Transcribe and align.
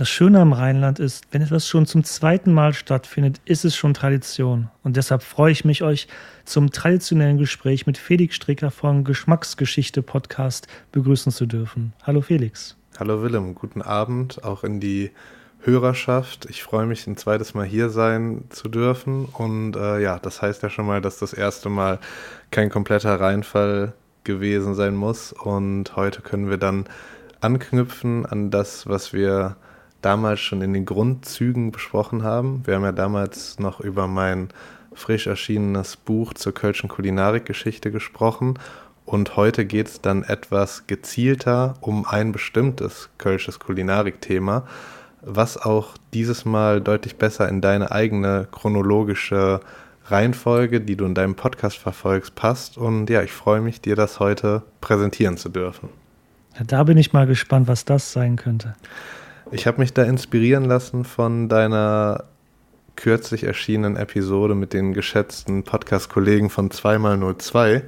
Das 0.00 0.08
Schöne 0.08 0.40
am 0.40 0.54
Rheinland 0.54 0.98
ist, 0.98 1.26
wenn 1.30 1.42
etwas 1.42 1.68
schon 1.68 1.84
zum 1.84 2.04
zweiten 2.04 2.54
Mal 2.54 2.72
stattfindet, 2.72 3.38
ist 3.44 3.66
es 3.66 3.76
schon 3.76 3.92
Tradition. 3.92 4.70
Und 4.82 4.96
deshalb 4.96 5.22
freue 5.22 5.52
ich 5.52 5.66
mich, 5.66 5.82
euch 5.82 6.08
zum 6.46 6.70
traditionellen 6.70 7.36
Gespräch 7.36 7.86
mit 7.86 7.98
Felix 7.98 8.36
Stricker 8.36 8.70
vom 8.70 9.04
Geschmacksgeschichte 9.04 10.00
Podcast 10.00 10.68
begrüßen 10.90 11.32
zu 11.32 11.44
dürfen. 11.44 11.92
Hallo 12.02 12.22
Felix. 12.22 12.78
Hallo 12.98 13.22
Willem, 13.22 13.54
guten 13.54 13.82
Abend 13.82 14.42
auch 14.42 14.64
in 14.64 14.80
die 14.80 15.10
Hörerschaft. 15.58 16.46
Ich 16.48 16.62
freue 16.62 16.86
mich, 16.86 17.06
ein 17.06 17.18
zweites 17.18 17.52
Mal 17.52 17.66
hier 17.66 17.90
sein 17.90 18.44
zu 18.48 18.70
dürfen. 18.70 19.26
Und 19.26 19.76
äh, 19.76 20.00
ja, 20.00 20.18
das 20.18 20.40
heißt 20.40 20.62
ja 20.62 20.70
schon 20.70 20.86
mal, 20.86 21.02
dass 21.02 21.18
das 21.18 21.34
erste 21.34 21.68
Mal 21.68 21.98
kein 22.50 22.70
kompletter 22.70 23.20
Reinfall 23.20 23.92
gewesen 24.24 24.74
sein 24.74 24.94
muss. 24.96 25.34
Und 25.34 25.94
heute 25.94 26.22
können 26.22 26.48
wir 26.48 26.56
dann 26.56 26.86
anknüpfen 27.42 28.24
an 28.24 28.50
das, 28.50 28.86
was 28.86 29.12
wir 29.12 29.56
damals 30.02 30.40
schon 30.40 30.62
in 30.62 30.72
den 30.72 30.84
Grundzügen 30.84 31.72
besprochen 31.72 32.22
haben. 32.22 32.62
Wir 32.66 32.74
haben 32.74 32.84
ja 32.84 32.92
damals 32.92 33.58
noch 33.58 33.80
über 33.80 34.06
mein 34.06 34.48
frisch 34.92 35.26
erschienenes 35.26 35.96
Buch 35.96 36.34
zur 36.34 36.52
Kölschen 36.52 36.88
Kulinarikgeschichte 36.88 37.90
gesprochen. 37.90 38.58
Und 39.04 39.36
heute 39.36 39.64
geht 39.64 39.88
es 39.88 40.00
dann 40.00 40.22
etwas 40.22 40.86
gezielter 40.86 41.74
um 41.80 42.06
ein 42.06 42.32
bestimmtes 42.32 43.08
Kölsches 43.18 43.58
Kulinarikthema, 43.58 44.66
was 45.22 45.56
auch 45.56 45.94
dieses 46.14 46.44
Mal 46.44 46.80
deutlich 46.80 47.16
besser 47.16 47.48
in 47.48 47.60
deine 47.60 47.90
eigene 47.90 48.46
chronologische 48.50 49.60
Reihenfolge, 50.06 50.80
die 50.80 50.96
du 50.96 51.04
in 51.04 51.14
deinem 51.14 51.34
Podcast 51.34 51.76
verfolgst, 51.76 52.34
passt. 52.34 52.78
Und 52.78 53.10
ja, 53.10 53.22
ich 53.22 53.32
freue 53.32 53.60
mich, 53.60 53.80
dir 53.80 53.96
das 53.96 54.20
heute 54.20 54.62
präsentieren 54.80 55.36
zu 55.36 55.48
dürfen. 55.48 55.88
Ja, 56.58 56.64
da 56.64 56.84
bin 56.84 56.98
ich 56.98 57.12
mal 57.12 57.26
gespannt, 57.26 57.68
was 57.68 57.84
das 57.84 58.12
sein 58.12 58.36
könnte. 58.36 58.74
Ich 59.52 59.66
habe 59.66 59.80
mich 59.80 59.92
da 59.92 60.04
inspirieren 60.04 60.64
lassen 60.64 61.04
von 61.04 61.48
deiner 61.48 62.24
kürzlich 62.94 63.42
erschienenen 63.42 63.96
Episode 63.96 64.54
mit 64.54 64.72
den 64.72 64.94
geschätzten 64.94 65.64
Podcast-Kollegen 65.64 66.50
von 66.50 66.70
2x02, 66.70 67.82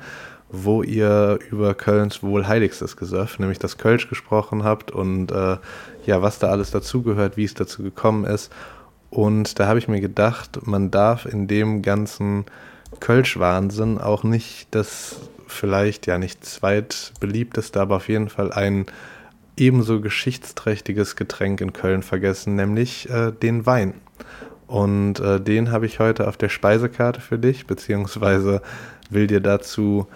wo 0.51 0.83
ihr 0.83 1.39
über 1.51 1.75
Kölns 1.75 2.21
Wohlheiligstes 2.21 2.97
Gesöff, 2.97 3.39
nämlich 3.39 3.61
das 3.61 3.79
Kölsch 3.79 4.09
gesprochen 4.09 4.65
habt 4.65 4.91
und 4.91 5.31
äh, 5.31 5.59
ja, 6.05 6.21
was 6.21 6.41
da 6.41 6.49
alles 6.49 6.73
dazugehört, 6.73 7.37
wie 7.37 7.45
es 7.45 7.55
dazu 7.55 7.85
gekommen 7.85 8.25
ist. 8.25 8.53
Und 9.11 9.61
da 9.61 9.69
habe 9.69 9.79
ich 9.79 9.87
mir 9.87 10.01
gedacht, 10.01 10.67
man 10.67 10.91
darf 10.91 11.27
in 11.27 11.47
dem 11.47 11.83
ganzen 11.83 12.45
Kölsch-Wahnsinn 12.99 13.99
auch 13.99 14.25
nicht 14.25 14.67
das 14.73 15.21
vielleicht 15.47 16.09
ja 16.09 16.19
nicht 16.19 16.45
zweitbeliebteste, 16.45 17.81
aber 17.81 17.97
auf 17.97 18.09
jeden 18.09 18.31
Fall 18.31 18.53
ein 18.53 18.87
ebenso 19.57 20.01
geschichtsträchtiges 20.01 21.17
Getränk 21.17 21.61
in 21.61 21.73
Köln 21.73 22.03
vergessen, 22.03 22.55
nämlich 22.55 23.09
äh, 23.11 23.33
den 23.33 23.67
Wein. 23.67 23.95
Und 24.67 25.21
äh, 25.21 25.41
den 25.41 25.71
habe 25.71 25.87
ich 25.87 25.99
heute 25.99 26.29
auf 26.29 26.37
der 26.37 26.49
Speisekarte 26.49 27.21
für 27.21 27.39
dich, 27.39 27.67
beziehungsweise 27.67 28.63
will 29.11 29.27
dir 29.27 29.41
dazu 29.41 30.07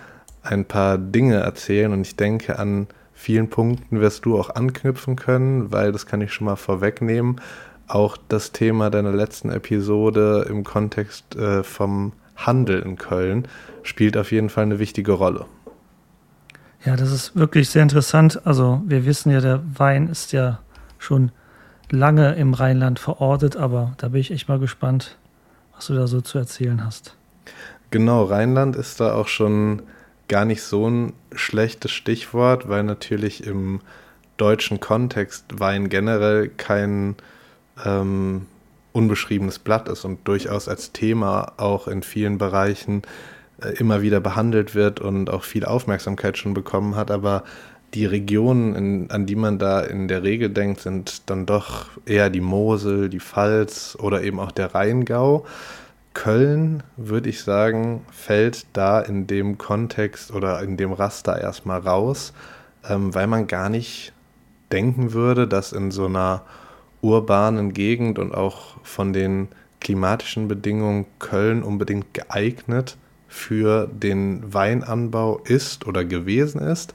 ein 0.42 0.64
paar 0.64 0.96
Dinge 0.96 1.36
erzählen 1.36 1.92
und 1.92 2.00
ich 2.02 2.16
denke, 2.16 2.58
an 2.58 2.86
vielen 3.12 3.50
Punkten 3.50 4.00
wirst 4.00 4.24
du 4.24 4.38
auch 4.38 4.50
anknüpfen 4.50 5.16
können, 5.16 5.72
weil 5.72 5.92
das 5.92 6.06
kann 6.06 6.20
ich 6.20 6.32
schon 6.32 6.46
mal 6.46 6.56
vorwegnehmen. 6.56 7.40
Auch 7.88 8.16
das 8.28 8.52
Thema 8.52 8.90
deiner 8.90 9.12
letzten 9.12 9.50
Episode 9.50 10.46
im 10.48 10.64
Kontext 10.64 11.36
äh, 11.36 11.62
vom 11.62 12.12
Handel 12.36 12.80
in 12.80 12.96
Köln 12.96 13.48
spielt 13.82 14.16
auf 14.16 14.32
jeden 14.32 14.50
Fall 14.50 14.64
eine 14.64 14.78
wichtige 14.78 15.12
Rolle. 15.12 15.46
Ja, 16.86 16.94
das 16.94 17.10
ist 17.10 17.34
wirklich 17.34 17.68
sehr 17.68 17.82
interessant. 17.82 18.40
Also 18.46 18.80
wir 18.86 19.04
wissen 19.06 19.32
ja, 19.32 19.40
der 19.40 19.60
Wein 19.74 20.06
ist 20.06 20.32
ja 20.32 20.60
schon 20.98 21.32
lange 21.90 22.36
im 22.36 22.54
Rheinland 22.54 23.00
verortet, 23.00 23.56
aber 23.56 23.94
da 23.98 24.08
bin 24.08 24.20
ich 24.20 24.30
echt 24.30 24.48
mal 24.48 24.60
gespannt, 24.60 25.18
was 25.74 25.88
du 25.88 25.94
da 25.94 26.06
so 26.06 26.20
zu 26.20 26.38
erzählen 26.38 26.84
hast. 26.84 27.16
Genau, 27.90 28.22
Rheinland 28.22 28.76
ist 28.76 29.00
da 29.00 29.14
auch 29.14 29.26
schon 29.26 29.82
gar 30.28 30.44
nicht 30.44 30.62
so 30.62 30.88
ein 30.88 31.12
schlechtes 31.34 31.90
Stichwort, 31.90 32.68
weil 32.68 32.84
natürlich 32.84 33.44
im 33.44 33.80
deutschen 34.36 34.78
Kontext 34.78 35.44
Wein 35.58 35.88
generell 35.88 36.48
kein 36.48 37.16
ähm, 37.84 38.46
unbeschriebenes 38.92 39.58
Blatt 39.58 39.88
ist 39.88 40.04
und 40.04 40.26
durchaus 40.28 40.68
als 40.68 40.92
Thema 40.92 41.52
auch 41.56 41.88
in 41.88 42.04
vielen 42.04 42.38
Bereichen 42.38 43.02
immer 43.78 44.02
wieder 44.02 44.20
behandelt 44.20 44.74
wird 44.74 45.00
und 45.00 45.30
auch 45.30 45.42
viel 45.42 45.64
Aufmerksamkeit 45.64 46.36
schon 46.36 46.54
bekommen 46.54 46.94
hat, 46.94 47.10
aber 47.10 47.44
die 47.94 48.04
Regionen, 48.04 48.74
in, 48.74 49.10
an 49.10 49.26
die 49.26 49.36
man 49.36 49.58
da 49.58 49.80
in 49.80 50.08
der 50.08 50.22
Regel 50.22 50.50
denkt, 50.50 50.80
sind 50.80 51.30
dann 51.30 51.46
doch 51.46 51.86
eher 52.04 52.30
die 52.30 52.40
Mosel, 52.40 53.08
die 53.08 53.20
Pfalz 53.20 53.96
oder 53.98 54.22
eben 54.22 54.40
auch 54.40 54.52
der 54.52 54.74
Rheingau. 54.74 55.46
Köln, 56.12 56.82
würde 56.96 57.28
ich 57.28 57.42
sagen, 57.42 58.04
fällt 58.10 58.66
da 58.72 59.00
in 59.00 59.26
dem 59.26 59.58
Kontext 59.58 60.32
oder 60.32 60.62
in 60.62 60.76
dem 60.76 60.92
Raster 60.92 61.40
erstmal 61.40 61.80
raus, 61.80 62.32
ähm, 62.88 63.14
weil 63.14 63.26
man 63.26 63.46
gar 63.46 63.68
nicht 63.68 64.12
denken 64.72 65.12
würde, 65.12 65.46
dass 65.46 65.72
in 65.72 65.90
so 65.90 66.06
einer 66.06 66.42
urbanen 67.02 67.72
Gegend 67.72 68.18
und 68.18 68.34
auch 68.34 68.76
von 68.82 69.12
den 69.12 69.48
klimatischen 69.80 70.48
Bedingungen 70.48 71.06
Köln 71.18 71.62
unbedingt 71.62 72.12
geeignet 72.14 72.96
für 73.28 73.88
den 73.88 74.52
Weinanbau 74.52 75.40
ist 75.44 75.86
oder 75.86 76.04
gewesen 76.04 76.60
ist. 76.60 76.94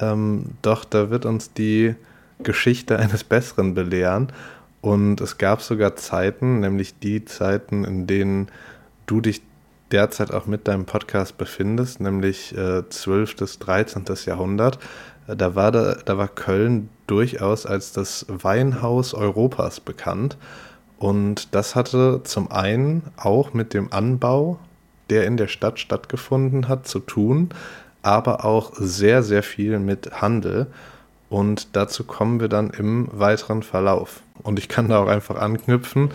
Ähm, 0.00 0.46
doch 0.62 0.84
da 0.84 1.10
wird 1.10 1.26
uns 1.26 1.52
die 1.52 1.94
Geschichte 2.42 2.98
eines 2.98 3.24
Besseren 3.24 3.74
belehren. 3.74 4.32
Und 4.80 5.20
es 5.20 5.36
gab 5.38 5.60
sogar 5.60 5.96
Zeiten, 5.96 6.60
nämlich 6.60 6.98
die 6.98 7.24
Zeiten, 7.24 7.84
in 7.84 8.06
denen 8.06 8.48
du 9.06 9.20
dich 9.20 9.42
derzeit 9.90 10.32
auch 10.32 10.46
mit 10.46 10.68
deinem 10.68 10.84
Podcast 10.84 11.36
befindest, 11.36 12.00
nämlich 12.00 12.56
äh, 12.56 12.88
12. 12.88 13.36
bis 13.36 13.58
13. 13.58 14.04
Jahrhundert. 14.24 14.78
Äh, 15.26 15.36
da 15.36 15.54
war, 15.54 15.72
da, 15.72 15.96
da 16.04 16.16
war 16.16 16.28
Köln 16.28 16.88
durchaus 17.06 17.66
als 17.66 17.92
das 17.92 18.24
Weinhaus 18.28 19.14
Europas 19.14 19.80
bekannt. 19.80 20.36
Und 20.98 21.54
das 21.54 21.74
hatte 21.74 22.20
zum 22.24 22.50
einen 22.50 23.02
auch 23.16 23.52
mit 23.54 23.74
dem 23.74 23.92
Anbau 23.92 24.58
der 25.10 25.26
in 25.26 25.36
der 25.36 25.48
Stadt 25.48 25.78
stattgefunden 25.78 26.68
hat, 26.68 26.86
zu 26.86 27.00
tun, 27.00 27.50
aber 28.02 28.44
auch 28.44 28.72
sehr, 28.74 29.22
sehr 29.22 29.42
viel 29.42 29.78
mit 29.78 30.22
Handel. 30.22 30.66
Und 31.28 31.76
dazu 31.76 32.04
kommen 32.04 32.40
wir 32.40 32.48
dann 32.48 32.70
im 32.70 33.08
weiteren 33.12 33.62
Verlauf. 33.62 34.20
Und 34.42 34.58
ich 34.58 34.68
kann 34.68 34.88
da 34.88 35.02
auch 35.02 35.08
einfach 35.08 35.36
anknüpfen, 35.36 36.10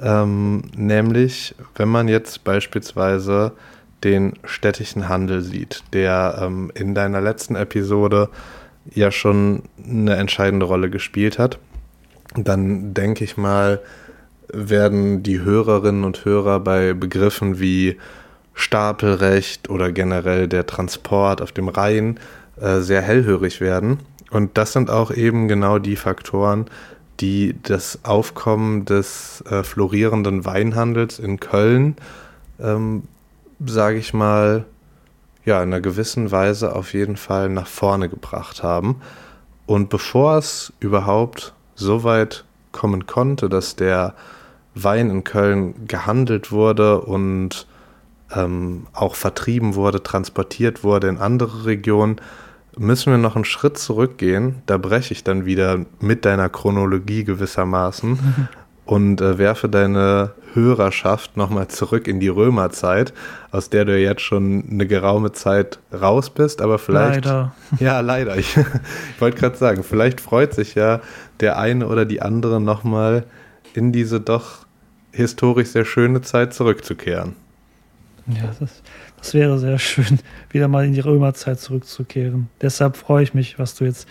ähm, 0.00 0.62
nämlich 0.76 1.54
wenn 1.74 1.88
man 1.88 2.08
jetzt 2.08 2.44
beispielsweise 2.44 3.52
den 4.04 4.34
städtischen 4.44 5.08
Handel 5.08 5.42
sieht, 5.42 5.82
der 5.92 6.38
ähm, 6.42 6.70
in 6.74 6.94
deiner 6.94 7.20
letzten 7.20 7.56
Episode 7.56 8.28
ja 8.94 9.10
schon 9.10 9.62
eine 9.84 10.16
entscheidende 10.16 10.66
Rolle 10.66 10.90
gespielt 10.90 11.38
hat, 11.38 11.58
dann 12.34 12.94
denke 12.94 13.24
ich 13.24 13.36
mal, 13.36 13.80
werden 14.52 15.22
die 15.22 15.40
Hörerinnen 15.40 16.04
und 16.04 16.24
Hörer 16.24 16.60
bei 16.60 16.92
Begriffen 16.92 17.58
wie 17.58 17.96
Stapelrecht 18.56 19.68
oder 19.68 19.92
generell 19.92 20.48
der 20.48 20.66
Transport 20.66 21.42
auf 21.42 21.52
dem 21.52 21.68
Rhein 21.68 22.18
äh, 22.60 22.80
sehr 22.80 23.02
hellhörig 23.02 23.60
werden. 23.60 23.98
Und 24.30 24.58
das 24.58 24.72
sind 24.72 24.90
auch 24.90 25.12
eben 25.12 25.46
genau 25.46 25.78
die 25.78 25.94
Faktoren, 25.94 26.66
die 27.20 27.54
das 27.62 28.00
Aufkommen 28.04 28.86
des 28.86 29.44
äh, 29.48 29.62
florierenden 29.62 30.44
Weinhandels 30.44 31.18
in 31.18 31.38
Köln, 31.38 31.96
ähm, 32.58 33.04
sage 33.64 33.98
ich 33.98 34.12
mal, 34.14 34.64
ja, 35.44 35.62
in 35.62 35.68
einer 35.68 35.80
gewissen 35.80 36.30
Weise 36.32 36.74
auf 36.74 36.94
jeden 36.94 37.16
Fall 37.16 37.50
nach 37.50 37.66
vorne 37.66 38.08
gebracht 38.08 38.62
haben. 38.62 38.96
Und 39.66 39.90
bevor 39.90 40.38
es 40.38 40.72
überhaupt 40.80 41.52
so 41.74 42.04
weit 42.04 42.44
kommen 42.72 43.06
konnte, 43.06 43.48
dass 43.48 43.76
der 43.76 44.14
Wein 44.74 45.10
in 45.10 45.24
Köln 45.24 45.86
gehandelt 45.86 46.52
wurde 46.52 47.00
und 47.02 47.66
ähm, 48.34 48.86
auch 48.92 49.14
vertrieben 49.14 49.74
wurde, 49.74 50.02
transportiert 50.02 50.84
wurde 50.84 51.08
in 51.08 51.18
andere 51.18 51.66
Regionen, 51.66 52.20
müssen 52.78 53.10
wir 53.10 53.18
noch 53.18 53.36
einen 53.36 53.44
Schritt 53.44 53.78
zurückgehen. 53.78 54.56
Da 54.66 54.76
breche 54.78 55.12
ich 55.12 55.24
dann 55.24 55.46
wieder 55.46 55.86
mit 56.00 56.24
deiner 56.24 56.48
Chronologie 56.48 57.24
gewissermaßen 57.24 58.48
und 58.84 59.20
äh, 59.20 59.38
werfe 59.38 59.68
deine 59.68 60.32
Hörerschaft 60.54 61.36
nochmal 61.36 61.68
zurück 61.68 62.08
in 62.08 62.18
die 62.18 62.28
Römerzeit, 62.28 63.12
aus 63.50 63.68
der 63.68 63.84
du 63.84 63.98
jetzt 63.98 64.22
schon 64.22 64.64
eine 64.70 64.86
geraume 64.86 65.32
Zeit 65.32 65.78
raus 65.92 66.30
bist, 66.30 66.62
aber 66.62 66.78
vielleicht. 66.78 67.26
Leider. 67.26 67.54
Ja, 67.78 68.00
leider. 68.00 68.36
Ich, 68.36 68.56
ich 69.14 69.20
wollte 69.20 69.38
gerade 69.38 69.56
sagen, 69.56 69.82
vielleicht 69.82 70.20
freut 70.20 70.54
sich 70.54 70.74
ja 70.74 71.00
der 71.40 71.58
eine 71.58 71.86
oder 71.88 72.04
die 72.04 72.22
andere 72.22 72.60
nochmal 72.60 73.24
in 73.74 73.92
diese 73.92 74.20
doch 74.20 74.66
historisch 75.12 75.68
sehr 75.68 75.84
schöne 75.84 76.22
Zeit 76.22 76.54
zurückzukehren. 76.54 77.34
Ja, 78.28 78.50
das, 78.58 78.82
das 79.18 79.34
wäre 79.34 79.58
sehr 79.58 79.78
schön, 79.78 80.18
wieder 80.50 80.68
mal 80.68 80.84
in 80.84 80.92
die 80.92 81.00
Römerzeit 81.00 81.60
zurückzukehren. 81.60 82.48
Deshalb 82.60 82.96
freue 82.96 83.22
ich 83.22 83.34
mich, 83.34 83.58
was 83.58 83.74
du 83.74 83.84
jetzt 83.84 84.08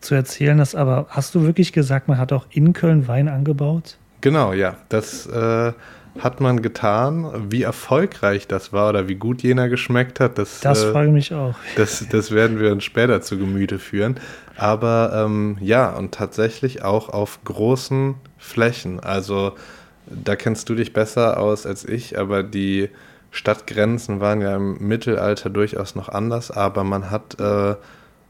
zu 0.00 0.14
erzählen 0.14 0.60
hast, 0.60 0.74
aber 0.74 1.06
hast 1.10 1.34
du 1.34 1.42
wirklich 1.42 1.72
gesagt, 1.72 2.08
man 2.08 2.18
hat 2.18 2.32
auch 2.32 2.46
in 2.50 2.72
Köln 2.72 3.08
Wein 3.08 3.28
angebaut? 3.28 3.96
Genau, 4.20 4.52
ja. 4.52 4.76
Das 4.88 5.26
äh, 5.26 5.72
hat 6.18 6.40
man 6.40 6.62
getan. 6.62 7.46
Wie 7.50 7.62
erfolgreich 7.62 8.46
das 8.46 8.72
war 8.72 8.90
oder 8.90 9.08
wie 9.08 9.14
gut 9.14 9.42
jener 9.42 9.68
geschmeckt 9.68 10.20
hat, 10.20 10.38
das, 10.38 10.60
das 10.60 10.84
äh, 10.84 10.92
frage 10.92 11.10
mich 11.10 11.34
auch. 11.34 11.54
Das, 11.76 12.04
das 12.10 12.30
werden 12.30 12.58
wir 12.60 12.72
uns 12.72 12.84
später 12.84 13.20
zu 13.20 13.38
Gemüte 13.38 13.78
führen. 13.78 14.18
Aber 14.56 15.24
ähm, 15.24 15.56
ja, 15.60 15.90
und 15.90 16.12
tatsächlich 16.12 16.82
auch 16.82 17.08
auf 17.08 17.40
großen 17.44 18.16
Flächen. 18.38 19.00
Also 19.00 19.52
da 20.06 20.36
kennst 20.36 20.68
du 20.68 20.74
dich 20.74 20.92
besser 20.92 21.38
aus 21.38 21.66
als 21.66 21.84
ich, 21.84 22.18
aber 22.18 22.42
die 22.42 22.88
Stadtgrenzen 23.30 24.20
waren 24.20 24.40
ja 24.40 24.56
im 24.56 24.78
Mittelalter 24.78 25.50
durchaus 25.50 25.94
noch 25.94 26.08
anders, 26.08 26.50
aber 26.50 26.84
man 26.84 27.10
hat 27.10 27.38
äh, 27.40 27.76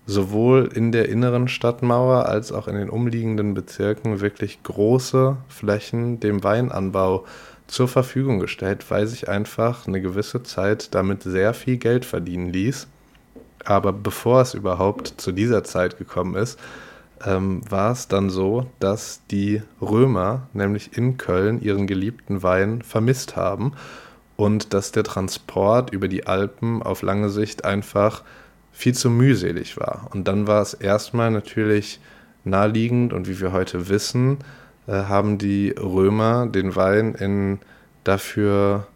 sowohl 0.07 0.71
in 0.75 0.91
der 0.91 1.09
inneren 1.09 1.49
Stadtmauer 1.49 2.27
als 2.27 2.51
auch 2.51 2.67
in 2.67 2.77
den 2.77 2.91
umliegenden 2.91 3.55
Bezirken 3.55 4.21
wirklich 4.21 4.63
große 4.63 5.37
Flächen 5.49 6.19
dem 6.19 6.43
Weinanbau 6.43 7.27
zur 7.67 7.89
Verfügung 7.89 8.41
gestellt, 8.41 8.91
weil 8.91 9.07
sich 9.07 9.29
einfach 9.29 9.87
eine 9.87 10.01
gewisse 10.01 10.43
Zeit 10.43 10.95
damit 10.95 11.23
sehr 11.23 11.53
viel 11.53 11.77
Geld 11.77 12.05
verdienen 12.07 12.51
ließ. 12.51 12.89
Aber 13.65 13.93
bevor 13.93 14.41
es 14.41 14.55
überhaupt 14.55 15.15
zu 15.19 15.31
dieser 15.31 15.63
Zeit 15.63 15.99
gekommen 15.99 16.35
ist, 16.37 16.59
ähm, 17.27 17.61
war 17.69 17.93
es 17.93 18.09
dann 18.09 18.31
so, 18.31 18.67
dass 18.79 19.21
die 19.31 19.63
Römer 19.83 20.49
nämlich 20.55 20.97
in 20.97 21.19
Köln 21.19 21.61
ihren 21.61 21.87
geliebten 21.87 22.43
Wein 22.43 22.81
vermisst 22.81 23.37
haben 23.37 23.73
und 24.39 24.73
dass 24.73 24.93
der 24.93 25.03
Transport 25.03 25.93
über 25.93 26.07
die 26.07 26.29
Alpen 26.29 26.81
auf 26.81 27.03
lange 27.03 27.29
Sicht 27.29 27.65
einfach 27.65 28.23
viel 28.71 28.95
zu 28.95 29.11
mühselig 29.11 29.77
war. 29.77 30.09
Und 30.15 30.29
dann 30.29 30.47
war 30.47 30.63
es 30.63 30.75
erstmal 30.75 31.33
natürlich 31.33 31.99
naheliegend 32.45 33.13
und 33.13 33.29
wie 33.29 33.41
wir 33.41 33.51
heute 33.51 33.89
wissen, 33.89 34.39
äh, 34.87 34.93
haben 34.93 35.39
die 35.39 35.71
Römer 35.71 36.47
den 36.47 36.77
Wein 36.77 37.17
in 37.17 37.59
dafür 38.05 38.87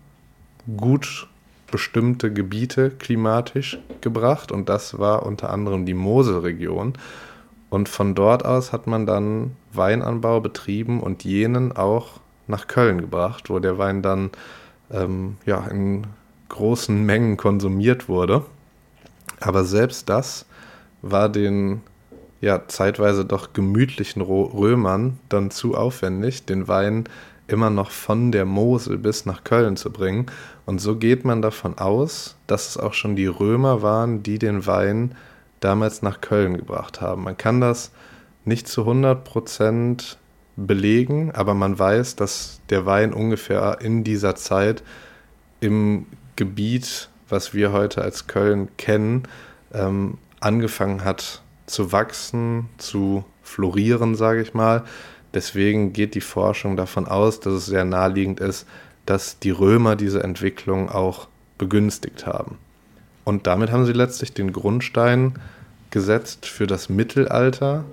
gut 0.76 1.26
bestimmte 1.72 2.32
Gebiete 2.32 2.90
klimatisch 2.90 3.80
gebracht 4.00 4.52
und 4.52 4.68
das 4.68 5.00
war 5.00 5.26
unter 5.26 5.50
anderem 5.50 5.86
die 5.86 5.94
Moselregion. 5.94 6.92
Und 7.68 7.88
von 7.88 8.14
dort 8.14 8.44
aus 8.44 8.72
hat 8.72 8.86
man 8.86 9.06
dann 9.06 9.56
Weinanbau 9.72 10.40
betrieben 10.40 11.00
und 11.00 11.24
jenen 11.24 11.72
auch 11.76 12.20
nach 12.46 12.68
Köln 12.68 13.00
gebracht, 13.00 13.50
wo 13.50 13.58
der 13.58 13.76
Wein 13.76 14.02
dann 14.02 14.30
ähm, 14.92 15.36
ja, 15.46 15.66
in 15.66 16.06
großen 16.48 17.04
Mengen 17.04 17.36
konsumiert 17.36 18.08
wurde. 18.08 18.44
Aber 19.40 19.64
selbst 19.64 20.08
das 20.08 20.46
war 21.00 21.28
den 21.28 21.82
ja 22.40 22.66
zeitweise 22.68 23.24
doch 23.24 23.52
gemütlichen 23.52 24.22
Römern 24.22 25.18
dann 25.28 25.50
zu 25.50 25.74
aufwendig, 25.74 26.44
den 26.44 26.68
Wein 26.68 27.04
immer 27.46 27.70
noch 27.70 27.90
von 27.90 28.32
der 28.32 28.44
Mosel 28.44 28.98
bis 28.98 29.26
nach 29.26 29.44
Köln 29.44 29.76
zu 29.76 29.90
bringen. 29.90 30.26
Und 30.66 30.80
so 30.80 30.96
geht 30.96 31.24
man 31.24 31.42
davon 31.42 31.78
aus, 31.78 32.36
dass 32.46 32.70
es 32.70 32.76
auch 32.78 32.94
schon 32.94 33.16
die 33.16 33.26
Römer 33.26 33.82
waren, 33.82 34.22
die 34.22 34.38
den 34.38 34.66
Wein 34.66 35.14
damals 35.60 36.02
nach 36.02 36.20
Köln 36.20 36.56
gebracht 36.56 37.00
haben. 37.00 37.24
Man 37.24 37.36
kann 37.36 37.60
das 37.60 37.92
nicht 38.44 38.68
zu 38.68 38.82
100 38.82 39.24
Prozent 39.24 40.18
belegen, 40.66 41.30
aber 41.32 41.54
man 41.54 41.78
weiß, 41.78 42.16
dass 42.16 42.60
der 42.70 42.86
Wein 42.86 43.12
ungefähr 43.12 43.78
in 43.80 44.04
dieser 44.04 44.34
Zeit 44.34 44.82
im 45.60 46.06
Gebiet, 46.36 47.08
was 47.28 47.54
wir 47.54 47.72
heute 47.72 48.02
als 48.02 48.26
Köln 48.26 48.68
kennen, 48.76 49.24
ähm, 49.72 50.18
angefangen 50.40 51.04
hat 51.04 51.42
zu 51.66 51.92
wachsen, 51.92 52.68
zu 52.78 53.24
florieren, 53.42 54.14
sage 54.14 54.42
ich 54.42 54.54
mal. 54.54 54.84
Deswegen 55.34 55.92
geht 55.92 56.14
die 56.14 56.20
Forschung 56.20 56.76
davon 56.76 57.06
aus, 57.06 57.40
dass 57.40 57.54
es 57.54 57.66
sehr 57.66 57.84
naheliegend 57.84 58.40
ist, 58.40 58.66
dass 59.06 59.38
die 59.38 59.50
Römer 59.50 59.96
diese 59.96 60.22
Entwicklung 60.22 60.90
auch 60.90 61.28
begünstigt 61.58 62.26
haben. 62.26 62.58
Und 63.24 63.46
damit 63.46 63.70
haben 63.70 63.86
sie 63.86 63.92
letztlich 63.92 64.34
den 64.34 64.52
Grundstein 64.52 65.34
gesetzt 65.90 66.46
für 66.46 66.66
das 66.66 66.88
Mittelalter, 66.88 67.84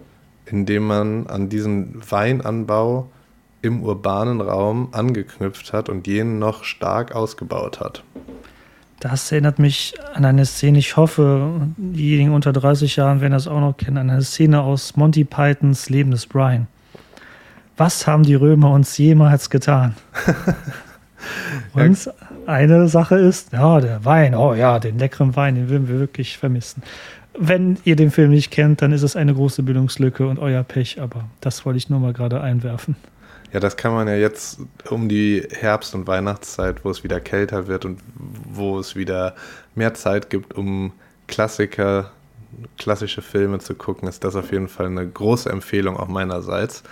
indem 0.51 0.87
man 0.87 1.27
an 1.27 1.49
diesen 1.49 2.01
Weinanbau 2.09 3.09
im 3.61 3.83
urbanen 3.83 4.41
Raum 4.41 4.89
angeknüpft 4.91 5.73
hat 5.73 5.89
und 5.89 6.07
jenen 6.07 6.39
noch 6.39 6.63
stark 6.63 7.15
ausgebaut 7.15 7.79
hat. 7.79 8.03
Das 8.99 9.31
erinnert 9.31 9.59
mich 9.59 9.93
an 10.13 10.25
eine 10.25 10.45
Szene, 10.45 10.77
ich 10.77 10.97
hoffe, 10.97 11.67
diejenigen 11.77 12.33
unter 12.33 12.51
30 12.51 12.97
Jahren 12.97 13.21
werden 13.21 13.31
das 13.31 13.47
auch 13.47 13.61
noch 13.61 13.77
kennen, 13.77 13.97
an 13.97 14.09
eine 14.09 14.23
Szene 14.23 14.61
aus 14.61 14.97
Monty 14.97 15.23
Pythons 15.23 15.89
Leben 15.89 16.11
des 16.11 16.25
Brian. 16.25 16.67
Was 17.77 18.07
haben 18.07 18.23
die 18.23 18.35
Römer 18.35 18.71
uns 18.71 18.97
jemals 18.97 19.49
getan? 19.49 19.95
Und 21.73 22.11
eine 22.45 22.87
Sache 22.89 23.15
ist, 23.15 23.53
ja, 23.53 23.79
der 23.79 24.03
Wein, 24.03 24.35
oh 24.35 24.53
ja, 24.53 24.79
den 24.79 24.99
leckeren 24.99 25.35
Wein, 25.35 25.55
den 25.55 25.69
würden 25.69 25.87
wir 25.87 25.99
wirklich 25.99 26.37
vermissen 26.37 26.81
wenn 27.37 27.77
ihr 27.83 27.95
den 27.95 28.11
Film 28.11 28.31
nicht 28.31 28.51
kennt, 28.51 28.81
dann 28.81 28.91
ist 28.91 29.03
es 29.03 29.15
eine 29.15 29.33
große 29.33 29.63
Bildungslücke 29.63 30.27
und 30.27 30.39
euer 30.39 30.63
Pech, 30.63 30.99
aber 30.99 31.25
das 31.41 31.65
wollte 31.65 31.77
ich 31.77 31.89
nur 31.89 31.99
mal 31.99 32.13
gerade 32.13 32.41
einwerfen. 32.41 32.95
Ja, 33.51 33.59
das 33.59 33.77
kann 33.77 33.93
man 33.93 34.07
ja 34.07 34.15
jetzt 34.15 34.59
um 34.89 35.09
die 35.09 35.47
Herbst- 35.51 35.95
und 35.95 36.05
Weihnachtszeit, 36.05 36.85
wo 36.85 36.91
es 36.91 37.03
wieder 37.03 37.19
kälter 37.19 37.67
wird 37.67 37.83
und 37.83 37.99
wo 38.15 38.79
es 38.79 38.95
wieder 38.95 39.35
mehr 39.73 39.95
Zeit 39.95 40.29
gibt, 40.29 40.53
um 40.53 40.91
Klassiker, 41.27 42.11
klassische 42.77 43.21
Filme 43.21 43.59
zu 43.59 43.73
gucken, 43.73 44.07
ist 44.07 44.23
das 44.23 44.35
auf 44.35 44.51
jeden 44.51 44.67
Fall 44.67 44.87
eine 44.87 45.07
große 45.07 45.49
Empfehlung 45.49 45.97
auch 45.97 46.07
meinerseits. 46.07 46.83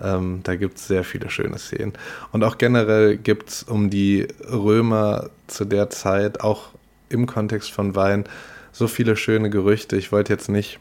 Ähm, 0.00 0.40
da 0.42 0.56
gibt 0.56 0.78
es 0.78 0.88
sehr 0.88 1.04
viele 1.04 1.30
schöne 1.30 1.58
Szenen. 1.58 1.92
Und 2.32 2.42
auch 2.42 2.58
generell 2.58 3.16
gibt 3.16 3.50
es 3.50 3.62
um 3.62 3.90
die 3.90 4.26
Römer 4.50 5.30
zu 5.46 5.64
der 5.64 5.90
Zeit, 5.90 6.40
auch 6.40 6.70
im 7.08 7.26
Kontext 7.26 7.70
von 7.70 7.94
Wein, 7.94 8.24
so 8.72 8.88
viele 8.88 9.16
schöne 9.16 9.50
Gerüchte. 9.50 9.96
Ich 9.96 10.12
wollte 10.12 10.32
jetzt 10.32 10.48
nicht 10.48 10.78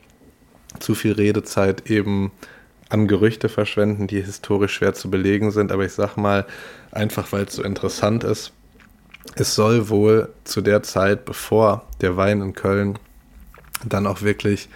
zu 0.80 0.96
viel 0.96 1.14
Redezeit 1.14 1.90
eben 1.90 2.32
an 2.90 3.08
Gerüchte 3.08 3.50
verschwenden, 3.50 4.08
die 4.08 4.22
historisch 4.22 4.74
schwer 4.74 4.94
zu 4.94 5.10
belegen 5.10 5.52
sind, 5.52 5.72
aber 5.72 5.86
ich 5.86 5.94
sag 5.94 6.18
mal, 6.18 6.46
einfach 6.92 7.32
weil 7.32 7.46
es 7.46 7.54
so 7.54 7.64
interessant 7.64 8.24
ist, 8.24 8.52
es 9.36 9.56
soll 9.56 9.90
wohl 9.90 10.30
zu 10.44 10.62
der 10.62 10.82
Zeit, 10.84 11.26
bevor 11.26 11.88
der 12.02 12.18
Wein 12.18 12.42
in 12.42 12.54
Köln 12.54 12.98
dann 13.86 14.08
auch 14.08 14.22
wirklich 14.22 14.70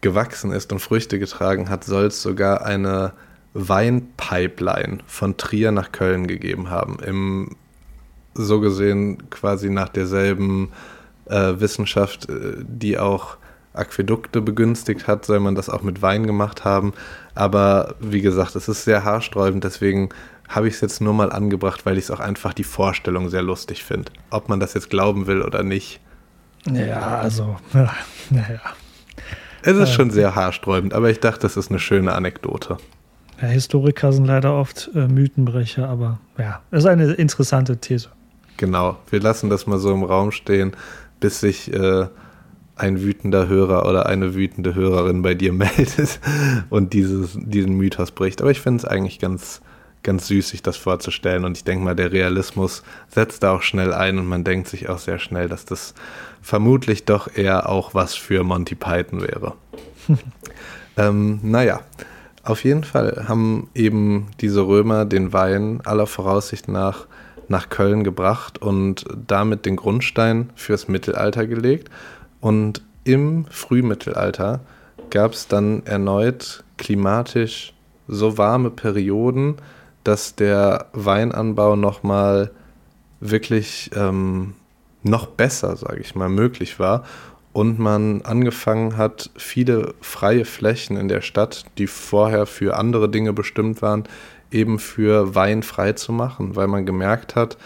gewachsen 0.00 0.52
ist 0.52 0.72
und 0.72 0.80
Früchte 0.80 1.18
getragen 1.18 1.68
hat, 1.68 1.84
soll 1.84 2.06
es 2.06 2.22
sogar 2.22 2.64
eine 2.64 3.12
Weinpipeline 3.54 4.98
von 5.06 5.36
Trier 5.36 5.72
nach 5.72 5.92
Köln 5.92 6.26
gegeben 6.26 6.70
haben. 6.70 6.98
Im 7.00 7.56
so 8.34 8.60
gesehen 8.60 9.28
quasi 9.30 9.68
nach 9.68 9.90
derselben 9.90 10.72
äh, 11.26 11.60
Wissenschaft, 11.60 12.28
äh, 12.28 12.56
die 12.58 12.98
auch 12.98 13.36
Aquädukte 13.74 14.42
begünstigt 14.42 15.06
hat, 15.06 15.24
soll 15.24 15.40
man 15.40 15.54
das 15.54 15.68
auch 15.68 15.82
mit 15.82 16.02
Wein 16.02 16.26
gemacht 16.26 16.64
haben. 16.64 16.92
Aber 17.34 17.94
wie 18.00 18.20
gesagt, 18.20 18.54
es 18.56 18.68
ist 18.68 18.84
sehr 18.84 19.04
haarsträubend, 19.04 19.64
deswegen 19.64 20.10
habe 20.48 20.68
ich 20.68 20.74
es 20.74 20.80
jetzt 20.82 21.00
nur 21.00 21.14
mal 21.14 21.32
angebracht, 21.32 21.86
weil 21.86 21.96
ich 21.96 22.04
es 22.04 22.10
auch 22.10 22.20
einfach 22.20 22.52
die 22.52 22.64
Vorstellung 22.64 23.30
sehr 23.30 23.42
lustig 23.42 23.84
finde. 23.84 24.12
Ob 24.30 24.48
man 24.48 24.60
das 24.60 24.74
jetzt 24.74 24.90
glauben 24.90 25.26
will 25.26 25.42
oder 25.42 25.62
nicht. 25.62 26.00
Ja, 26.70 27.18
also, 27.18 27.56
ja, 27.74 27.92
naja. 28.30 28.60
Es 29.62 29.76
ist 29.76 29.90
äh, 29.90 29.92
schon 29.92 30.10
sehr 30.10 30.34
haarsträubend, 30.34 30.92
aber 30.92 31.10
ich 31.10 31.20
dachte, 31.20 31.40
das 31.40 31.56
ist 31.56 31.70
eine 31.70 31.78
schöne 31.78 32.12
Anekdote. 32.12 32.76
Ja, 33.40 33.48
Historiker 33.48 34.12
sind 34.12 34.26
leider 34.26 34.54
oft 34.54 34.90
äh, 34.94 35.06
Mythenbrecher, 35.08 35.88
aber 35.88 36.20
ja, 36.38 36.60
es 36.70 36.80
ist 36.80 36.86
eine 36.86 37.12
interessante 37.12 37.78
These. 37.78 38.10
Genau, 38.58 38.98
wir 39.10 39.20
lassen 39.20 39.50
das 39.50 39.66
mal 39.66 39.78
so 39.78 39.92
im 39.92 40.04
Raum 40.04 40.30
stehen 40.30 40.72
bis 41.22 41.40
sich 41.40 41.72
äh, 41.72 42.06
ein 42.76 43.02
wütender 43.02 43.48
Hörer 43.48 43.88
oder 43.88 44.06
eine 44.06 44.34
wütende 44.34 44.74
Hörerin 44.74 45.22
bei 45.22 45.34
dir 45.34 45.52
meldet 45.54 46.20
und 46.68 46.92
dieses, 46.92 47.38
diesen 47.40 47.76
Mythos 47.76 48.10
bricht. 48.10 48.42
Aber 48.42 48.50
ich 48.50 48.60
finde 48.60 48.78
es 48.78 48.84
eigentlich 48.84 49.18
ganz, 49.18 49.62
ganz 50.02 50.26
süß, 50.26 50.50
sich 50.50 50.62
das 50.62 50.76
vorzustellen. 50.76 51.44
Und 51.44 51.56
ich 51.56 51.64
denke 51.64 51.84
mal, 51.84 51.96
der 51.96 52.12
Realismus 52.12 52.82
setzt 53.08 53.42
da 53.42 53.54
auch 53.54 53.62
schnell 53.62 53.94
ein 53.94 54.18
und 54.18 54.26
man 54.26 54.44
denkt 54.44 54.68
sich 54.68 54.88
auch 54.88 54.98
sehr 54.98 55.18
schnell, 55.18 55.48
dass 55.48 55.64
das 55.64 55.94
vermutlich 56.42 57.04
doch 57.04 57.34
eher 57.34 57.68
auch 57.68 57.94
was 57.94 58.14
für 58.14 58.42
Monty 58.42 58.74
Python 58.74 59.22
wäre. 59.22 59.54
ähm, 60.96 61.38
naja, 61.42 61.80
auf 62.42 62.64
jeden 62.64 62.82
Fall 62.82 63.26
haben 63.28 63.70
eben 63.74 64.26
diese 64.40 64.66
Römer 64.66 65.04
den 65.04 65.32
Wein 65.32 65.80
aller 65.84 66.08
Voraussicht 66.08 66.66
nach 66.66 67.06
nach 67.52 67.68
Köln 67.68 68.02
gebracht 68.02 68.60
und 68.60 69.04
damit 69.28 69.66
den 69.66 69.76
Grundstein 69.76 70.50
fürs 70.56 70.88
Mittelalter 70.88 71.46
gelegt. 71.46 71.90
Und 72.40 72.82
im 73.04 73.44
Frühmittelalter 73.50 74.60
gab 75.10 75.34
es 75.34 75.46
dann 75.46 75.86
erneut 75.86 76.64
klimatisch 76.78 77.74
so 78.08 78.38
warme 78.38 78.70
Perioden, 78.70 79.56
dass 80.02 80.34
der 80.34 80.86
Weinanbau 80.94 81.76
nochmal 81.76 82.50
wirklich 83.20 83.90
ähm, 83.94 84.54
noch 85.04 85.26
besser, 85.26 85.76
sage 85.76 86.00
ich 86.00 86.14
mal, 86.14 86.28
möglich 86.28 86.80
war. 86.80 87.04
und 87.52 87.78
man 87.78 88.22
angefangen 88.22 88.96
hat, 88.96 89.28
viele 89.36 89.92
freie 90.00 90.46
Flächen 90.46 90.96
in 90.96 91.08
der 91.08 91.20
Stadt, 91.20 91.66
die 91.76 91.86
vorher 91.86 92.46
für 92.46 92.78
andere 92.78 93.10
Dinge 93.10 93.34
bestimmt 93.34 93.82
waren, 93.82 94.04
eben 94.52 94.78
für 94.78 95.34
Wein 95.34 95.62
frei 95.62 95.92
zu 95.92 96.12
machen, 96.12 96.56
weil 96.56 96.66
man 96.66 96.86
gemerkt 96.86 97.36
hat, 97.36 97.56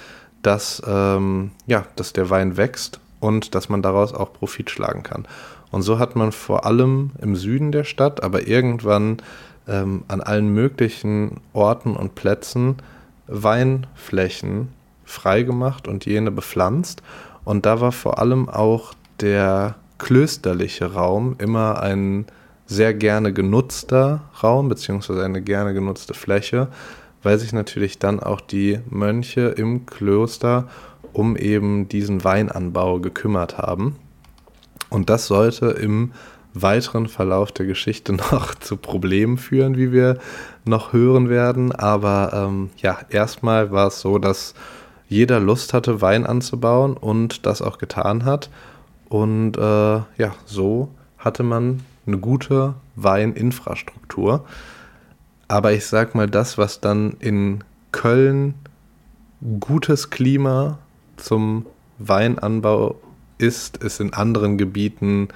dass, 0.42 0.82
ähm, 0.86 1.50
ja, 1.66 1.84
dass 1.96 2.12
der 2.12 2.30
Wein 2.30 2.56
wächst 2.56 3.00
und 3.20 3.54
dass 3.54 3.68
man 3.68 3.82
daraus 3.82 4.14
auch 4.14 4.32
Profit 4.32 4.70
schlagen 4.70 5.02
kann. 5.02 5.26
Und 5.70 5.82
so 5.82 5.98
hat 5.98 6.16
man 6.16 6.32
vor 6.32 6.64
allem 6.64 7.10
im 7.20 7.36
Süden 7.36 7.72
der 7.72 7.84
Stadt, 7.84 8.22
aber 8.22 8.46
irgendwann 8.46 9.18
ähm, 9.68 10.04
an 10.08 10.20
allen 10.20 10.48
möglichen 10.48 11.40
Orten 11.52 11.96
und 11.96 12.14
Plätzen 12.14 12.76
Weinflächen 13.26 14.68
freigemacht 15.04 15.88
und 15.88 16.06
jene 16.06 16.30
bepflanzt. 16.30 17.02
Und 17.44 17.66
da 17.66 17.80
war 17.80 17.92
vor 17.92 18.18
allem 18.18 18.48
auch 18.48 18.94
der 19.20 19.76
klösterliche 19.98 20.92
Raum 20.92 21.36
immer 21.38 21.80
ein 21.80 22.26
sehr 22.66 22.94
gerne 22.94 23.32
genutzter 23.32 24.22
Raum, 24.42 24.68
beziehungsweise 24.68 25.24
eine 25.24 25.40
gerne 25.40 25.72
genutzte 25.72 26.14
Fläche, 26.14 26.68
weil 27.22 27.38
sich 27.38 27.52
natürlich 27.52 27.98
dann 27.98 28.20
auch 28.20 28.40
die 28.40 28.80
Mönche 28.90 29.48
im 29.48 29.86
Kloster 29.86 30.68
um 31.12 31.36
eben 31.36 31.88
diesen 31.88 32.24
Weinanbau 32.24 33.00
gekümmert 33.00 33.56
haben. 33.56 33.96
Und 34.90 35.08
das 35.08 35.26
sollte 35.26 35.66
im 35.66 36.12
weiteren 36.52 37.06
Verlauf 37.08 37.52
der 37.52 37.66
Geschichte 37.66 38.12
noch 38.32 38.54
zu 38.54 38.76
Problemen 38.76 39.38
führen, 39.38 39.76
wie 39.76 39.92
wir 39.92 40.18
noch 40.64 40.92
hören 40.92 41.28
werden. 41.28 41.72
Aber 41.72 42.32
ähm, 42.34 42.70
ja, 42.78 42.98
erstmal 43.08 43.70
war 43.70 43.88
es 43.88 44.00
so, 44.00 44.18
dass 44.18 44.54
jeder 45.08 45.40
Lust 45.40 45.72
hatte, 45.72 46.00
Wein 46.00 46.26
anzubauen 46.26 46.96
und 46.96 47.46
das 47.46 47.62
auch 47.62 47.78
getan 47.78 48.24
hat. 48.24 48.50
Und 49.08 49.56
äh, 49.56 49.60
ja, 49.60 50.34
so 50.44 50.90
hatte 51.18 51.42
man 51.42 51.80
eine 52.06 52.18
gute 52.18 52.74
Weininfrastruktur. 52.96 54.44
Aber 55.48 55.72
ich 55.72 55.86
sag 55.86 56.14
mal, 56.14 56.28
das, 56.28 56.58
was 56.58 56.80
dann 56.80 57.16
in 57.20 57.62
Köln 57.92 58.54
gutes 59.60 60.10
Klima 60.10 60.78
zum 61.16 61.66
Weinanbau 61.98 62.96
ist, 63.38 63.76
ist 63.78 64.00
in 64.00 64.12
anderen 64.12 64.58
Gebieten 64.58 65.28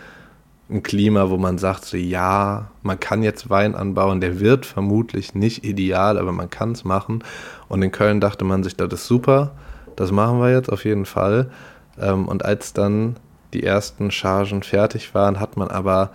ein 0.68 0.82
Klima, 0.82 1.30
wo 1.30 1.36
man 1.36 1.58
sagt, 1.58 1.84
so 1.84 1.96
ja, 1.96 2.70
man 2.82 3.00
kann 3.00 3.22
jetzt 3.22 3.50
Wein 3.50 3.74
anbauen, 3.74 4.20
der 4.20 4.40
wird 4.40 4.66
vermutlich 4.66 5.34
nicht 5.34 5.64
ideal, 5.64 6.16
aber 6.16 6.32
man 6.32 6.48
kann 6.48 6.72
es 6.72 6.84
machen. 6.84 7.24
Und 7.68 7.82
in 7.82 7.90
Köln 7.90 8.20
dachte 8.20 8.44
man 8.44 8.62
sich, 8.62 8.76
das 8.76 8.92
ist 8.92 9.06
super, 9.06 9.52
das 9.96 10.12
machen 10.12 10.38
wir 10.40 10.52
jetzt 10.52 10.70
auf 10.70 10.84
jeden 10.84 11.06
Fall. 11.06 11.50
Ähm, 11.98 12.28
und 12.28 12.44
als 12.44 12.72
dann 12.72 13.16
die 13.52 13.64
ersten 13.64 14.10
Chargen 14.10 14.62
fertig 14.62 15.14
waren, 15.14 15.40
hat 15.40 15.56
man 15.56 15.68
aber 15.68 16.10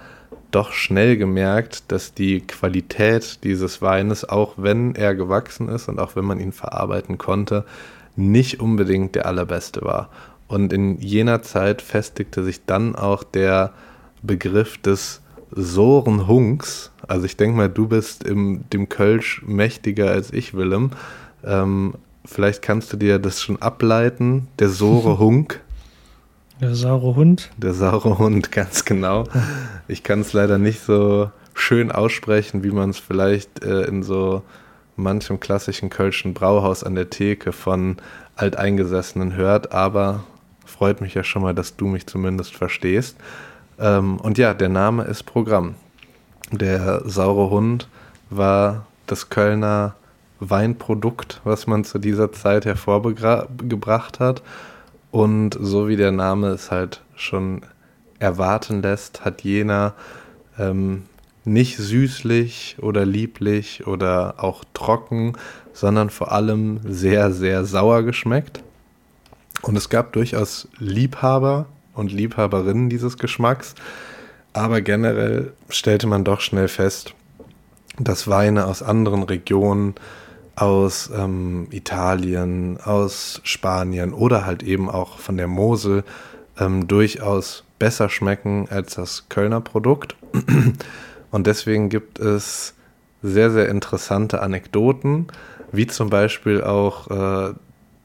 doch 0.56 0.72
schnell 0.72 1.18
gemerkt, 1.18 1.92
dass 1.92 2.14
die 2.14 2.40
Qualität 2.40 3.44
dieses 3.44 3.82
Weines, 3.82 4.28
auch 4.28 4.54
wenn 4.56 4.96
er 4.96 5.14
gewachsen 5.14 5.68
ist 5.68 5.90
und 5.90 6.00
auch 6.00 6.16
wenn 6.16 6.24
man 6.24 6.40
ihn 6.40 6.54
verarbeiten 6.54 7.18
konnte, 7.18 7.66
nicht 8.16 8.62
unbedingt 8.62 9.16
der 9.16 9.26
allerbeste 9.26 9.82
war. 9.82 10.10
Und 10.48 10.72
in 10.72 11.00
jener 11.02 11.42
Zeit 11.42 11.82
festigte 11.82 12.44
sich 12.44 12.66
dann 12.66 12.96
auch 12.96 13.24
der 13.24 13.74
Begriff 14.24 14.78
des 14.78 15.22
Sorenhunks. 15.52 16.92
Also 17.06 17.26
ich 17.26 17.36
denke 17.36 17.58
mal, 17.58 17.70
du 17.70 17.88
bist 17.90 18.24
im 18.24 18.64
dem 18.72 18.88
Kölsch 18.88 19.44
mächtiger 19.46 20.10
als 20.10 20.32
ich, 20.32 20.54
Willem. 20.54 20.92
Ähm, 21.44 21.96
vielleicht 22.24 22.62
kannst 22.62 22.94
du 22.94 22.98
dir 22.98 23.20
das 23.20 23.42
schon 23.42 23.62
ableiten. 23.62 24.48
Der 24.60 24.70
Sorehunk. 24.70 25.62
Der 26.62 26.74
saure 26.74 27.16
Hund. 27.16 27.50
Der 27.58 27.74
saure 27.74 28.18
Hund, 28.18 28.52
ganz 28.54 28.86
genau. 28.86 29.26
Ich 29.88 30.04
kann 30.04 30.22
es 30.22 30.34
leider 30.34 30.58
nicht 30.58 30.82
so 30.82 31.30
schön 31.54 31.92
aussprechen, 31.92 32.64
wie 32.64 32.72
man 32.72 32.92
es 32.92 33.00
vielleicht 33.00 33.64
äh, 33.64 33.84
in 33.84 34.04
so 34.04 34.42
manchem 34.96 35.40
klassischen 35.40 35.90
kölschen 35.90 36.34
Brauhaus 36.34 36.84
an 36.84 36.96
der 36.96 37.10
Theke 37.10 37.52
von 37.52 37.98
Alteingesessenen 38.38 39.36
hört, 39.36 39.72
aber 39.74 40.24
freut 40.66 41.02
mich 41.02 41.14
ja 41.14 41.24
schon 41.24 41.42
mal, 41.42 41.54
dass 41.54 41.76
du 41.76 41.88
mich 41.88 42.08
zumindest 42.08 42.56
verstehst. 42.56 43.18
Ähm, 43.78 44.18
und 44.18 44.38
ja, 44.38 44.54
der 44.54 44.70
Name 44.70 45.04
ist 45.04 45.24
Programm. 45.24 45.76
Der 46.52 47.02
saure 47.06 47.50
Hund 47.50 47.90
war 48.30 48.86
das 49.08 49.30
Kölner 49.30 49.96
Weinprodukt, 50.40 51.42
was 51.44 51.68
man 51.68 51.84
zu 51.84 51.98
dieser 51.98 52.32
Zeit 52.32 52.66
hervorgebracht 52.66 54.20
hat. 54.20 54.42
Und 55.16 55.58
so 55.58 55.88
wie 55.88 55.96
der 55.96 56.12
Name 56.12 56.50
es 56.50 56.72
halt 56.72 57.00
schon 57.16 57.62
erwarten 58.20 58.82
lässt, 58.82 59.24
hat 59.24 59.44
jener 59.44 59.94
ähm, 60.60 61.04
nicht 61.46 61.78
süßlich 61.78 62.76
oder 62.82 63.06
lieblich 63.06 63.88
oder 63.88 64.44
auch 64.44 64.66
trocken, 64.74 65.38
sondern 65.72 66.10
vor 66.10 66.34
allem 66.34 66.82
sehr, 66.84 67.32
sehr 67.32 67.64
sauer 67.64 68.04
geschmeckt. 68.04 68.62
Und 69.62 69.78
es 69.78 69.88
gab 69.88 70.12
durchaus 70.12 70.68
Liebhaber 70.80 71.68
und 71.94 72.12
Liebhaberinnen 72.12 72.90
dieses 72.90 73.18
Geschmacks, 73.18 73.74
aber 74.52 74.82
generell 74.82 75.54
stellte 75.70 76.08
man 76.08 76.26
doch 76.26 76.42
schnell 76.42 76.68
fest, 76.68 77.14
dass 77.98 78.28
Weine 78.28 78.68
aus 78.68 78.84
anderen 78.84 79.24
Regionen, 79.24 79.96
aus 80.56 81.10
ähm, 81.16 81.68
Italien, 81.72 82.80
aus 82.82 83.42
Spanien 83.44 84.14
oder 84.14 84.46
halt 84.46 84.64
eben 84.64 84.90
auch 84.90 85.20
von 85.20 85.38
der 85.38 85.48
Mosel 85.48 86.04
ähm, 86.60 86.88
durchaus 86.88 87.64
besser 87.80 88.10
schmecken 88.10 88.68
als 88.70 88.96
das 88.96 89.28
Kölner 89.30 89.62
Produkt. 89.62 90.16
Und 91.32 91.48
deswegen 91.48 91.90
gibt 91.90 92.20
es 92.20 92.74
sehr, 93.22 93.52
sehr 93.52 93.68
interessante 93.70 94.42
Anekdoten, 94.42 95.28
wie 95.72 95.88
zum 95.88 96.10
Beispiel 96.10 96.64
auch 96.64 97.10
äh, 97.10 97.54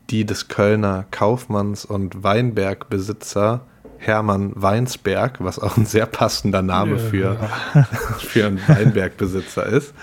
die 0.09 0.25
des 0.25 0.49
Kölner 0.49 1.05
Kaufmanns 1.11 1.85
und 1.85 2.25
Weinbergbesitzer 2.25 3.61
Hermann 3.99 4.53
Weinsberg, 4.57 5.37
was 5.41 5.59
auch 5.59 5.77
ein 5.77 5.87
sehr 5.87 6.07
passender 6.07 6.63
Name 6.63 6.97
ja, 6.97 6.99
für, 6.99 7.37
für 8.19 8.47
einen 8.47 8.61
Weinbergbesitzer 8.67 9.67
ist. 9.67 9.95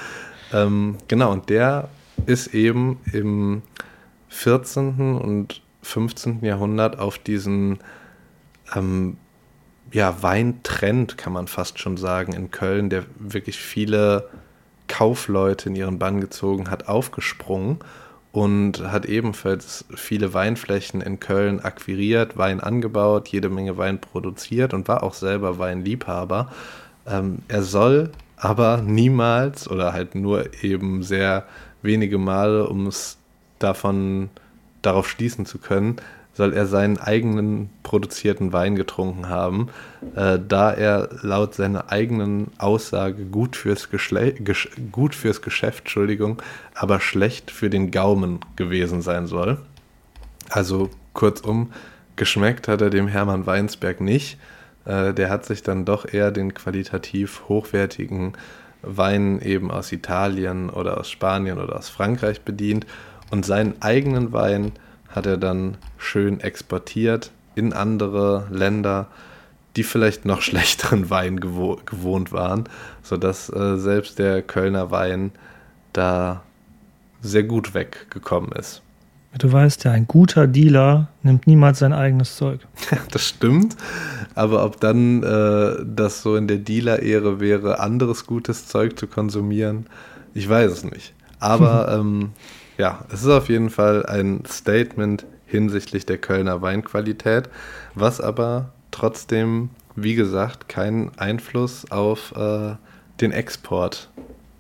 Ähm, 0.54 0.98
genau, 1.08 1.34
und 1.34 1.50
der 1.50 1.90
ist 2.28 2.54
eben 2.54 3.00
im 3.14 3.64
14. 4.30 5.16
und 5.16 5.62
15. 5.82 6.44
Jahrhundert 6.44 7.00
auf 7.00 7.18
diesen 7.18 7.80
ähm, 8.76 9.18
ja, 9.92 10.22
Weintrend, 10.22 11.18
kann 11.18 11.34
man 11.34 11.48
fast 11.48 11.80
schon 11.80 11.98
sagen, 11.98 12.34
in 12.34 12.52
Köln, 12.52 12.90
der 12.90 13.06
wirklich 13.18 13.58
viele 13.58 14.30
Kaufleute 14.88 15.70
in 15.70 15.76
ihren 15.76 16.00
Bann 16.00 16.20
gezogen 16.20 16.70
hat, 16.70 16.90
aufgesprungen 16.90 17.80
und 18.34 18.92
hat 18.92 19.06
ebenfalls 19.06 19.86
viele 19.96 20.34
Weinflächen 20.34 21.02
in 21.02 21.20
Köln 21.20 21.62
akquiriert, 21.62 22.38
Wein 22.38 22.60
angebaut, 22.60 23.30
jede 23.30 23.50
Menge 23.50 23.78
Wein 23.78 24.02
produziert 24.02 24.74
und 24.74 24.88
war 24.90 25.04
auch 25.04 25.14
selber 25.14 25.60
Weinliebhaber. 25.60 26.52
Ähm, 27.08 27.40
er 27.48 27.64
soll 27.64 28.12
aber 28.36 28.82
niemals 28.82 29.70
oder 29.70 29.94
halt 29.94 30.14
nur 30.14 30.62
eben 30.62 31.04
sehr 31.04 31.46
wenige 31.88 32.20
Male, 32.20 32.70
um 32.70 32.86
es 32.86 33.18
davon 33.58 34.30
darauf 34.84 35.10
schließen 35.10 35.48
zu 35.48 35.58
können, 35.58 35.96
soll 36.38 36.54
er 36.54 36.68
seinen 36.68 37.00
eigenen 37.00 37.72
produzierten 37.82 38.54
Wein 38.54 38.76
getrunken 38.76 39.28
haben, 39.28 39.70
äh, 40.16 40.38
da 40.48 40.72
er 40.72 41.10
laut 41.24 41.56
seiner 41.56 41.92
eigenen 41.92 42.52
Aussage 42.60 43.26
gut 43.26 43.56
fürs, 43.56 43.90
Geschle 43.90 44.34
Gesch 44.34 44.70
gut 44.92 45.16
fürs 45.16 45.42
Geschäft, 45.42 45.80
Entschuldigung, 45.80 46.40
aber 46.76 47.00
schlecht 47.00 47.50
für 47.50 47.72
den 47.72 47.90
Gaumen 47.90 48.40
gewesen 48.56 49.02
sein 49.02 49.26
soll. 49.26 49.58
Also 50.50 50.92
kurzum, 51.14 51.72
geschmeckt 52.16 52.68
hat 52.68 52.82
er 52.82 52.92
dem 52.92 53.08
Hermann 53.08 53.48
Weinsberg 53.48 54.00
nicht. 54.00 54.38
Äh, 54.86 55.16
der 55.16 55.32
hat 55.32 55.44
sich 55.44 55.64
dann 55.64 55.86
doch 55.86 56.06
eher 56.06 56.32
den 56.32 56.54
qualitativ 56.54 57.44
hochwertigen 57.50 58.34
Wein 58.88 59.42
eben 59.42 59.72
aus 59.72 59.92
Italien 59.92 60.70
oder 60.70 61.00
aus 61.00 61.10
Spanien 61.10 61.60
oder 61.60 61.76
aus 61.78 61.90
Frankreich 61.90 62.42
bedient 62.42 62.86
und 63.30 63.46
seinen 63.46 63.82
eigenen 63.82 64.32
Wein 64.34 64.72
hat 65.10 65.26
er 65.26 65.38
dann 65.38 65.78
schön 65.98 66.40
exportiert 66.40 67.32
in 67.56 67.74
andere 67.74 68.48
Länder, 68.52 69.08
die 69.76 69.84
vielleicht 69.84 70.26
noch 70.26 70.42
schlechteren 70.44 71.10
Wein 71.10 71.40
gewo 71.40 71.80
gewohnt 71.86 72.32
waren, 72.32 72.66
sodass 73.04 73.50
äh, 73.50 73.78
selbst 73.78 74.20
der 74.20 74.42
Kölner 74.42 74.92
Wein 74.92 75.32
da 75.94 76.44
sehr 77.22 77.44
gut 77.44 77.74
weggekommen 77.74 78.52
ist. 78.52 78.82
Du 79.38 79.52
weißt 79.52 79.84
ja, 79.84 79.92
ein 79.92 80.08
guter 80.08 80.48
Dealer 80.48 81.10
nimmt 81.22 81.48
niemals 81.48 81.80
sein 81.80 81.94
eigenes 81.94 82.36
Zeug. 82.38 82.62
das 83.12 83.24
stimmt. 83.24 83.76
Aber 84.36 84.64
ob 84.64 84.80
dann 84.80 85.24
äh, 85.24 85.84
das 85.86 86.22
so 86.22 86.36
in 86.36 86.48
der 86.48 86.58
Dealer-Ehre 86.58 87.40
wäre, 87.40 87.80
anderes 87.80 88.26
gutes 88.26 88.68
Zeug 88.68 88.98
zu 88.98 89.08
konsumieren, 89.08 89.88
ich 90.34 90.48
weiß 90.48 90.72
es 90.72 90.84
nicht. 90.84 91.14
Aber 91.40 91.92
ähm, 92.00 92.32
ja, 92.78 93.06
es 93.12 93.22
ist 93.22 93.30
auf 93.30 93.50
jeden 93.50 93.70
Fall 93.70 94.06
ein 94.06 94.44
Statement 94.48 95.26
hinsichtlich 95.46 96.06
der 96.06 96.18
Kölner 96.18 96.62
Weinqualität, 96.62 97.50
was 97.96 98.20
aber 98.22 98.72
trotzdem 98.92 99.70
wie 99.98 100.14
gesagt, 100.14 100.70
keinen 100.70 101.12
Einfluss 101.18 101.92
auf 101.92 102.32
äh, 102.38 102.76
den 103.20 103.32
Export 103.32 104.10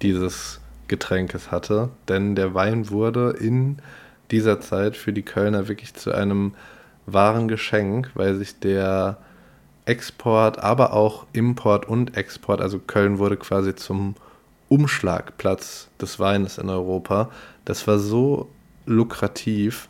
dieses 0.01 0.59
Getränkes 0.87 1.51
hatte, 1.51 1.89
denn 2.09 2.35
der 2.35 2.55
Wein 2.55 2.89
wurde 2.89 3.35
in 3.39 3.77
dieser 4.31 4.59
Zeit 4.59 4.95
für 4.97 5.13
die 5.13 5.23
Kölner 5.23 5.67
wirklich 5.67 5.93
zu 5.93 6.11
einem 6.11 6.53
wahren 7.05 7.47
Geschenk, 7.47 8.11
weil 8.15 8.35
sich 8.35 8.59
der 8.59 9.17
Export, 9.85 10.59
aber 10.59 10.93
auch 10.93 11.25
Import 11.31 11.87
und 11.87 12.17
Export, 12.17 12.61
also 12.61 12.79
Köln 12.79 13.19
wurde 13.19 13.37
quasi 13.37 13.73
zum 13.75 14.15
Umschlagplatz 14.67 15.87
des 16.01 16.19
Weines 16.19 16.57
in 16.57 16.69
Europa. 16.69 17.29
Das 17.63 17.87
war 17.87 17.99
so 17.99 18.49
lukrativ, 18.85 19.87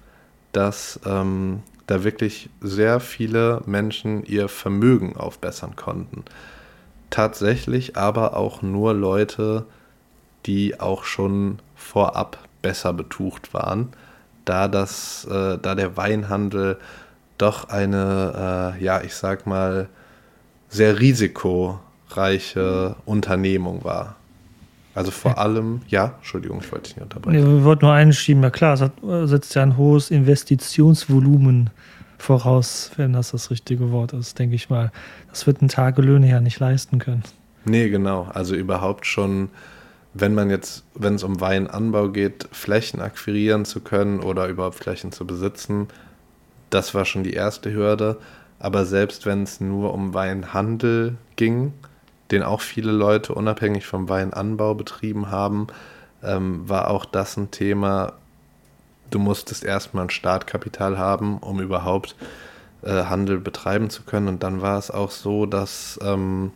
dass 0.52 1.00
ähm, 1.06 1.64
da 1.88 2.04
wirklich 2.04 2.50
sehr 2.62 3.00
viele 3.00 3.62
Menschen 3.66 4.24
ihr 4.24 4.50
Vermögen 4.50 5.18
aufbessern 5.18 5.76
konnten. 5.76 6.24
Tatsächlich 7.10 7.98
aber 7.98 8.36
auch 8.36 8.62
nur 8.62 8.94
Leute, 8.94 9.66
die 10.46 10.80
auch 10.80 11.06
schon 11.06 11.60
vorab 11.76 12.38
besser 12.62 12.94
betucht 12.94 13.54
waren, 13.54 13.90
da, 14.48 14.68
das, 14.68 15.26
äh, 15.30 15.58
da 15.62 15.76
der 15.76 15.98
Weinhandel 15.98 16.78
doch 17.38 17.70
eine, 17.70 18.76
äh, 18.78 18.84
ja, 18.84 19.02
ich 19.02 19.14
sag 19.14 19.46
mal, 19.46 19.90
sehr 20.70 21.00
risikoreiche 21.00 22.96
Unternehmung 23.06 23.84
war. 23.84 24.16
Also 24.96 25.12
vor 25.12 25.38
allem, 25.38 25.82
ja, 25.90 26.16
Entschuldigung, 26.18 26.60
ich 26.60 26.72
wollte 26.72 26.86
dich 26.86 26.96
nicht 26.96 27.04
unterbrechen. 27.04 27.38
Nee, 27.40 27.46
wir 27.46 27.64
wollten 27.64 27.86
nur 27.86 27.94
einschieben, 27.94 28.42
ja 28.42 28.50
klar, 28.50 28.74
es 28.74 29.30
setzt 29.30 29.54
ja 29.54 29.62
ein 29.62 29.78
hohes 29.78 30.10
Investitionsvolumen 30.10 31.70
voraus, 32.18 32.90
wenn 32.96 33.14
das 33.14 33.30
das 33.30 33.52
richtige 33.52 33.92
Wort 33.92 34.14
ist, 34.14 34.40
denke 34.40 34.56
ich 34.56 34.72
mal. 34.72 34.92
Das 35.30 35.46
wird 35.46 35.62
ein 35.62 35.68
Tagelöhne 35.68 36.28
ja 36.28 36.40
nicht 36.42 36.60
leisten 36.60 36.98
können. 36.98 37.22
Nee, 37.66 37.90
genau. 37.90 38.28
Also 38.34 38.56
überhaupt 38.56 39.06
schon, 39.06 39.50
wenn 40.20 40.34
man 40.34 40.50
jetzt, 40.50 40.84
wenn 40.96 41.16
es 41.16 41.24
um 41.24 41.40
Weinanbau 41.42 42.10
geht, 42.10 42.48
Flächen 42.52 43.02
akquirieren 43.02 43.66
zu 43.66 43.82
können 43.82 44.20
oder 44.20 44.48
überhaupt 44.48 44.76
Flächen 44.76 45.12
zu 45.12 45.26
besitzen, 45.26 45.88
das 46.70 46.94
war 46.94 47.06
schon 47.06 47.24
die 47.24 47.34
erste 47.34 47.74
Hürde. 47.74 48.18
Aber 48.60 48.86
selbst 48.86 49.26
wenn 49.26 49.44
es 49.44 49.62
nur 49.62 49.94
um 49.94 50.14
Weinhandel 50.14 51.18
ging, 51.36 51.74
den 52.32 52.44
auch 52.44 52.62
viele 52.62 52.92
Leute 52.92 53.34
unabhängig 53.34 53.86
vom 53.86 54.10
Weinanbau 54.10 54.74
betrieben 54.74 55.30
haben, 55.30 55.68
ähm, 56.24 56.68
war 56.68 56.90
auch 56.90 57.06
das 57.06 57.38
ein 57.38 57.52
Thema. 57.52 58.14
Du 59.12 59.20
musstest 59.20 59.64
erstmal 59.64 60.06
ein 60.06 60.10
Startkapital 60.10 60.98
haben, 60.98 61.38
um 61.38 61.62
überhaupt 61.62 62.16
äh, 62.82 63.04
Handel 63.04 63.40
betreiben 63.40 63.90
zu 63.90 64.04
können. 64.04 64.28
Und 64.28 64.44
dann 64.44 64.62
war 64.62 64.78
es 64.78 64.92
auch 64.92 65.12
so, 65.12 65.46
dass 65.46 66.00
ähm, 66.04 66.52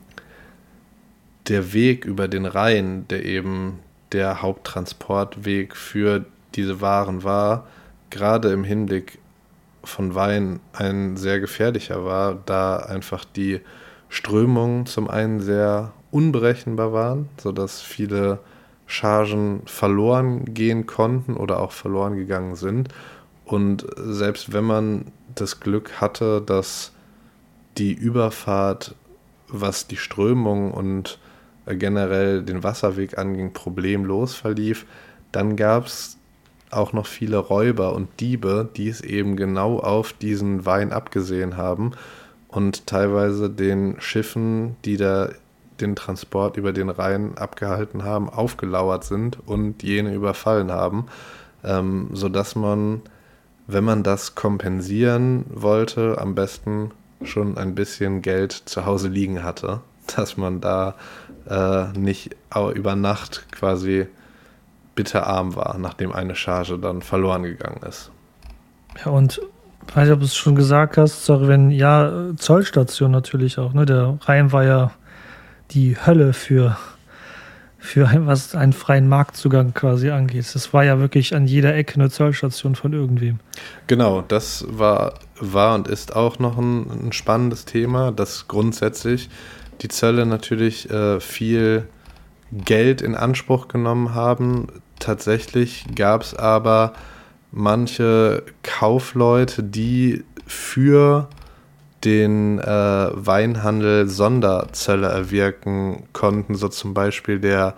der 1.48 1.74
Weg 1.74 2.06
über 2.06 2.28
den 2.28 2.46
Rhein, 2.46 3.08
der 3.10 3.26
eben 3.26 3.80
der 4.12 4.42
Haupttransportweg 4.42 5.76
für 5.76 6.26
diese 6.56 6.82
Waren 6.82 7.24
war, 7.24 7.68
gerade 8.10 8.52
im 8.52 8.64
Hinblick 8.64 9.20
von 9.84 10.14
Wein 10.14 10.60
ein 10.74 11.18
sehr 11.18 11.40
gefährlicher 11.40 12.06
war, 12.06 12.38
da 12.46 12.78
einfach 12.78 13.26
die 13.26 13.62
Strömungen 14.10 14.86
zum 14.86 15.10
einen 15.10 15.40
sehr 15.40 15.94
unberechenbar 16.12 16.94
waren, 16.94 17.30
sodass 17.38 17.82
viele 17.82 18.40
Chargen 18.86 19.62
verloren 19.66 20.54
gehen 20.54 20.86
konnten 20.86 21.38
oder 21.38 21.62
auch 21.62 21.72
verloren 21.72 22.18
gegangen 22.18 22.56
sind. 22.56 22.90
Und 23.46 23.86
selbst 23.96 24.54
wenn 24.54 24.66
man 24.66 25.06
das 25.34 25.62
Glück 25.62 26.02
hatte, 26.02 26.42
dass 26.42 26.92
die 27.78 27.94
Überfahrt, 27.94 28.96
was 29.48 29.88
die 29.88 29.98
Strömung 29.98 30.72
und 30.72 31.20
generell 31.66 32.44
den 32.44 32.64
Wasserweg 32.64 33.18
anging, 33.18 33.54
problemlos 33.54 34.36
verlief, 34.36 34.86
dann 35.32 35.56
gab 35.56 35.86
es 35.86 36.18
auch 36.72 36.94
noch 36.94 37.06
viele 37.06 37.38
Räuber 37.38 37.94
und 37.94 38.20
Diebe, 38.20 38.70
die 38.76 38.90
es 38.90 39.02
eben 39.02 39.36
genau 39.36 39.80
auf 39.80 40.14
diesen 40.14 40.66
Wein 40.66 40.92
abgesehen 40.92 41.58
haben 41.58 41.92
und 42.48 42.88
teilweise 42.88 43.50
den 43.50 44.00
Schiffen, 44.00 44.76
die 44.86 44.98
da 44.98 45.30
den 45.80 45.96
Transport 45.96 46.58
über 46.58 46.74
den 46.74 46.90
Rhein 46.90 47.38
abgehalten 47.38 48.04
haben, 48.04 48.30
aufgelauert 48.30 49.04
sind 49.04 49.38
und 49.46 49.84
jene 49.84 50.14
überfallen 50.14 50.72
haben, 50.72 51.08
ähm, 51.64 52.10
sodass 52.14 52.56
man, 52.56 53.02
wenn 53.68 53.84
man 53.84 54.04
das 54.04 54.36
kompensieren 54.36 55.46
wollte, 55.50 56.20
am 56.20 56.36
besten 56.36 56.92
schon 57.24 57.58
ein 57.58 57.76
bisschen 57.76 58.22
Geld 58.22 58.52
zu 58.52 58.86
Hause 58.86 59.08
liegen 59.08 59.44
hatte, 59.44 59.82
dass 60.18 60.38
man 60.38 60.62
da 60.62 60.96
äh, 61.50 61.88
nicht 61.98 62.36
über 62.76 62.96
Nacht 62.96 63.48
quasi 63.52 64.08
bitterarm 64.96 65.56
war, 65.56 65.78
nachdem 65.78 66.12
eine 66.12 66.36
Charge 66.36 66.78
dann 66.78 67.02
verloren 67.02 67.44
gegangen 67.44 67.82
ist. 67.88 68.12
Ja, 69.04 69.12
und 69.12 69.42
ich 69.88 69.96
weiß 69.96 70.06
nicht, 70.06 70.14
ob 70.14 70.20
du 70.20 70.26
es 70.26 70.36
schon 70.36 70.56
gesagt 70.56 70.98
hast, 70.98 71.26
sorry, 71.26 71.48
wenn, 71.48 71.72
ja, 71.72 72.32
Zollstation 72.36 73.12
natürlich 73.12 73.58
auch, 73.58 73.74
ne? 73.74 73.86
Der 73.86 74.18
Rhein 74.22 74.52
war 74.52 74.64
ja 74.64 74.92
die 75.72 75.98
Hölle 76.06 76.34
für, 76.34 76.78
für 77.80 78.08
ein, 78.08 78.28
was 78.28 78.54
einen 78.54 78.74
freien 78.74 79.08
Marktzugang 79.08 79.74
quasi 79.74 80.12
angeht. 80.12 80.46
Das 80.54 80.74
war 80.74 80.84
ja 80.84 81.00
wirklich 81.00 81.34
an 81.34 81.48
jeder 81.48 81.74
Ecke 81.76 81.96
eine 81.96 82.10
Zollstation 82.10 82.76
von 82.76 82.94
irgendwem. 82.94 83.40
Genau, 83.88 84.22
das 84.22 84.66
war, 84.70 85.16
war 85.40 85.76
und 85.76 85.88
ist 85.88 86.16
auch 86.16 86.38
noch 86.40 86.58
ein, 86.58 87.08
ein 87.08 87.12
spannendes 87.14 87.66
Thema, 87.66 88.12
dass 88.12 88.48
grundsätzlich 88.48 89.30
die 89.82 89.88
Zölle 89.88 90.26
natürlich 90.26 90.90
äh, 90.90 91.20
viel 91.20 91.88
Geld 92.52 93.02
in 93.02 93.16
Anspruch 93.16 93.68
genommen 93.68 94.14
haben. 94.14 94.68
Tatsächlich 95.00 95.86
gab 95.96 96.22
es 96.22 96.36
aber 96.36 96.94
manche 97.52 98.44
Kaufleute, 98.64 99.64
die 99.64 100.24
für 100.46 101.30
den 102.04 102.60
äh, 102.60 102.66
Weinhandel 102.66 104.08
Sonderzölle 104.08 105.08
erwirken 105.08 106.04
konnten, 106.14 106.56
so 106.56 106.68
zum 106.68 106.94
Beispiel 106.94 107.40
der 107.40 107.76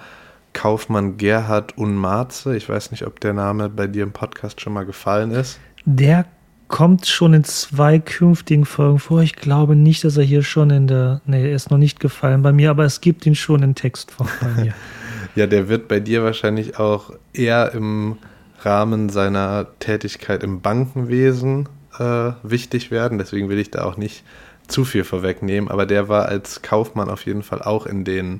Kaufmann 0.54 1.18
Gerhard 1.18 1.78
Unmarze. 1.78 2.56
Ich 2.56 2.70
weiß 2.70 2.92
nicht, 2.92 3.06
ob 3.06 3.20
der 3.20 3.34
Name 3.34 3.70
bei 3.70 3.88
dir 3.88 4.04
im 4.04 4.12
Podcast 4.12 4.62
schon 4.62 4.74
mal 4.74 4.86
gefallen 4.86 5.32
ist. 5.32 5.60
Der 5.86 6.26
kommt 6.67 7.06
schon 7.08 7.34
in 7.34 7.43
zwei 7.43 7.99
künftigen 7.99 8.65
Folgen 8.65 8.99
vor. 8.99 9.21
Ich 9.21 9.36
glaube 9.36 9.76
nicht, 9.76 10.04
dass 10.04 10.17
er 10.17 10.23
hier 10.23 10.43
schon 10.43 10.69
in 10.69 10.88
der. 10.88 11.21
Nee, 11.26 11.49
er 11.49 11.56
ist 11.56 11.71
noch 11.71 11.78
nicht 11.78 11.99
gefallen 11.99 12.41
bei 12.41 12.52
mir, 12.52 12.69
aber 12.69 12.86
es 12.86 13.02
gibt 13.02 13.26
ihn 13.26 13.36
schon 13.36 13.63
in 13.63 13.76
Textform 13.76 14.30
bei 14.41 14.63
mir. 14.63 14.73
ja, 15.36 15.47
der 15.47 15.69
wird 15.69 15.88
bei 15.88 15.99
dir 15.99 16.23
wahrscheinlich 16.23 16.80
auch 16.80 17.12
eher 17.34 17.73
im 17.73 18.17
Rahmen 18.62 19.10
seiner 19.10 19.67
Tätigkeit 19.80 20.43
im 20.43 20.62
Bankenwesen 20.62 21.67
äh, 21.99 22.32
wichtig 22.43 22.91
werden. 22.91 23.17
Deswegen 23.17 23.49
will 23.49 23.60
ich 23.60 23.71
da 23.71 23.84
auch 23.84 23.97
nicht 23.97 24.23
zu 24.67 24.86
viel 24.86 25.04
vorwegnehmen. 25.04 25.69
Aber 25.69 25.86
der 25.86 26.08
war 26.08 26.28
als 26.28 26.62
Kaufmann 26.62 27.10
auf 27.10 27.26
jeden 27.26 27.43
Fall 27.43 27.62
auch 27.62 27.86
in 27.86 28.04
den 28.06 28.39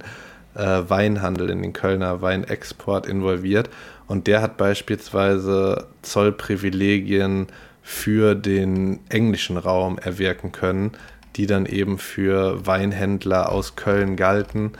äh, 0.55 0.81
Weinhandel, 0.88 1.49
in 1.49 1.62
den 1.62 1.73
Kölner 1.73 2.21
Weinexport 2.21 3.05
involviert. 3.05 3.69
Und 4.07 4.27
der 4.27 4.41
hat 4.41 4.57
beispielsweise 4.57 5.88
Zollprivilegien 6.01 7.47
für 7.84 8.34
den 8.34 9.02
englischen 9.10 9.58
Raum 9.58 10.00
erwirken 10.00 10.52
können, 10.52 10.93
die 11.36 11.46
dann 11.46 11.65
eben 11.65 12.00
für 12.00 12.65
Weinhändler 12.65 13.52
aus 13.52 13.76
Köln 13.76 14.15
galten 14.15 14.72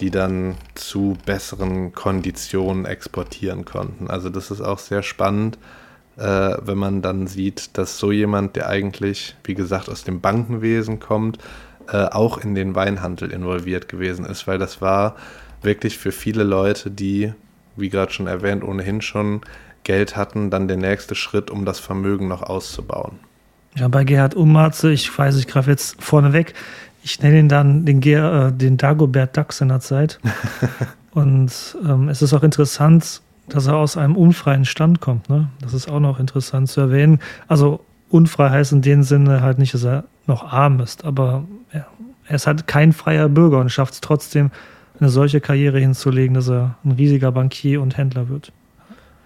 die 0.00 0.10
dann 0.10 0.54
zu 0.74 1.16
besseren 1.26 1.92
Konditionen 1.92 2.84
exportieren 2.84 3.64
konnten. 3.64 4.08
Also 4.08 4.28
das 4.28 4.50
ist 4.50 4.60
auch 4.60 4.78
sehr 4.78 5.02
spannend, 5.02 5.58
äh, 6.16 6.22
wenn 6.60 6.78
man 6.78 7.02
dann 7.02 7.26
sieht, 7.26 7.76
dass 7.76 7.98
so 7.98 8.12
jemand, 8.12 8.56
der 8.56 8.68
eigentlich, 8.68 9.36
wie 9.44 9.54
gesagt, 9.54 9.88
aus 9.88 10.04
dem 10.04 10.20
Bankenwesen 10.20 11.00
kommt, 11.00 11.38
äh, 11.88 12.04
auch 12.04 12.38
in 12.38 12.54
den 12.54 12.74
Weinhandel 12.74 13.32
involviert 13.32 13.88
gewesen 13.88 14.24
ist, 14.24 14.46
weil 14.46 14.58
das 14.58 14.80
war 14.80 15.16
wirklich 15.62 15.98
für 15.98 16.12
viele 16.12 16.44
Leute, 16.44 16.90
die, 16.90 17.32
wie 17.76 17.88
gerade 17.88 18.12
schon 18.12 18.28
erwähnt, 18.28 18.62
ohnehin 18.62 19.00
schon 19.00 19.40
Geld 19.88 20.16
hatten, 20.16 20.50
dann 20.50 20.68
der 20.68 20.76
nächste 20.76 21.14
Schritt, 21.14 21.50
um 21.50 21.64
das 21.64 21.78
Vermögen 21.78 22.28
noch 22.28 22.42
auszubauen. 22.42 23.18
Ja, 23.74 23.88
bei 23.88 24.04
Gerhard 24.04 24.34
Ummatze, 24.34 24.92
ich 24.92 25.18
weiß, 25.18 25.36
ich 25.36 25.46
greife 25.46 25.70
jetzt 25.70 26.02
vorneweg, 26.02 26.52
ich 27.02 27.22
nenne 27.22 27.38
ihn 27.38 27.48
dann 27.48 27.86
den, 27.86 28.00
Ger, 28.00 28.48
äh, 28.48 28.52
den 28.52 28.76
Dagobert 28.76 29.34
Duck 29.34 29.54
seiner 29.54 29.80
Zeit. 29.80 30.20
Und 31.12 31.74
ähm, 31.86 32.10
es 32.10 32.20
ist 32.20 32.34
auch 32.34 32.42
interessant, 32.42 33.22
dass 33.48 33.66
er 33.66 33.76
aus 33.76 33.96
einem 33.96 34.14
unfreien 34.14 34.66
Stand 34.66 35.00
kommt. 35.00 35.30
Ne? 35.30 35.48
Das 35.62 35.72
ist 35.72 35.88
auch 35.88 36.00
noch 36.00 36.20
interessant 36.20 36.68
zu 36.68 36.82
erwähnen. 36.82 37.18
Also 37.46 37.80
unfrei 38.10 38.50
heißt 38.50 38.72
in 38.72 38.82
dem 38.82 39.02
Sinne 39.02 39.40
halt 39.40 39.58
nicht, 39.58 39.72
dass 39.72 39.84
er 39.84 40.04
noch 40.26 40.52
arm 40.52 40.80
ist, 40.80 41.06
aber 41.06 41.44
ja, 41.72 41.86
er 42.26 42.34
ist 42.34 42.46
halt 42.46 42.66
kein 42.66 42.92
freier 42.92 43.30
Bürger 43.30 43.58
und 43.58 43.70
schafft 43.70 43.94
es 43.94 44.00
trotzdem, 44.02 44.50
eine 45.00 45.08
solche 45.08 45.40
Karriere 45.40 45.78
hinzulegen, 45.78 46.34
dass 46.34 46.50
er 46.50 46.76
ein 46.84 46.90
riesiger 46.92 47.32
Bankier 47.32 47.80
und 47.80 47.96
Händler 47.96 48.28
wird. 48.28 48.52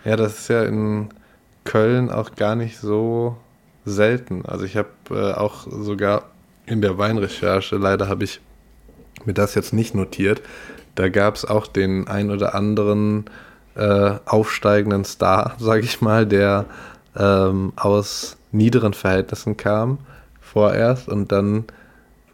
Ja, 0.05 0.17
das 0.17 0.41
ist 0.41 0.49
ja 0.49 0.65
in 0.65 1.11
Köln 1.65 2.11
auch 2.11 2.35
gar 2.35 2.57
nicht 2.57 2.79
so 2.79 3.37
selten. 3.85 4.45
Also 4.47 4.65
ich 4.65 4.77
habe 4.77 4.89
äh, 5.11 5.33
auch 5.33 5.67
sogar 5.71 6.25
in 6.67 6.81
der 6.81 6.99
Weinrecherche. 6.99 7.77
Leider 7.77 8.09
habe 8.09 8.25
ich 8.25 8.41
mir 9.25 9.35
das 9.35 9.55
jetzt 9.55 9.73
nicht 9.73 9.95
notiert. 9.95 10.43
Da 10.95 11.09
gab 11.09 11.37
es 11.37 11.45
auch 11.45 11.67
den 11.67 12.09
ein 12.09 12.31
oder 12.31 12.55
anderen 12.55 13.27
äh, 13.75 14.15
aufsteigenden 14.27 15.05
Star, 15.05 15.57
sage 15.59 15.83
ich 15.83 16.01
mal, 16.01 16.27
der 16.27 16.67
ähm, 17.17 17.73
aus 17.77 18.37
niederen 18.51 18.95
Verhältnissen 18.95 19.57
kam 19.57 19.99
vorerst 20.41 21.09
und 21.09 21.33
dann 21.33 21.65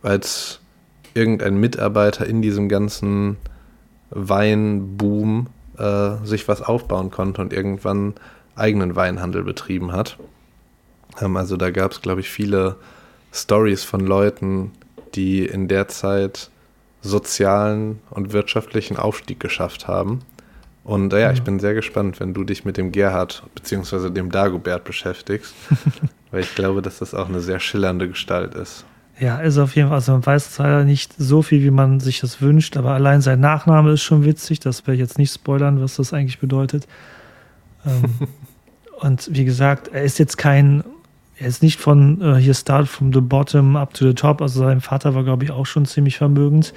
als 0.02 0.60
irgendein 1.14 1.56
Mitarbeiter 1.58 2.26
in 2.26 2.42
diesem 2.42 2.68
ganzen 2.68 3.36
Weinboom 4.10 5.48
äh, 5.78 6.24
sich 6.24 6.48
was 6.48 6.62
aufbauen 6.62 7.10
konnte 7.10 7.40
und 7.40 7.52
irgendwann 7.52 8.14
eigenen 8.56 8.96
Weinhandel 8.96 9.44
betrieben 9.44 9.92
hat. 9.92 10.18
Ähm, 11.20 11.36
also 11.36 11.56
da 11.56 11.70
gab 11.70 11.92
es, 11.92 12.02
glaube 12.02 12.20
ich, 12.20 12.30
viele 12.30 12.76
Stories 13.32 13.84
von 13.84 14.00
Leuten, 14.00 14.72
die 15.14 15.44
in 15.44 15.68
der 15.68 15.88
Zeit 15.88 16.50
sozialen 17.02 18.00
und 18.10 18.32
wirtschaftlichen 18.32 18.96
Aufstieg 18.96 19.40
geschafft 19.40 19.86
haben. 19.86 20.20
Und 20.84 21.12
äh, 21.12 21.20
ja, 21.20 21.32
ich 21.32 21.42
bin 21.42 21.60
sehr 21.60 21.74
gespannt, 21.74 22.18
wenn 22.18 22.34
du 22.34 22.44
dich 22.44 22.64
mit 22.64 22.76
dem 22.76 22.92
Gerhard 22.92 23.42
bzw. 23.54 24.10
dem 24.10 24.30
Dagobert 24.30 24.84
beschäftigst, 24.84 25.54
weil 26.30 26.40
ich 26.40 26.54
glaube, 26.54 26.82
dass 26.82 26.98
das 26.98 27.14
auch 27.14 27.28
eine 27.28 27.40
sehr 27.40 27.60
schillernde 27.60 28.08
Gestalt 28.08 28.54
ist. 28.54 28.84
Ja, 29.20 29.38
ist 29.38 29.58
auf 29.58 29.74
jeden 29.74 29.88
Fall, 29.88 29.96
also 29.96 30.12
man 30.12 30.24
weiß 30.24 30.58
leider 30.58 30.84
nicht 30.84 31.12
so 31.18 31.42
viel, 31.42 31.62
wie 31.62 31.72
man 31.72 31.98
sich 31.98 32.20
das 32.20 32.40
wünscht, 32.40 32.76
aber 32.76 32.92
allein 32.92 33.20
sein 33.20 33.40
Nachname 33.40 33.92
ist 33.92 34.02
schon 34.02 34.24
witzig, 34.24 34.60
das 34.60 34.86
werde 34.86 34.94
ich 34.94 35.00
jetzt 35.00 35.18
nicht 35.18 35.32
spoilern, 35.32 35.80
was 35.80 35.96
das 35.96 36.12
eigentlich 36.12 36.38
bedeutet. 36.38 36.86
Ähm, 37.84 38.28
und 39.00 39.28
wie 39.32 39.44
gesagt, 39.44 39.88
er 39.88 40.02
ist 40.02 40.20
jetzt 40.20 40.38
kein, 40.38 40.84
er 41.36 41.48
ist 41.48 41.64
nicht 41.64 41.80
von 41.80 42.20
äh, 42.22 42.36
hier 42.36 42.54
Start 42.54 42.86
from 42.86 43.12
the 43.12 43.20
bottom 43.20 43.74
up 43.74 43.92
to 43.92 44.06
the 44.06 44.14
top, 44.14 44.40
also 44.40 44.60
sein 44.60 44.80
Vater 44.80 45.16
war, 45.16 45.24
glaube 45.24 45.42
ich, 45.42 45.50
auch 45.50 45.66
schon 45.66 45.84
ziemlich 45.84 46.16
vermögend, 46.16 46.72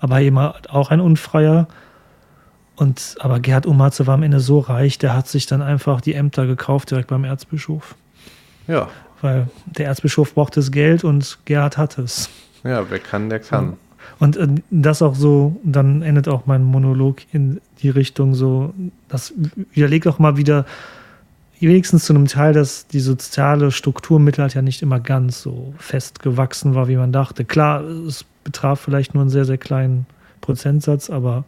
aber 0.00 0.20
eben 0.20 0.36
auch 0.38 0.90
ein 0.90 1.00
Unfreier. 1.00 1.68
Und 2.76 3.14
aber 3.20 3.38
Gerhard 3.38 3.66
Umatze 3.66 4.08
war 4.08 4.14
am 4.14 4.24
Ende 4.24 4.40
so 4.40 4.58
reich, 4.58 4.98
der 4.98 5.14
hat 5.14 5.28
sich 5.28 5.46
dann 5.46 5.62
einfach 5.62 6.00
die 6.00 6.14
Ämter 6.14 6.44
gekauft 6.46 6.90
direkt 6.90 7.08
beim 7.08 7.22
Erzbischof. 7.22 7.94
Ja. 8.66 8.88
Weil 9.24 9.48
der 9.64 9.86
Erzbischof 9.86 10.34
braucht 10.34 10.54
das 10.58 10.70
Geld 10.70 11.02
und 11.02 11.38
Gerhard 11.46 11.78
hat 11.78 11.96
es. 11.96 12.28
Ja, 12.62 12.90
wer 12.90 12.98
kann, 12.98 13.30
der 13.30 13.40
kann. 13.40 13.78
Und 14.18 14.36
äh, 14.36 14.48
das 14.70 15.00
auch 15.00 15.14
so, 15.14 15.58
dann 15.64 16.02
endet 16.02 16.28
auch 16.28 16.44
mein 16.44 16.62
Monolog 16.62 17.22
in 17.32 17.62
die 17.80 17.88
Richtung 17.88 18.34
so, 18.34 18.74
das 19.08 19.32
widerlegt 19.72 20.06
auch 20.08 20.18
mal 20.18 20.36
wieder, 20.36 20.66
wenigstens 21.58 22.04
zu 22.04 22.12
einem 22.12 22.26
Teil, 22.26 22.52
dass 22.52 22.86
die 22.86 23.00
soziale 23.00 23.70
Struktur 23.70 24.18
im 24.18 24.24
Mittelalter 24.24 24.56
ja 24.56 24.62
nicht 24.62 24.82
immer 24.82 25.00
ganz 25.00 25.40
so 25.40 25.72
fest 25.78 26.20
gewachsen 26.20 26.74
war, 26.74 26.88
wie 26.88 26.96
man 26.96 27.10
dachte. 27.10 27.46
Klar, 27.46 27.82
es 27.82 28.26
betraf 28.44 28.78
vielleicht 28.78 29.14
nur 29.14 29.22
einen 29.22 29.30
sehr, 29.30 29.46
sehr 29.46 29.56
kleinen 29.56 30.04
Prozentsatz, 30.42 31.08
aber 31.08 31.44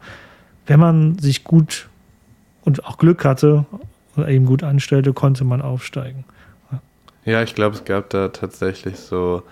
wenn 0.64 0.80
man 0.80 1.18
sich 1.18 1.44
gut 1.44 1.90
und 2.64 2.86
auch 2.86 2.96
Glück 2.96 3.26
hatte 3.26 3.66
oder 4.16 4.28
eben 4.28 4.46
gut 4.46 4.62
anstellte, 4.62 5.12
konnte 5.12 5.44
man 5.44 5.60
aufsteigen. 5.60 6.24
Ja, 7.26 7.42
ich 7.42 7.56
glaube, 7.56 7.74
es 7.74 7.84
gab 7.84 8.08
da 8.10 8.28
tatsächlich 8.28 9.00
so 9.00 9.42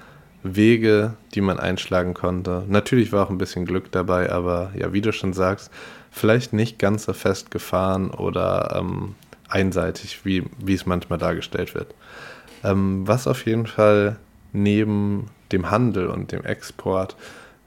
Wege, 0.45 1.15
die 1.35 1.41
man 1.41 1.59
einschlagen 1.59 2.15
konnte. 2.15 2.63
Natürlich 2.69 3.11
war 3.11 3.27
auch 3.27 3.31
ein 3.31 3.39
bisschen 3.39 3.67
Glück 3.67 3.91
dabei, 3.91 4.31
aber 4.31 4.71
ja, 4.77 4.93
wie 4.93 5.01
du 5.01 5.13
schon 5.13 5.33
sagst, 5.33 5.73
vielleicht 6.13 6.53
nicht 6.53 6.79
ganz 6.79 7.07
so 7.07 7.13
festgefahren 7.13 8.13
oder 8.13 8.77
ähm, 8.79 9.17
einseitig, 9.49 10.25
wie, 10.25 10.45
wie 10.57 10.75
es 10.75 10.87
manchmal 10.87 11.19
dargestellt 11.19 11.75
wird. 11.75 11.97
Ähm, 12.63 13.09
was 13.09 13.27
auf 13.27 13.45
jeden 13.45 13.67
Fall 13.67 14.21
neben 14.53 15.27
dem 15.51 15.69
Handel 15.69 16.07
und 16.07 16.31
dem 16.31 16.45
Export 16.45 17.17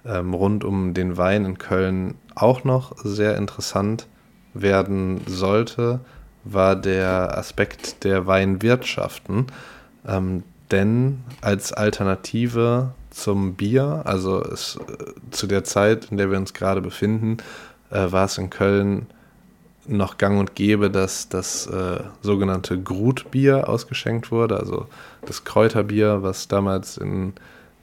ähm, 0.06 0.34
rund 0.34 0.64
um 0.64 0.94
den 0.94 1.18
Wein 1.18 1.44
in 1.44 1.58
Köln 1.58 2.16
auch 2.34 2.64
noch 2.64 2.96
sehr 3.04 3.36
interessant 3.36 4.08
werden 4.54 5.20
sollte, 5.28 6.00
war 6.46 6.78
der 6.78 7.38
Aspekt 7.38 8.06
der 8.06 8.26
Weinwirtschaften. 8.26 9.48
Ähm, 10.08 10.44
denn 10.72 11.24
als 11.42 11.74
Alternative 11.74 12.92
zum 13.10 13.56
Bier, 13.56 14.02
also 14.06 14.42
es, 14.42 14.78
äh, 14.78 15.14
zu 15.32 15.48
der 15.48 15.64
Zeit, 15.64 16.12
in 16.12 16.18
der 16.18 16.32
wir 16.32 16.38
uns 16.38 16.54
gerade 16.54 16.82
befinden, 16.82 17.38
äh, 17.90 18.12
war 18.12 18.26
es 18.26 18.38
in 18.38 18.50
Köln 18.50 19.08
noch 19.88 20.18
gang 20.18 20.40
und 20.40 20.56
gäbe, 20.56 20.90
dass 20.90 21.30
das 21.30 21.68
äh, 21.68 22.02
sogenannte 22.22 22.82
Grutbier 22.82 23.70
ausgeschenkt 23.70 24.32
wurde, 24.32 24.60
also 24.60 24.88
das 25.26 25.46
Kräuterbier, 25.46 26.24
was 26.24 26.50
damals 26.50 26.98
in 26.98 27.34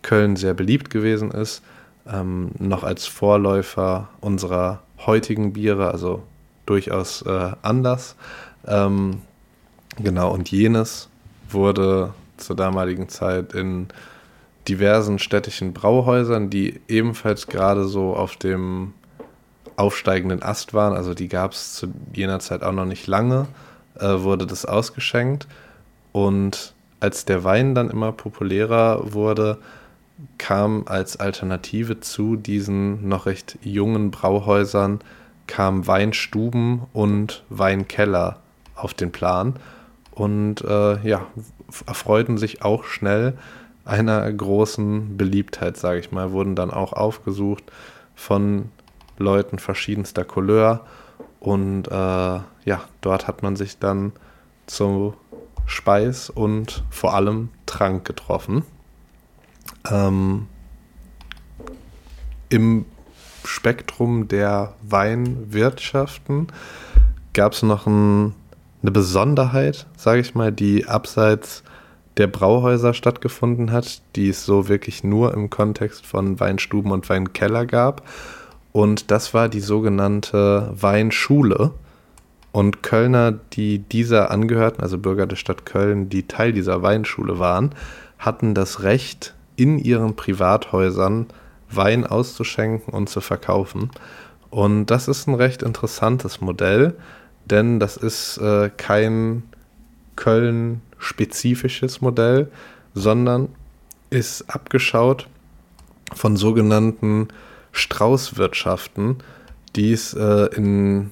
Köln 0.03 0.37
sehr 0.37 0.53
beliebt 0.53 0.91
gewesen 0.91 1.31
ist 1.31 1.63
ähm, 2.11 2.51
noch 2.59 2.85
als 2.85 3.07
Vorläufer 3.07 4.09
unserer 4.21 4.83
heutigen 5.07 5.53
Biere, 5.53 5.91
also 5.91 6.23
durchaus 6.67 7.23
äh, 7.23 7.53
anders. 7.63 8.17
Ähm, 8.67 9.23
genau, 9.97 10.33
und 10.33 10.51
jenes 10.51 11.09
wurde 11.51 12.15
zur 12.37 12.57
damaligen 12.57 13.09
Zeit 13.09 13.53
in 13.53 13.89
diversen 14.69 15.19
städtischen 15.19 15.73
Brauhäusern, 15.73 16.51
die 16.51 16.81
ebenfalls 16.89 17.47
gerade 17.47 17.85
so 17.85 18.15
auf 18.17 18.37
dem 18.37 18.95
aufsteigenden 19.77 20.43
Ast 20.43 20.73
waren, 20.73 20.95
also 20.95 21.15
die 21.15 21.29
gab 21.29 21.53
es 21.53 21.75
zu 21.75 21.89
jener 22.13 22.39
Zeit 22.39 22.63
auch 22.63 22.73
noch 22.73 22.85
nicht 22.85 23.07
lange, 23.07 23.47
äh, 23.99 24.21
wurde 24.21 24.47
das 24.47 24.65
ausgeschenkt. 24.65 25.49
Und 26.13 26.75
als 27.01 27.25
der 27.25 27.45
Wein 27.45 27.75
dann 27.75 27.91
immer 27.91 28.13
populärer 28.13 29.13
wurde, 29.13 29.59
kam 30.39 30.85
als 30.87 31.17
Alternative 31.17 32.01
zu 32.01 32.37
diesen 32.37 33.09
noch 33.09 33.27
recht 33.27 33.59
jungen 33.63 34.11
Brauhäusern 34.11 35.01
kam 35.47 35.87
Weinstuben 35.87 36.83
und 36.93 37.43
Weinkeller 37.51 38.41
auf 38.75 38.95
den 38.95 39.13
Plan 39.13 39.55
und 40.15 40.63
äh, 40.63 41.07
ja, 41.07 41.27
erfreuten 41.87 42.39
sich 42.39 42.63
auch 42.63 42.85
schnell 42.85 43.37
einer 43.85 44.33
großen 44.33 45.17
Beliebtheit, 45.17 45.77
sage 45.77 46.01
ich 46.01 46.13
mal, 46.13 46.33
wurden 46.33 46.55
dann 46.55 46.71
auch 46.71 46.93
aufgesucht 46.93 47.65
von 48.15 48.71
Leuten 49.19 49.59
verschiedenster 49.59 50.25
Couleur 50.25 50.87
und 51.41 51.89
äh, 51.89 51.91
ja, 51.93 52.81
dort 53.01 53.29
hat 53.29 53.43
man 53.43 53.57
sich 53.57 53.79
dann 53.79 54.13
zu 54.67 55.15
Speis 55.67 56.31
und 56.31 56.85
vor 56.91 57.15
allem 57.15 57.51
Trank 57.67 58.05
getroffen. 58.05 58.65
Ähm, 59.91 60.49
Im 62.49 62.87
Spektrum 63.45 64.29
der 64.29 64.75
Weinwirtschaften 64.83 66.49
gab 67.35 67.53
es 67.53 67.63
noch 67.63 67.87
ein, 67.87 68.35
eine 68.85 68.91
Besonderheit, 68.91 69.87
sage 69.97 70.21
ich 70.21 70.35
mal, 70.35 70.53
die 70.53 70.87
abseits 70.87 71.63
der 72.19 72.27
Brauhäuser 72.27 72.93
stattgefunden 72.93 73.73
hat, 73.73 74.03
die 74.15 74.29
es 74.29 74.45
so 74.45 74.69
wirklich 74.69 75.03
nur 75.03 75.33
im 75.33 75.49
Kontext 75.49 76.05
von 76.05 76.39
Weinstuben 76.39 76.93
und 76.93 77.09
Weinkeller 77.09 77.65
gab. 77.65 78.07
Und 78.73 79.11
das 79.11 79.33
war 79.33 79.49
die 79.49 79.61
sogenannte 79.61 80.71
Weinschule. 80.75 81.71
Und 82.53 82.83
Kölner, 82.83 83.33
die 83.33 83.79
dieser 83.79 84.31
angehörten, 84.31 84.83
also 84.83 84.99
Bürger 84.99 85.27
der 85.27 85.37
Stadt 85.37 85.65
Köln, 85.65 86.11
die 86.11 86.29
Teil 86.29 86.53
dieser 86.53 86.83
Weinschule 86.83 87.39
waren, 87.39 87.71
hatten 88.19 88.55
das 88.55 88.83
Recht, 88.83 89.35
in 89.57 89.79
ihren 89.79 90.15
Privathäusern 90.15 91.27
Wein 91.71 92.07
auszuschenken 92.07 92.93
und 92.93 93.09
zu 93.09 93.23
verkaufen. 93.23 93.91
Und 94.51 94.87
das 94.87 95.09
ist 95.09 95.27
ein 95.27 95.35
recht 95.35 95.63
interessantes 95.63 96.41
Modell, 96.41 96.97
denn 97.47 97.81
das 97.81 97.97
ist 97.97 98.39
äh, 98.39 98.71
kein 98.77 99.43
Köln-spezifisches 100.17 102.01
Modell, 102.01 102.51
sondern 102.95 103.49
ist 104.11 104.49
abgeschaut 104.49 105.29
von 106.15 106.37
sogenannten 106.37 107.29
Straußwirtschaften, 107.73 109.17
die 109.75 109.93
es 109.93 110.15
äh, 110.15 110.49
in 110.55 111.11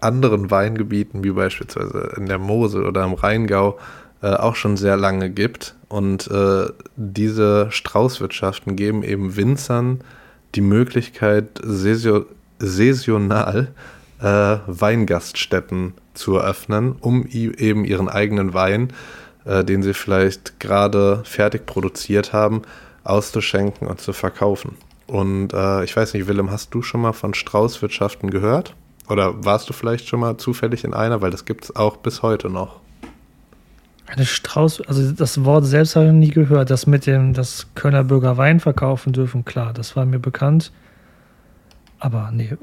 anderen 0.00 0.50
Weingebieten, 0.50 1.22
wie 1.24 1.32
beispielsweise 1.32 2.14
in 2.16 2.26
der 2.26 2.38
Mosel 2.38 2.86
oder 2.86 3.04
im 3.04 3.12
Rheingau, 3.12 3.78
äh, 4.22 4.32
auch 4.32 4.56
schon 4.56 4.76
sehr 4.78 4.96
lange 4.96 5.30
gibt. 5.30 5.74
Und 5.88 6.30
äh, 6.30 6.68
diese 6.96 7.70
Straußwirtschaften 7.70 8.76
geben 8.76 9.02
eben 9.02 9.36
Winzern 9.36 10.00
die 10.54 10.62
Möglichkeit, 10.62 11.60
saisonal 11.62 12.28
äh, 14.20 14.58
Weingaststätten 14.66 15.94
zu 16.14 16.36
eröffnen, 16.36 16.96
um 17.00 17.26
eben 17.26 17.84
ihren 17.84 18.08
eigenen 18.08 18.54
Wein, 18.54 18.92
äh, 19.44 19.64
den 19.64 19.82
sie 19.82 19.94
vielleicht 19.94 20.60
gerade 20.60 21.22
fertig 21.24 21.66
produziert 21.66 22.32
haben, 22.32 22.62
auszuschenken 23.04 23.86
und 23.86 24.00
zu 24.00 24.12
verkaufen. 24.12 24.76
Und 25.06 25.52
äh, 25.52 25.84
ich 25.84 25.96
weiß 25.96 26.14
nicht, 26.14 26.28
Willem, 26.28 26.50
hast 26.50 26.72
du 26.74 26.82
schon 26.82 27.00
mal 27.00 27.12
von 27.12 27.34
Straußwirtschaften 27.34 28.30
gehört? 28.30 28.74
Oder 29.08 29.44
warst 29.44 29.68
du 29.68 29.72
vielleicht 29.72 30.06
schon 30.06 30.20
mal 30.20 30.36
zufällig 30.36 30.84
in 30.84 30.94
einer? 30.94 31.20
Weil 31.20 31.32
das 31.32 31.44
gibt 31.44 31.64
es 31.64 31.74
auch 31.74 31.96
bis 31.96 32.22
heute 32.22 32.48
noch. 32.48 32.80
Eine 34.06 34.26
Strauß, 34.26 34.82
also 34.82 35.12
das 35.12 35.44
Wort 35.44 35.64
selbst 35.66 35.96
habe 35.96 36.06
ich 36.06 36.12
nie 36.12 36.30
gehört. 36.30 36.70
Das 36.70 36.86
mit 36.86 37.06
dem, 37.06 37.32
dass 37.32 37.66
Kölner 37.74 38.04
Bürger 38.04 38.36
Wein 38.36 38.60
verkaufen 38.60 39.12
dürfen, 39.12 39.44
klar, 39.44 39.72
das 39.72 39.96
war 39.96 40.04
mir 40.04 40.18
bekannt. 40.18 40.72
Aber 42.02 42.30
nee, 42.32 42.56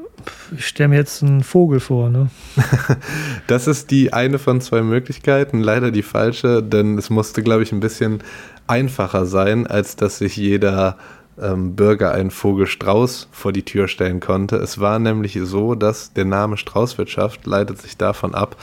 ich 0.57 0.65
stelle 0.65 0.89
mir 0.89 0.95
jetzt 0.95 1.21
einen 1.21 1.43
Vogel 1.43 1.79
vor, 1.79 2.09
ne? 2.09 2.29
das 3.47 3.67
ist 3.67 3.91
die 3.91 4.11
eine 4.11 4.39
von 4.39 4.61
zwei 4.61 4.81
Möglichkeiten, 4.81 5.61
leider 5.61 5.91
die 5.91 6.01
falsche, 6.01 6.63
denn 6.63 6.97
es 6.97 7.11
musste, 7.11 7.43
glaube 7.43 7.61
ich, 7.61 7.71
ein 7.71 7.79
bisschen 7.79 8.23
einfacher 8.65 9.27
sein, 9.27 9.67
als 9.67 9.95
dass 9.95 10.17
sich 10.17 10.35
jeder 10.37 10.97
ähm, 11.39 11.75
Bürger 11.75 12.13
einen 12.13 12.31
Vogel 12.31 12.65
Strauß 12.65 13.29
vor 13.31 13.53
die 13.53 13.63
Tür 13.63 13.87
stellen 13.87 14.19
konnte. 14.19 14.55
Es 14.55 14.79
war 14.79 14.97
nämlich 14.97 15.39
so, 15.43 15.75
dass 15.75 16.13
der 16.13 16.25
Name 16.25 16.57
Straußwirtschaft 16.57 17.45
leitet 17.45 17.79
sich 17.79 17.95
davon 17.95 18.33
ab, 18.33 18.57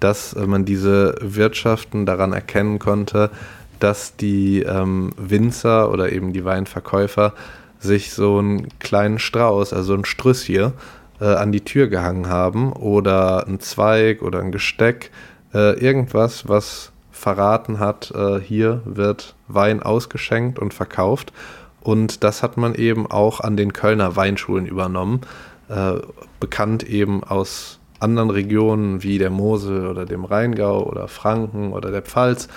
dass 0.00 0.32
äh, 0.32 0.44
man 0.44 0.64
diese 0.64 1.14
Wirtschaften 1.20 2.04
daran 2.04 2.32
erkennen 2.32 2.80
konnte, 2.80 3.30
dass 3.78 4.16
die 4.16 4.62
ähm, 4.62 5.12
Winzer 5.16 5.90
oder 5.92 6.10
eben 6.10 6.32
die 6.32 6.44
Weinverkäufer 6.44 7.32
sich 7.78 8.12
so 8.12 8.38
einen 8.38 8.68
kleinen 8.78 9.18
Strauß, 9.18 9.72
also 9.72 9.94
ein 9.94 10.04
Strüsschen, 10.04 10.72
äh, 11.20 11.24
an 11.24 11.52
die 11.52 11.64
Tür 11.64 11.88
gehangen 11.88 12.28
haben 12.28 12.72
oder 12.72 13.46
ein 13.46 13.60
Zweig 13.60 14.22
oder 14.22 14.40
ein 14.40 14.52
Gesteck, 14.52 15.10
äh, 15.54 15.78
irgendwas, 15.78 16.48
was 16.48 16.92
verraten 17.10 17.78
hat, 17.78 18.12
äh, 18.14 18.40
hier 18.40 18.82
wird 18.84 19.34
Wein 19.48 19.82
ausgeschenkt 19.82 20.58
und 20.58 20.74
verkauft. 20.74 21.32
Und 21.80 22.24
das 22.24 22.42
hat 22.42 22.56
man 22.56 22.74
eben 22.74 23.10
auch 23.10 23.40
an 23.40 23.56
den 23.56 23.72
Kölner 23.72 24.16
Weinschulen 24.16 24.66
übernommen, 24.66 25.20
äh, 25.68 25.94
bekannt 26.40 26.82
eben 26.82 27.24
aus 27.24 27.78
anderen 28.00 28.30
Regionen 28.30 29.02
wie 29.02 29.18
der 29.18 29.30
Mosel 29.30 29.86
oder 29.86 30.04
dem 30.04 30.24
Rheingau 30.24 30.82
oder 30.82 31.08
Franken 31.08 31.72
oder 31.72 31.90
der 31.90 32.02
Pfalz. 32.02 32.48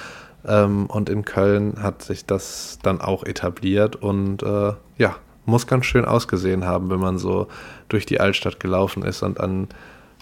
Ähm, 0.50 0.88
und 0.88 1.10
in 1.10 1.24
Köln 1.24 1.82
hat 1.82 2.02
sich 2.02 2.26
das 2.26 2.80
dann 2.82 3.00
auch 3.00 3.24
etabliert 3.24 3.96
und 3.96 4.42
äh, 4.42 4.74
ja, 4.98 5.16
muss 5.46 5.68
ganz 5.68 5.86
schön 5.86 6.06
ausgesehen 6.06 6.66
haben, 6.66 6.90
wenn 6.90 7.00
man 7.00 7.20
so 7.20 7.48
durch 7.88 8.06
die 8.06 8.20
Altstadt 8.20 8.60
gelaufen 8.60 9.04
ist 9.04 9.22
und 9.22 9.40
an 9.40 9.68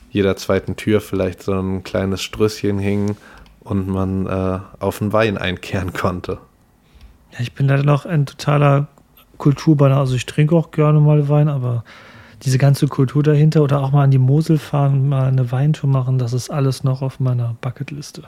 jeder 0.10 0.36
zweiten 0.36 0.76
Tür 0.76 1.00
vielleicht 1.00 1.42
so 1.42 1.54
ein 1.54 1.84
kleines 1.84 2.22
Strüsschen 2.22 2.78
hing 2.78 3.16
und 3.62 3.88
man 3.88 4.28
äh, 4.28 4.60
auf 4.80 5.00
den 5.00 5.14
Wein 5.14 5.38
einkehren 5.38 5.94
konnte. 5.94 6.40
Ja, 7.32 7.40
ich 7.40 7.54
bin 7.54 7.68
leider 7.68 7.84
noch 7.84 8.06
ein 8.06 8.26
totaler 8.26 8.88
Kulturbanner. 9.38 9.98
Also 9.98 10.16
ich 10.16 10.26
trinke 10.26 10.56
auch 10.56 10.72
gerne 10.72 11.00
mal 11.00 11.30
Wein, 11.30 11.48
aber 11.48 11.84
diese 12.44 12.58
ganze 12.58 12.88
Kultur 12.88 13.24
dahinter 13.24 13.64
oder 13.64 13.82
auch 13.82 13.92
mal 13.92 14.04
an 14.04 14.12
die 14.12 14.18
Mosel 14.18 14.58
fahren 14.58 15.08
mal 15.08 15.28
eine 15.28 15.52
Weintour 15.52 15.90
machen, 15.90 16.18
das 16.18 16.34
ist 16.34 16.50
alles 16.50 16.84
noch 16.84 17.02
auf 17.02 17.20
meiner 17.20 17.56
Bucketliste. 17.62 18.24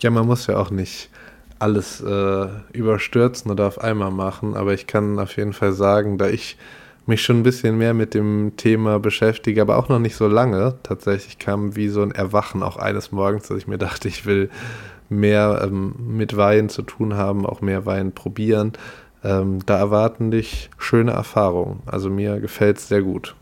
Ja, 0.00 0.10
man 0.10 0.26
muss 0.26 0.46
ja 0.46 0.56
auch 0.56 0.70
nicht 0.70 1.10
alles 1.58 2.00
äh, 2.00 2.46
überstürzen 2.72 3.50
oder 3.50 3.66
auf 3.66 3.80
einmal 3.80 4.10
machen, 4.10 4.54
aber 4.54 4.74
ich 4.74 4.86
kann 4.86 5.18
auf 5.18 5.36
jeden 5.36 5.52
Fall 5.52 5.72
sagen, 5.72 6.18
da 6.18 6.28
ich 6.28 6.56
mich 7.06 7.22
schon 7.22 7.40
ein 7.40 7.42
bisschen 7.42 7.78
mehr 7.78 7.94
mit 7.94 8.12
dem 8.14 8.52
Thema 8.56 8.98
beschäftige, 8.98 9.62
aber 9.62 9.78
auch 9.78 9.88
noch 9.88 9.98
nicht 9.98 10.14
so 10.14 10.28
lange, 10.28 10.74
tatsächlich 10.82 11.38
kam 11.38 11.74
wie 11.74 11.88
so 11.88 12.02
ein 12.02 12.10
Erwachen 12.10 12.62
auch 12.62 12.76
eines 12.76 13.12
Morgens, 13.12 13.48
dass 13.48 13.58
ich 13.58 13.66
mir 13.66 13.78
dachte, 13.78 14.08
ich 14.08 14.26
will 14.26 14.50
mehr 15.08 15.62
ähm, 15.64 15.94
mit 15.98 16.36
Wein 16.36 16.68
zu 16.68 16.82
tun 16.82 17.14
haben, 17.14 17.46
auch 17.46 17.62
mehr 17.62 17.86
Wein 17.86 18.12
probieren. 18.12 18.72
Ähm, 19.24 19.60
da 19.64 19.78
erwarten 19.78 20.30
dich 20.30 20.70
schöne 20.76 21.12
Erfahrungen. 21.12 21.80
Also 21.86 22.10
mir 22.10 22.40
gefällt 22.40 22.76
es 22.76 22.88
sehr 22.88 23.02
gut. 23.02 23.34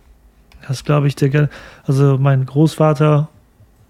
Das 0.69 0.85
glaube 0.85 1.09
ich 1.09 1.17
dir. 1.17 1.49
Also 1.87 2.19
mein 2.19 2.47
Großvater, 2.47 3.29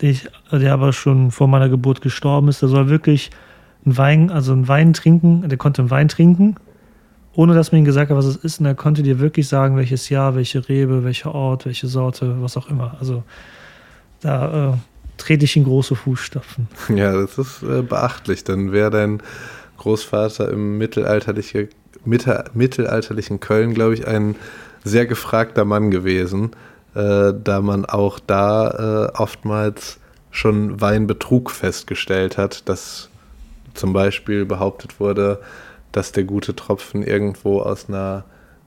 der 0.00 0.72
aber 0.72 0.92
schon 0.92 1.30
vor 1.30 1.48
meiner 1.48 1.68
Geburt 1.68 2.00
gestorben 2.00 2.48
ist, 2.48 2.62
der 2.62 2.68
soll 2.68 2.88
wirklich 2.88 3.30
einen 3.86 3.96
Wein, 3.96 4.30
also 4.30 4.52
einen 4.52 4.68
Wein 4.68 4.92
trinken, 4.92 5.48
der 5.48 5.56
konnte 5.56 5.82
einen 5.82 5.90
Wein 5.90 6.08
trinken, 6.08 6.56
ohne 7.34 7.54
dass 7.54 7.72
man 7.72 7.80
ihm 7.80 7.84
gesagt 7.84 8.10
hat, 8.10 8.16
was 8.16 8.26
es 8.26 8.36
ist. 8.36 8.60
Und 8.60 8.66
er 8.66 8.74
konnte 8.74 9.02
dir 9.02 9.20
wirklich 9.20 9.48
sagen, 9.48 9.76
welches 9.76 10.08
Jahr, 10.08 10.34
welche 10.34 10.68
Rebe, 10.68 11.04
welcher 11.04 11.34
Ort, 11.34 11.66
welche 11.66 11.86
Sorte, 11.86 12.36
was 12.40 12.56
auch 12.56 12.68
immer. 12.68 12.96
Also 12.98 13.22
da 14.20 14.72
äh, 14.72 14.76
trete 15.16 15.44
ich 15.44 15.56
in 15.56 15.64
große 15.64 15.94
Fußstapfen. 15.94 16.68
Ja, 16.96 17.12
das 17.12 17.38
ist 17.38 17.62
äh, 17.62 17.82
beachtlich. 17.82 18.44
Dann 18.44 18.72
wäre 18.72 18.90
dein 18.90 19.22
Großvater 19.78 20.50
im 20.50 20.78
mittelalterliche, 20.78 21.68
mitte, 22.04 22.44
mittelalterlichen 22.54 23.40
Köln, 23.40 23.74
glaube 23.74 23.94
ich, 23.94 24.06
ein 24.06 24.34
sehr 24.84 25.06
gefragter 25.06 25.64
Mann 25.64 25.90
gewesen, 25.90 26.52
äh, 26.94 27.32
da 27.32 27.60
man 27.60 27.84
auch 27.84 28.18
da 28.18 29.10
äh, 29.14 29.18
oftmals 29.18 29.98
schon 30.30 30.80
Weinbetrug 30.80 31.50
festgestellt 31.50 32.36
hat, 32.36 32.68
dass 32.68 33.10
zum 33.76 33.92
Beispiel 33.92 34.44
behauptet 34.44 35.00
wurde, 35.00 35.40
dass 35.92 36.12
der 36.12 36.24
gute 36.24 36.54
Tropfen 36.54 37.02
irgendwo 37.02 37.60
aus 37.60 37.88
einer 37.88 38.24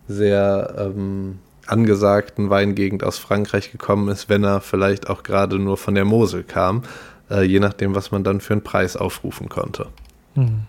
sehr 0.08 0.76
ähm, 0.78 1.39
angesagten 1.67 2.50
Weingegend 2.50 3.04
aus 3.04 3.19
Frankreich 3.19 3.72
gekommen 3.72 4.10
ist, 4.10 4.30
wenn 4.30 4.43
er 4.43 4.62
vielleicht 4.62 5.10
auch 5.10 5.24
gerade 5.24 5.60
nur 5.60 5.78
von 5.78 5.95
der 5.95 6.06
Mosel 6.06 6.43
kam, 6.43 6.84
äh, 7.30 7.43
je 7.43 7.60
nachdem, 7.60 7.95
was 7.95 8.12
man 8.12 8.24
dann 8.24 8.41
für 8.41 8.54
einen 8.54 8.63
Preis 8.63 8.98
aufrufen 8.98 9.50
konnte. 9.50 9.88
Hm. 10.36 10.63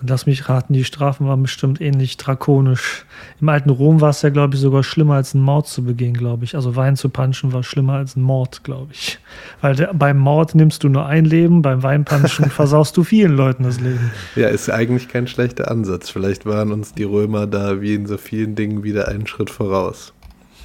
Und 0.00 0.10
lass 0.10 0.26
mich 0.26 0.48
raten, 0.48 0.74
die 0.74 0.84
Strafen 0.84 1.26
waren 1.26 1.42
bestimmt 1.42 1.80
ähnlich 1.80 2.18
drakonisch. 2.18 3.06
Im 3.40 3.48
alten 3.48 3.70
Rom 3.70 4.02
war 4.02 4.10
es 4.10 4.20
ja, 4.20 4.28
glaube 4.28 4.54
ich, 4.54 4.60
sogar 4.60 4.82
schlimmer 4.82 5.14
als 5.14 5.34
einen 5.34 5.42
Mord 5.42 5.68
zu 5.68 5.84
begehen, 5.84 6.12
glaube 6.12 6.44
ich. 6.44 6.54
Also 6.54 6.76
Wein 6.76 6.96
zu 6.96 7.08
punchen 7.08 7.54
war 7.54 7.62
schlimmer 7.62 7.94
als 7.94 8.14
ein 8.14 8.22
Mord, 8.22 8.62
glaube 8.62 8.92
ich. 8.92 9.18
Weil 9.62 9.74
der, 9.74 9.94
beim 9.94 10.18
Mord 10.18 10.54
nimmst 10.54 10.84
du 10.84 10.90
nur 10.90 11.06
ein 11.06 11.24
Leben, 11.24 11.62
beim 11.62 11.82
Weinpunchen 11.82 12.50
versaust 12.50 12.94
du 12.98 13.04
vielen 13.04 13.36
Leuten 13.36 13.62
das 13.62 13.80
Leben. 13.80 14.10
Ja, 14.34 14.48
ist 14.48 14.68
eigentlich 14.68 15.08
kein 15.08 15.26
schlechter 15.26 15.70
Ansatz. 15.70 16.10
Vielleicht 16.10 16.44
waren 16.44 16.72
uns 16.72 16.92
die 16.92 17.04
Römer 17.04 17.46
da 17.46 17.80
wie 17.80 17.94
in 17.94 18.06
so 18.06 18.18
vielen 18.18 18.54
Dingen 18.54 18.82
wieder 18.82 19.08
einen 19.08 19.26
Schritt 19.26 19.48
voraus. 19.48 20.12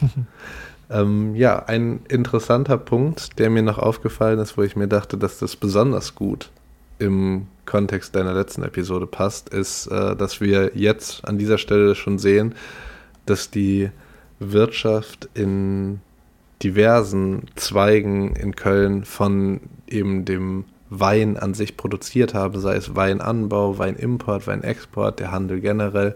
ähm, 0.90 1.36
ja, 1.36 1.64
ein 1.68 2.02
interessanter 2.10 2.78
Punkt, 2.78 3.40
der 3.40 3.50
mir 3.50 3.64
noch 3.64 3.78
aufgefallen 3.78 4.40
ist, 4.40 4.58
wo 4.58 4.64
ich 4.64 4.76
mir 4.76 4.90
dachte, 4.90 5.18
dass 5.18 5.40
das 5.40 5.56
besonders 5.56 6.16
gut 6.16 6.50
im 7.00 7.48
Kontext 7.72 8.18
deiner 8.18 8.34
letzten 8.34 8.64
Episode 8.64 9.08
passt, 9.08 9.48
ist, 9.48 9.88
äh, 9.88 10.14
dass 10.18 10.42
wir 10.42 10.72
jetzt 10.76 11.26
an 11.26 11.38
dieser 11.38 11.58
Stelle 11.58 11.96
schon 11.96 12.20
sehen, 12.20 12.54
dass 13.26 13.50
die 13.50 13.90
Wirtschaft 14.40 15.30
in 15.36 16.02
diversen 16.62 17.44
Zweigen 17.56 18.36
in 18.36 18.58
Köln 18.58 19.06
von 19.06 19.62
eben 19.88 20.26
dem 20.26 20.66
Wein 20.90 21.38
an 21.38 21.54
sich 21.54 21.78
produziert 21.78 22.34
habe, 22.34 22.60
sei 22.60 22.76
es 22.76 22.98
Weinanbau, 22.98 23.78
Weinimport, 23.78 24.48
Weinexport, 24.48 25.22
der 25.22 25.32
Handel 25.32 25.62
generell 25.62 26.14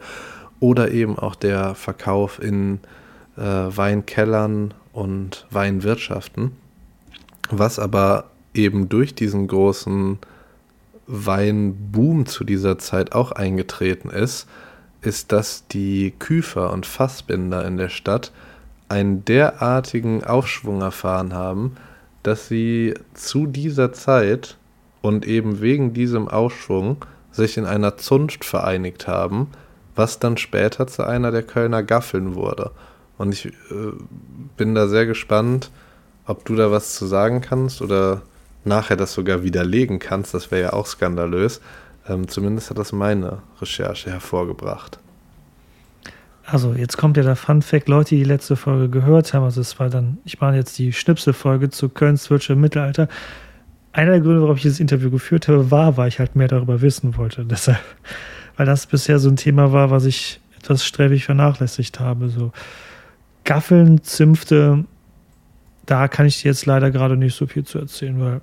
oder 0.59 0.91
eben 0.91 1.17
auch 1.17 1.35
der 1.35 1.73
Verkauf 1.73 2.43
in 2.43 2.79
äh, 3.37 3.41
Weinkellern 3.41 4.73
und 4.91 5.47
Weinwirtschaften, 5.51 6.51
was 7.49 7.79
aber 7.79 8.25
eben 8.53 8.89
durch 8.89 9.15
diesen 9.15 9.47
großen 9.47 10.19
Weinboom 11.07 12.25
zu 12.25 12.43
dieser 12.43 12.77
Zeit 12.77 13.13
auch 13.13 13.31
eingetreten 13.31 14.09
ist, 14.09 14.47
ist, 15.01 15.31
dass 15.31 15.67
die 15.67 16.13
Küfer 16.17 16.71
und 16.73 16.85
Fassbinder 16.85 17.65
in 17.65 17.77
der 17.77 17.89
Stadt 17.89 18.31
einen 18.89 19.25
derartigen 19.25 20.23
Aufschwung 20.23 20.81
erfahren 20.81 21.33
haben, 21.33 21.75
dass 22.23 22.47
sie 22.47 22.95
zu 23.13 23.45
dieser 23.45 23.93
Zeit 23.93 24.57
und 25.01 25.27
eben 25.27 25.61
wegen 25.61 25.93
diesem 25.93 26.27
Aufschwung 26.27 27.05
sich 27.31 27.57
in 27.57 27.65
einer 27.65 27.97
Zunft 27.97 28.45
vereinigt 28.45 29.07
haben, 29.07 29.47
was 29.95 30.19
dann 30.19 30.37
später 30.37 30.87
zu 30.87 31.03
einer 31.03 31.31
der 31.31 31.43
Kölner 31.43 31.83
Gaffeln 31.83 32.35
wurde. 32.35 32.71
Und 33.17 33.33
ich 33.33 33.45
äh, 33.45 33.51
bin 34.57 34.75
da 34.75 34.87
sehr 34.87 35.05
gespannt, 35.05 35.71
ob 36.25 36.45
du 36.45 36.55
da 36.55 36.71
was 36.71 36.95
zu 36.95 37.05
sagen 37.05 37.41
kannst 37.41 37.81
oder 37.81 38.23
nachher 38.65 38.97
das 38.97 39.13
sogar 39.13 39.43
widerlegen 39.43 39.99
kannst, 39.99 40.33
das 40.33 40.51
wäre 40.51 40.61
ja 40.61 40.73
auch 40.73 40.87
skandalös. 40.87 41.61
Ähm, 42.07 42.27
zumindest 42.27 42.69
hat 42.69 42.77
das 42.77 42.91
meine 42.91 43.39
Recherche 43.59 44.11
hervorgebracht. 44.11 44.99
Also, 46.45 46.73
jetzt 46.73 46.97
kommt 46.97 47.17
ja 47.17 47.23
der 47.23 47.35
Fun 47.35 47.63
Fact, 47.63 47.87
Leute, 47.87 48.09
die 48.09 48.17
die 48.17 48.29
letzte 48.29 48.55
Folge 48.55 48.89
gehört 48.89 49.33
haben, 49.33 49.43
also 49.43 49.61
es 49.61 49.79
war 49.79 49.89
dann, 49.89 50.19
ich 50.25 50.39
mache 50.39 50.55
jetzt 50.55 50.77
die 50.77 50.93
Schnipselfolge 50.93 51.71
zu 51.71 51.89
Kölns 51.89 52.29
Wirtschaft 52.29 52.51
im 52.51 52.61
Mittelalter. 52.61 53.07
Einer 53.93 54.11
der 54.11 54.21
Gründe, 54.21 54.41
warum 54.41 54.55
ich 54.55 54.61
dieses 54.61 54.79
Interview 54.79 55.09
geführt 55.09 55.47
habe, 55.47 55.71
war, 55.71 55.97
weil 55.97 56.09
ich 56.09 56.19
halt 56.19 56.35
mehr 56.35 56.47
darüber 56.47 56.81
wissen 56.81 57.17
wollte. 57.17 57.45
Deshalb, 57.49 57.79
weil 58.57 58.67
das 58.67 58.85
bisher 58.85 59.17
so 59.17 59.29
ein 59.29 59.37
Thema 59.37 59.71
war, 59.71 59.89
was 59.89 60.05
ich 60.05 60.39
etwas 60.57 60.85
sträflich 60.85 61.25
vernachlässigt 61.25 61.99
habe. 61.99 62.29
So 62.29 62.51
Gaffeln, 63.43 64.03
Zünfte, 64.03 64.85
da 65.85 66.07
kann 66.07 66.27
ich 66.27 66.41
dir 66.41 66.49
jetzt 66.49 66.65
leider 66.65 66.91
gerade 66.91 67.17
nicht 67.17 67.35
so 67.35 67.47
viel 67.47 67.63
zu 67.63 67.79
erzählen, 67.79 68.19
weil 68.19 68.41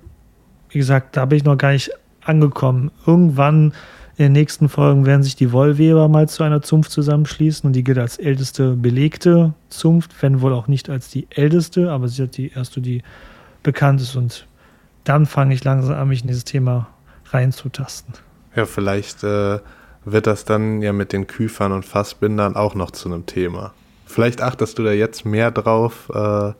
wie 0.73 0.79
gesagt, 0.79 1.15
da 1.15 1.25
bin 1.25 1.37
ich 1.37 1.43
noch 1.43 1.57
gar 1.57 1.71
nicht 1.71 1.91
angekommen. 2.25 2.91
Irgendwann 3.05 3.73
in 4.17 4.25
den 4.25 4.31
nächsten 4.33 4.69
Folgen 4.69 5.05
werden 5.05 5.23
sich 5.23 5.35
die 5.35 5.51
Wollweber 5.51 6.07
mal 6.07 6.27
zu 6.27 6.43
einer 6.43 6.61
Zunft 6.61 6.91
zusammenschließen 6.91 7.67
und 7.67 7.73
die 7.73 7.83
gilt 7.83 7.97
als 7.97 8.17
älteste 8.17 8.75
belegte 8.75 9.53
Zunft, 9.69 10.11
wenn 10.21 10.41
wohl 10.41 10.53
auch 10.53 10.67
nicht 10.67 10.89
als 10.89 11.09
die 11.09 11.27
älteste, 11.29 11.91
aber 11.91 12.07
sie 12.07 12.23
hat 12.23 12.37
die 12.37 12.51
erste, 12.51 12.81
die 12.81 13.01
bekannt 13.63 14.01
ist 14.01 14.15
und 14.15 14.47
dann 15.03 15.25
fange 15.25 15.53
ich 15.53 15.63
langsam 15.63 15.95
an, 15.95 16.07
mich 16.07 16.21
in 16.21 16.27
dieses 16.27 16.43
Thema 16.43 16.87
reinzutasten. 17.31 18.13
Ja, 18.55 18.65
vielleicht 18.65 19.23
äh, 19.23 19.59
wird 20.05 20.27
das 20.27 20.45
dann 20.45 20.81
ja 20.81 20.93
mit 20.93 21.11
den 21.11 21.27
Küfern 21.27 21.71
und 21.71 21.85
Fassbindern 21.85 22.55
auch 22.55 22.75
noch 22.75 22.91
zu 22.91 23.09
einem 23.09 23.25
Thema. 23.25 23.73
Vielleicht 24.05 24.41
achtest 24.41 24.77
du 24.77 24.83
da 24.83 24.91
jetzt 24.91 25.25
mehr 25.25 25.49
drauf, 25.49 26.11
äh, 26.13 26.53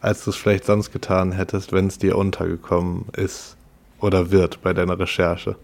als 0.00 0.24
du 0.24 0.30
es 0.30 0.36
vielleicht 0.36 0.64
sonst 0.64 0.92
getan 0.92 1.32
hättest, 1.32 1.72
wenn 1.72 1.88
es 1.88 1.98
dir 1.98 2.16
untergekommen 2.16 3.06
ist 3.16 3.56
oder 4.00 4.30
wird 4.30 4.62
bei 4.62 4.72
deiner 4.72 4.98
Recherche. 4.98 5.56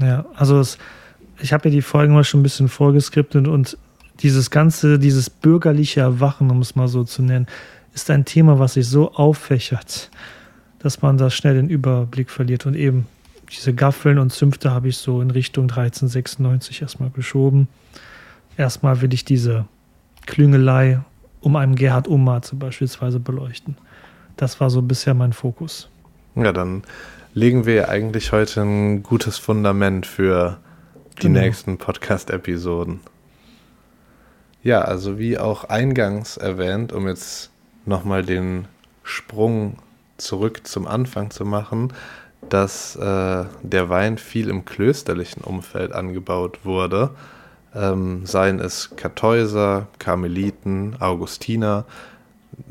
Ja, 0.00 0.26
also 0.34 0.58
es, 0.58 0.78
ich 1.40 1.52
habe 1.52 1.68
ja 1.68 1.74
die 1.74 1.82
Folgen 1.82 2.14
mal 2.14 2.24
schon 2.24 2.40
ein 2.40 2.42
bisschen 2.42 2.68
vorgeskriptet 2.68 3.48
und 3.48 3.78
dieses 4.20 4.50
ganze, 4.50 4.98
dieses 4.98 5.30
bürgerliche 5.30 6.00
Erwachen, 6.00 6.50
um 6.50 6.60
es 6.60 6.74
mal 6.74 6.88
so 6.88 7.04
zu 7.04 7.22
nennen, 7.22 7.46
ist 7.94 8.10
ein 8.10 8.24
Thema, 8.24 8.58
was 8.58 8.74
sich 8.74 8.86
so 8.88 9.12
auffächert, 9.12 10.10
dass 10.78 11.02
man 11.02 11.18
da 11.18 11.30
schnell 11.30 11.54
den 11.54 11.68
Überblick 11.68 12.30
verliert. 12.30 12.66
Und 12.66 12.74
eben 12.74 13.06
diese 13.50 13.74
Gaffeln 13.74 14.18
und 14.18 14.32
Zünfte 14.32 14.70
habe 14.70 14.88
ich 14.88 14.96
so 14.98 15.20
in 15.20 15.30
Richtung 15.30 15.64
1396 15.64 16.82
erstmal 16.82 17.10
geschoben. 17.10 17.68
Erstmal 18.56 19.00
will 19.00 19.12
ich 19.12 19.24
diese 19.24 19.66
Klüngelei 20.26 21.00
um 21.40 21.56
einen 21.56 21.74
Gerhard 21.74 22.08
Umarze 22.08 22.56
beispielsweise 22.56 23.20
beleuchten. 23.20 23.76
Das 24.36 24.60
war 24.60 24.70
so 24.70 24.82
bisher 24.82 25.14
mein 25.14 25.32
Fokus. 25.32 25.88
Ja, 26.34 26.52
dann 26.52 26.82
legen 27.36 27.66
wir 27.66 27.90
eigentlich 27.90 28.32
heute 28.32 28.62
ein 28.62 29.02
gutes 29.02 29.36
Fundament 29.36 30.06
für 30.06 30.56
die 31.18 31.26
genau. 31.26 31.40
nächsten 31.40 31.76
Podcast-Episoden. 31.76 33.00
Ja, 34.62 34.80
also 34.80 35.18
wie 35.18 35.36
auch 35.36 35.64
eingangs 35.64 36.38
erwähnt, 36.38 36.94
um 36.94 37.06
jetzt 37.06 37.50
nochmal 37.84 38.24
den 38.24 38.68
Sprung 39.02 39.76
zurück 40.16 40.66
zum 40.66 40.86
Anfang 40.86 41.30
zu 41.30 41.44
machen, 41.44 41.92
dass 42.48 42.96
äh, 42.96 43.44
der 43.62 43.90
Wein 43.90 44.16
viel 44.16 44.48
im 44.48 44.64
klösterlichen 44.64 45.44
Umfeld 45.44 45.92
angebaut 45.92 46.60
wurde. 46.64 47.10
Ähm, 47.74 48.24
seien 48.24 48.60
es 48.60 48.96
Kartäuser, 48.96 49.88
Karmeliten, 49.98 50.96
Augustiner. 51.00 51.84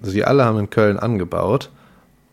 Sie 0.02 0.24
alle 0.24 0.44
haben 0.44 0.58
in 0.58 0.72
Köln 0.72 0.98
angebaut 0.98 1.70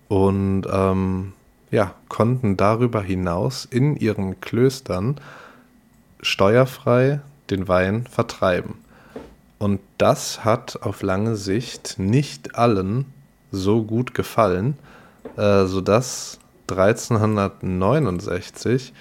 und 0.09 0.65
ähm, 0.73 1.35
ja, 1.73 1.97
konnten 2.09 2.57
darüber 2.57 3.03
hinaus 3.03 3.67
in 3.69 3.97
ihren 3.97 4.41
Klöstern 4.41 5.17
steuerfrei 6.21 7.21
den 7.51 7.67
Wein 7.67 8.07
vertreiben. 8.07 8.77
Und 9.59 9.81
das 9.99 10.45
hat 10.45 10.81
auf 10.83 11.03
lange 11.03 11.35
Sicht 11.35 11.99
nicht 11.99 12.55
allen 12.57 13.07
so 13.51 13.83
gut 13.83 14.15
gefallen, 14.15 14.79
äh, 15.37 15.65
sodass 15.65 16.39
1369 16.69 18.93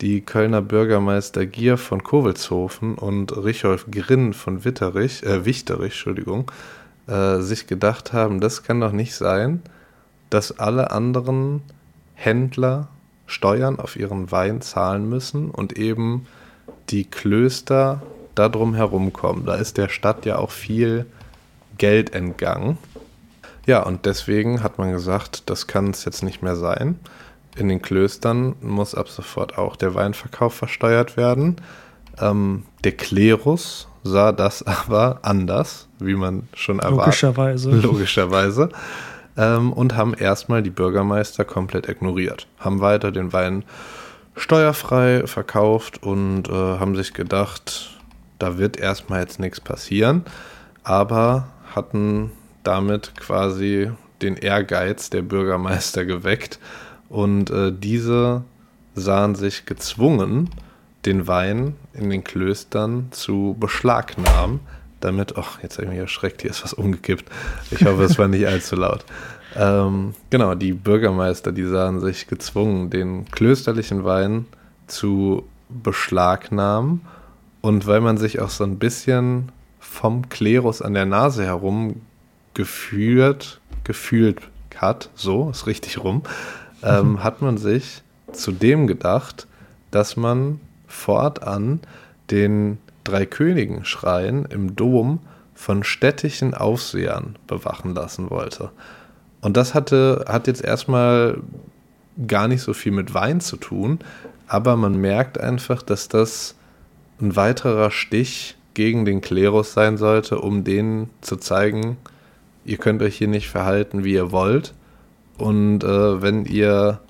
die 0.00 0.20
Kölner 0.20 0.62
Bürgermeister 0.62 1.46
Gier 1.46 1.78
von 1.78 2.02
Kowelshofen 2.02 2.96
und 2.96 3.36
Richolf 3.36 3.86
Grinn 3.90 4.34
von 4.34 4.64
Witterich, 4.64 5.22
äh, 5.22 5.44
Wichterich, 5.44 5.92
Entschuldigung, 5.92 6.50
äh, 7.06 7.38
sich 7.38 7.66
gedacht 7.66 8.12
haben, 8.12 8.40
das 8.40 8.62
kann 8.62 8.80
doch 8.80 8.92
nicht 8.92 9.14
sein, 9.14 9.62
dass 10.28 10.58
alle 10.58 10.90
anderen 10.90 11.62
Händler 12.16 12.88
Steuern 13.26 13.78
auf 13.78 13.96
ihren 13.96 14.30
Wein 14.32 14.60
zahlen 14.60 15.08
müssen 15.08 15.50
und 15.50 15.78
eben 15.78 16.26
die 16.90 17.04
Klöster 17.04 18.02
darum 18.34 18.74
herumkommen. 18.74 19.46
Da 19.46 19.54
ist 19.54 19.78
der 19.78 19.88
Stadt 19.88 20.26
ja 20.26 20.38
auch 20.38 20.50
viel 20.50 21.06
Geld 21.78 22.14
entgangen. 22.14 22.78
Ja, 23.66 23.82
und 23.82 24.06
deswegen 24.06 24.62
hat 24.62 24.78
man 24.78 24.92
gesagt, 24.92 25.50
das 25.50 25.66
kann 25.66 25.90
es 25.90 26.04
jetzt 26.04 26.22
nicht 26.22 26.42
mehr 26.42 26.56
sein. 26.56 26.98
In 27.56 27.68
den 27.68 27.82
Klöstern 27.82 28.54
muss 28.60 28.94
ab 28.94 29.08
sofort 29.08 29.58
auch 29.58 29.76
der 29.76 29.94
Weinverkauf 29.94 30.54
versteuert 30.54 31.16
werden. 31.16 31.56
Ähm, 32.20 32.64
der 32.84 32.92
Klerus 32.92 33.88
sah 34.04 34.32
das 34.32 34.62
aber 34.66 35.20
anders, 35.22 35.88
wie 35.98 36.14
man 36.14 36.48
schon 36.54 36.78
erwartet. 36.78 37.22
Logischerweise. 37.22 37.70
Logischerweise. 37.70 38.68
Ähm, 39.36 39.72
und 39.72 39.96
haben 39.96 40.14
erstmal 40.14 40.62
die 40.62 40.70
Bürgermeister 40.70 41.44
komplett 41.44 41.88
ignoriert. 41.88 42.46
Haben 42.58 42.80
weiter 42.80 43.12
den 43.12 43.32
Wein 43.32 43.64
steuerfrei 44.36 45.26
verkauft 45.26 46.02
und 46.02 46.48
äh, 46.48 46.52
haben 46.52 46.94
sich 46.94 47.14
gedacht, 47.14 47.96
da 48.38 48.58
wird 48.58 48.76
erstmal 48.76 49.20
jetzt 49.20 49.40
nichts 49.40 49.60
passieren, 49.60 50.24
aber 50.84 51.48
hatten 51.74 52.30
damit 52.62 53.14
quasi 53.16 53.90
den 54.22 54.36
Ehrgeiz 54.36 55.10
der 55.10 55.22
Bürgermeister 55.22 56.04
geweckt 56.04 56.58
und 57.08 57.50
äh, 57.50 57.72
diese 57.72 58.44
sahen 58.94 59.34
sich 59.34 59.66
gezwungen, 59.66 60.50
den 61.04 61.26
Wein 61.26 61.76
in 61.92 62.10
den 62.10 62.24
Klöstern 62.24 63.08
zu 63.12 63.56
beschlagnahmen, 63.58 64.60
damit, 65.00 65.36
ach, 65.36 65.62
jetzt 65.62 65.76
habe 65.76 65.84
ich 65.84 65.90
mich 65.90 65.98
erschreckt, 65.98 66.42
hier 66.42 66.50
ist 66.50 66.64
was 66.64 66.72
umgekippt. 66.72 67.30
Ich 67.70 67.84
hoffe, 67.84 68.04
es 68.04 68.18
war 68.18 68.28
nicht 68.28 68.46
allzu 68.48 68.76
laut. 68.76 69.04
Ähm, 69.54 70.14
genau, 70.30 70.54
die 70.54 70.72
Bürgermeister, 70.72 71.52
die 71.52 71.64
sahen 71.64 72.00
sich 72.00 72.26
gezwungen, 72.26 72.90
den 72.90 73.26
klösterlichen 73.30 74.04
Wein 74.04 74.46
zu 74.86 75.44
beschlagnahmen. 75.68 77.02
Und 77.60 77.86
weil 77.86 78.00
man 78.00 78.18
sich 78.18 78.40
auch 78.40 78.50
so 78.50 78.64
ein 78.64 78.78
bisschen 78.78 79.50
vom 79.80 80.28
Klerus 80.28 80.82
an 80.82 80.94
der 80.94 81.06
Nase 81.06 81.44
herum 81.44 82.02
geführt, 82.54 83.60
gefühlt 83.84 84.40
hat, 84.76 85.10
so 85.14 85.50
ist 85.50 85.66
richtig 85.66 85.98
rum, 85.98 86.22
ähm, 86.82 87.12
mhm. 87.12 87.24
hat 87.24 87.42
man 87.42 87.56
sich 87.56 88.02
zu 88.32 88.52
dem 88.52 88.86
gedacht, 88.86 89.46
dass 89.90 90.16
man 90.16 90.60
fortan 90.86 91.80
den 92.30 92.78
Dreikönigen-Schrein 93.06 94.46
im 94.50 94.76
Dom 94.76 95.20
von 95.54 95.84
städtischen 95.84 96.54
Aufsehern 96.54 97.36
bewachen 97.46 97.94
lassen 97.94 98.30
wollte. 98.30 98.70
Und 99.40 99.56
das 99.56 99.74
hatte, 99.74 100.24
hat 100.28 100.46
jetzt 100.46 100.64
erstmal 100.64 101.38
gar 102.26 102.48
nicht 102.48 102.62
so 102.62 102.74
viel 102.74 102.92
mit 102.92 103.14
Wein 103.14 103.40
zu 103.40 103.56
tun, 103.56 103.98
aber 104.48 104.76
man 104.76 104.96
merkt 104.96 105.38
einfach, 105.38 105.82
dass 105.82 106.08
das 106.08 106.54
ein 107.20 107.36
weiterer 107.36 107.90
Stich 107.90 108.56
gegen 108.74 109.04
den 109.04 109.20
Klerus 109.20 109.72
sein 109.72 109.96
sollte, 109.96 110.38
um 110.38 110.64
denen 110.64 111.10
zu 111.22 111.36
zeigen, 111.36 111.96
ihr 112.64 112.76
könnt 112.76 113.02
euch 113.02 113.16
hier 113.16 113.28
nicht 113.28 113.48
verhalten, 113.48 114.04
wie 114.04 114.12
ihr 114.12 114.32
wollt. 114.32 114.74
Und 115.38 115.82
äh, 115.82 116.22
wenn 116.22 116.44
ihr 116.44 117.00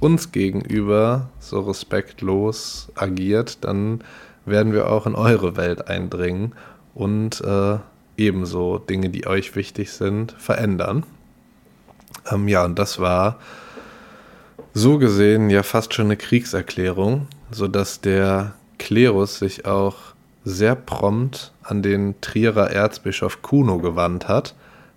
uns 0.00 0.32
gegenüber 0.32 1.28
so 1.38 1.60
respektlos 1.60 2.90
agiert, 2.94 3.64
dann 3.64 4.02
werden 4.46 4.72
wir 4.72 4.90
auch 4.90 5.06
in 5.06 5.14
eure 5.14 5.56
Welt 5.56 5.88
eindringen 5.88 6.52
und 6.94 7.40
äh, 7.40 7.78
ebenso 8.16 8.78
Dinge, 8.78 9.10
die 9.10 9.26
euch 9.26 9.56
wichtig 9.56 9.92
sind, 9.92 10.32
verändern. 10.32 11.04
Ähm, 12.30 12.48
ja, 12.48 12.64
und 12.64 12.78
das 12.78 12.98
war 12.98 13.38
so 14.72 14.98
gesehen 14.98 15.50
ja 15.50 15.62
fast 15.62 15.94
schon 15.94 16.06
eine 16.06 16.16
Kriegserklärung, 16.16 17.28
sodass 17.50 18.00
der 18.00 18.54
Klerus 18.78 19.38
sich 19.38 19.66
auch 19.66 19.96
sehr 20.44 20.74
prompt 20.74 21.52
an 21.62 21.82
den 21.82 22.20
Trierer 22.20 22.70
Erzbischof 22.70 23.40
Kuno 23.42 23.78
gewandt 23.78 24.28
hat 24.28 24.54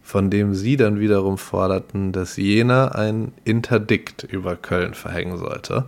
von 0.08 0.30
dem 0.30 0.56
sie 0.56 0.78
dann 0.78 1.02
wiederum 1.02 1.38
forderten, 1.38 2.14
dass 2.14 2.38
jener 2.38 2.96
ein 2.96 3.34
Interdikt 3.44 4.24
über 4.24 4.56
Köln 4.56 4.94
verhängen 4.94 5.38
sollte. 5.38 5.84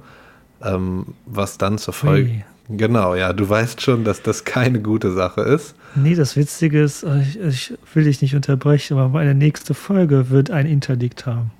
Ähm, 0.61 1.13
was 1.25 1.57
dann 1.57 1.77
zur 1.77 1.93
Folge. 1.93 2.29
Ui. 2.29 2.45
Genau, 2.69 3.15
ja, 3.15 3.34
du 3.34 3.49
weißt 3.49 3.82
schon, 3.82 4.03
dass 4.03 4.21
das 4.21 4.45
keine 4.45 4.82
gute 4.82 5.12
Sache 5.12 5.41
ist. 5.41 5.75
Nee, 5.95 6.15
das 6.15 6.36
Witzige 6.36 6.82
ist, 6.82 7.03
äh, 7.03 7.21
ich, 7.21 7.39
ich 7.39 7.73
will 7.93 8.03
dich 8.03 8.21
nicht 8.21 8.36
unterbrechen, 8.36 8.97
aber 8.97 9.10
meine 9.10 9.34
nächste 9.34 9.73
Folge 9.73 10.29
wird 10.29 10.51
ein 10.51 10.65
Interdikt 10.65 11.25
haben. 11.25 11.51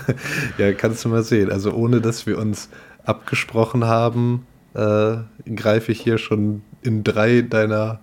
ja, 0.58 0.72
kannst 0.72 1.04
du 1.04 1.10
mal 1.10 1.22
sehen. 1.22 1.52
Also 1.52 1.72
ohne 1.72 2.00
dass 2.00 2.26
wir 2.26 2.38
uns 2.38 2.68
abgesprochen 3.04 3.84
haben, 3.84 4.46
äh, 4.74 5.16
greife 5.54 5.92
ich 5.92 6.00
hier 6.00 6.18
schon 6.18 6.62
in 6.82 7.04
drei 7.04 7.42
deiner 7.42 8.00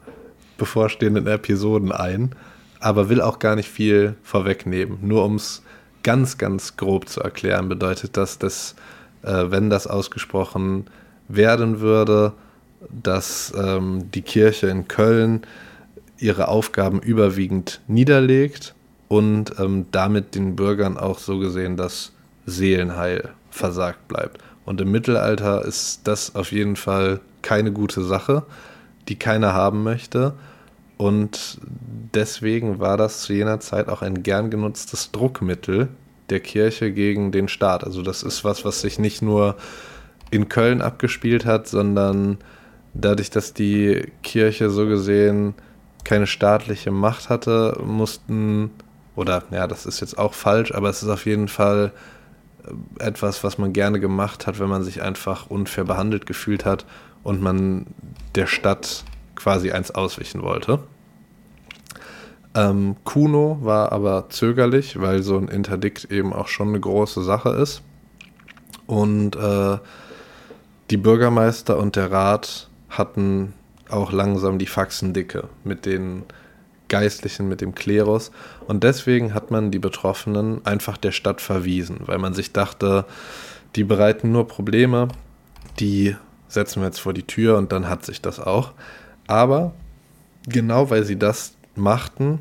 bevorstehenden 0.57 1.27
Episoden 1.27 1.91
ein 1.91 2.35
aber 2.81 3.09
will 3.09 3.21
auch 3.21 3.39
gar 3.39 3.55
nicht 3.55 3.69
viel 3.69 4.15
vorwegnehmen. 4.23 4.97
Nur 5.01 5.23
um 5.23 5.35
es 5.35 5.63
ganz, 6.03 6.37
ganz 6.37 6.75
grob 6.75 7.07
zu 7.07 7.21
erklären, 7.21 7.69
bedeutet 7.69 8.17
das, 8.17 8.39
dass, 8.39 8.75
äh, 9.21 9.45
wenn 9.47 9.69
das 9.69 9.87
ausgesprochen 9.87 10.85
werden 11.27 11.79
würde, 11.79 12.33
dass 12.89 13.53
ähm, 13.57 14.11
die 14.11 14.21
Kirche 14.21 14.67
in 14.67 14.87
Köln 14.87 15.41
ihre 16.17 16.47
Aufgaben 16.47 16.99
überwiegend 16.99 17.81
niederlegt 17.87 18.75
und 19.07 19.59
ähm, 19.59 19.87
damit 19.91 20.35
den 20.35 20.55
Bürgern 20.55 20.97
auch 20.97 21.19
so 21.19 21.39
gesehen 21.39 21.77
das 21.77 22.13
Seelenheil 22.45 23.29
versagt 23.49 24.07
bleibt. 24.07 24.39
Und 24.65 24.79
im 24.81 24.91
Mittelalter 24.91 25.65
ist 25.65 26.01
das 26.05 26.35
auf 26.35 26.51
jeden 26.51 26.75
Fall 26.75 27.19
keine 27.41 27.71
gute 27.71 28.03
Sache, 28.03 28.43
die 29.07 29.17
keiner 29.17 29.53
haben 29.53 29.83
möchte. 29.83 30.33
Und 30.97 31.59
deswegen 32.13 32.79
war 32.79 32.95
das 32.95 33.21
zu 33.21 33.33
jener 33.33 33.59
Zeit 33.59 33.89
auch 33.89 34.01
ein 34.01 34.21
gern 34.21 34.51
genutztes 34.51 35.11
Druckmittel 35.11 35.89
der 36.29 36.39
Kirche 36.39 36.91
gegen 36.91 37.31
den 37.31 37.47
Staat. 37.47 37.83
Also 37.83 38.03
das 38.03 38.23
ist 38.23 38.43
was, 38.43 38.63
was 38.63 38.81
sich 38.81 38.99
nicht 38.99 39.21
nur 39.21 39.57
in 40.29 40.47
Köln 40.47 40.81
abgespielt 40.81 41.45
hat, 41.45 41.67
sondern 41.67 42.37
dadurch, 42.93 43.29
dass 43.29 43.53
die 43.53 44.11
Kirche 44.23 44.69
so 44.69 44.87
gesehen 44.87 45.53
keine 46.03 46.27
staatliche 46.27 46.91
Macht 46.91 47.29
hatte, 47.29 47.79
mussten, 47.85 48.71
oder 49.15 49.43
ja, 49.51 49.67
das 49.67 49.85
ist 49.85 50.01
jetzt 50.01 50.17
auch 50.17 50.33
falsch, 50.33 50.73
aber 50.73 50.89
es 50.89 51.03
ist 51.03 51.09
auf 51.09 51.25
jeden 51.25 51.47
Fall 51.47 51.91
äh, 52.65 53.03
etwas, 53.03 53.43
was 53.43 53.57
man 53.57 53.73
gerne 53.73 53.99
gemacht 53.99 54.47
hat, 54.47 54.59
wenn 54.59 54.69
man 54.69 54.83
sich 54.83 55.01
einfach 55.01 55.49
unfair 55.49 55.83
behandelt 55.83 56.25
gefühlt 56.25 56.65
hat 56.65 56.85
und 57.23 57.41
man 57.41 57.87
der 58.35 58.47
Stadt 58.47 59.03
quasi 59.35 59.71
eins 59.71 59.91
auswischen 59.91 60.41
wollte. 60.41 60.79
Ähm, 62.53 62.97
Kuno 63.05 63.59
war 63.61 63.91
aber 63.91 64.29
zögerlich, 64.29 64.99
weil 64.99 65.23
so 65.23 65.37
ein 65.37 65.47
Interdikt 65.47 66.11
eben 66.11 66.33
auch 66.33 66.47
schon 66.47 66.69
eine 66.69 66.79
große 66.79 67.23
Sache 67.23 67.49
ist. 67.49 67.81
Und 68.87 69.37
äh, 69.37 69.77
die 70.89 70.97
Bürgermeister 70.97 71.77
und 71.77 71.95
der 71.95 72.11
Rat 72.11 72.69
hatten 72.91 73.53
auch 73.89 74.11
langsam 74.11 74.59
die 74.59 74.67
Faxen 74.67 75.13
dicke 75.13 75.49
mit 75.63 75.85
den 75.85 76.23
Geistlichen, 76.87 77.47
mit 77.47 77.61
dem 77.61 77.73
Klerus. 77.73 78.31
Und 78.67 78.83
deswegen 78.83 79.33
hat 79.33 79.49
man 79.49 79.71
die 79.71 79.79
Betroffenen 79.79 80.65
einfach 80.65 80.97
der 80.97 81.11
Stadt 81.11 81.41
verwiesen, 81.41 82.01
weil 82.05 82.17
man 82.17 82.33
sich 82.33 82.51
dachte, 82.51 83.05
die 83.75 83.85
bereiten 83.85 84.31
nur 84.31 84.47
Probleme, 84.47 85.07
die 85.79 86.15
setzen 86.49 86.81
wir 86.81 86.87
jetzt 86.87 86.99
vor 86.99 87.13
die 87.13 87.23
Tür 87.23 87.57
und 87.57 87.71
dann 87.71 87.87
hat 87.87 88.05
sich 88.05 88.21
das 88.21 88.39
auch. 88.39 88.73
Aber 89.27 89.73
genau 90.47 90.89
weil 90.89 91.05
sie 91.05 91.17
das 91.17 91.55
machten, 91.75 92.39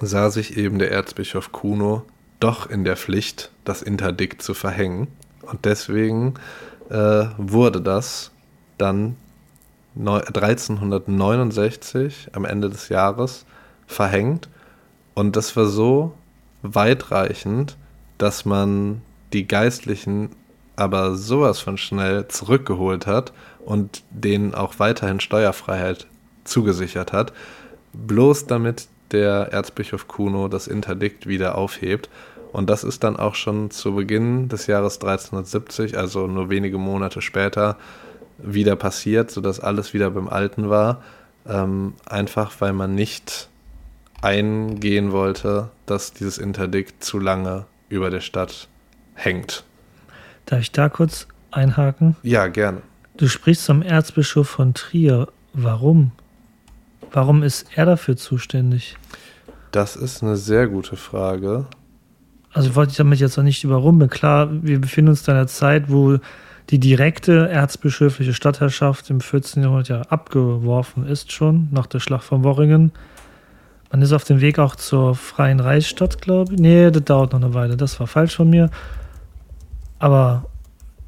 sah 0.00 0.30
sich 0.30 0.58
eben 0.58 0.78
der 0.78 0.90
Erzbischof 0.90 1.52
Kuno 1.52 2.02
doch 2.40 2.68
in 2.68 2.84
der 2.84 2.96
Pflicht, 2.96 3.50
das 3.64 3.80
Interdikt 3.80 4.42
zu 4.42 4.52
verhängen. 4.52 5.08
Und 5.40 5.64
deswegen 5.64 6.34
äh, 6.90 7.26
wurde 7.38 7.80
das 7.80 8.30
dann 8.76 9.16
1369 9.96 12.30
am 12.32 12.44
Ende 12.44 12.70
des 12.70 12.88
Jahres 12.88 13.46
verhängt. 13.86 14.48
Und 15.14 15.36
das 15.36 15.56
war 15.56 15.66
so 15.66 16.12
weitreichend, 16.62 17.76
dass 18.18 18.44
man 18.44 19.02
die 19.32 19.46
Geistlichen 19.46 20.30
aber 20.76 21.14
sowas 21.14 21.60
von 21.60 21.78
schnell 21.78 22.26
zurückgeholt 22.28 23.06
hat 23.06 23.32
und 23.64 24.02
denen 24.10 24.54
auch 24.54 24.78
weiterhin 24.78 25.20
Steuerfreiheit 25.20 26.06
zugesichert 26.44 27.12
hat, 27.12 27.32
bloß 27.92 28.46
damit 28.46 28.88
der 29.12 29.52
Erzbischof 29.52 30.08
Kuno 30.08 30.48
das 30.48 30.66
Interdikt 30.66 31.28
wieder 31.28 31.56
aufhebt. 31.56 32.08
Und 32.52 32.70
das 32.70 32.84
ist 32.84 33.04
dann 33.04 33.16
auch 33.16 33.34
schon 33.34 33.70
zu 33.70 33.94
Beginn 33.94 34.48
des 34.48 34.66
Jahres 34.66 34.94
1370, 34.94 35.98
also 35.98 36.26
nur 36.26 36.50
wenige 36.50 36.78
Monate 36.78 37.20
später, 37.20 37.76
wieder 38.38 38.76
passiert, 38.76 39.30
sodass 39.30 39.60
alles 39.60 39.94
wieder 39.94 40.10
beim 40.10 40.28
Alten 40.28 40.68
war. 40.70 41.02
Ähm, 41.46 41.94
einfach 42.06 42.52
weil 42.60 42.72
man 42.72 42.94
nicht 42.94 43.48
eingehen 44.22 45.12
wollte, 45.12 45.70
dass 45.86 46.12
dieses 46.12 46.38
Interdikt 46.38 47.04
zu 47.04 47.18
lange 47.18 47.66
über 47.88 48.10
der 48.10 48.20
Stadt 48.20 48.68
hängt. 49.14 49.64
Darf 50.46 50.60
ich 50.60 50.72
da 50.72 50.88
kurz 50.88 51.26
einhaken? 51.50 52.16
Ja, 52.22 52.46
gerne. 52.48 52.82
Du 53.16 53.28
sprichst 53.28 53.64
zum 53.64 53.82
Erzbischof 53.82 54.48
von 54.48 54.74
Trier. 54.74 55.28
Warum? 55.52 56.12
Warum 57.12 57.42
ist 57.42 57.66
er 57.74 57.86
dafür 57.86 58.16
zuständig? 58.16 58.96
Das 59.70 59.94
ist 59.94 60.22
eine 60.22 60.36
sehr 60.36 60.66
gute 60.66 60.96
Frage. 60.96 61.66
Also 62.52 62.74
wollte 62.74 62.92
ich 62.92 62.96
damit 62.96 63.20
jetzt 63.20 63.38
auch 63.38 63.42
nicht 63.42 63.62
überrumpeln. 63.64 64.10
Klar, 64.10 64.48
wir 64.50 64.80
befinden 64.80 65.10
uns 65.10 65.26
in 65.26 65.34
einer 65.34 65.46
Zeit, 65.46 65.90
wo 65.90 66.18
die 66.70 66.78
direkte 66.80 67.48
erzbischöfliche 67.48 68.34
Stadtherrschaft 68.34 69.10
im 69.10 69.20
14. 69.20 69.62
Jahrhundert 69.62 69.88
ja 69.88 70.02
abgeworfen 70.02 71.06
ist 71.06 71.32
schon, 71.32 71.68
nach 71.70 71.86
der 71.86 72.00
Schlacht 72.00 72.24
von 72.24 72.42
Worringen. 72.42 72.92
Man 73.92 74.02
ist 74.02 74.12
auf 74.12 74.24
dem 74.24 74.40
Weg 74.40 74.58
auch 74.58 74.74
zur 74.74 75.14
Freien 75.14 75.60
Reichsstadt, 75.60 76.20
glaube 76.20 76.54
ich. 76.54 76.60
Nee, 76.60 76.90
das 76.90 77.04
dauert 77.04 77.32
noch 77.32 77.40
eine 77.40 77.54
Weile. 77.54 77.76
Das 77.76 78.00
war 78.00 78.06
falsch 78.06 78.34
von 78.34 78.50
mir. 78.50 78.70
Aber 79.98 80.46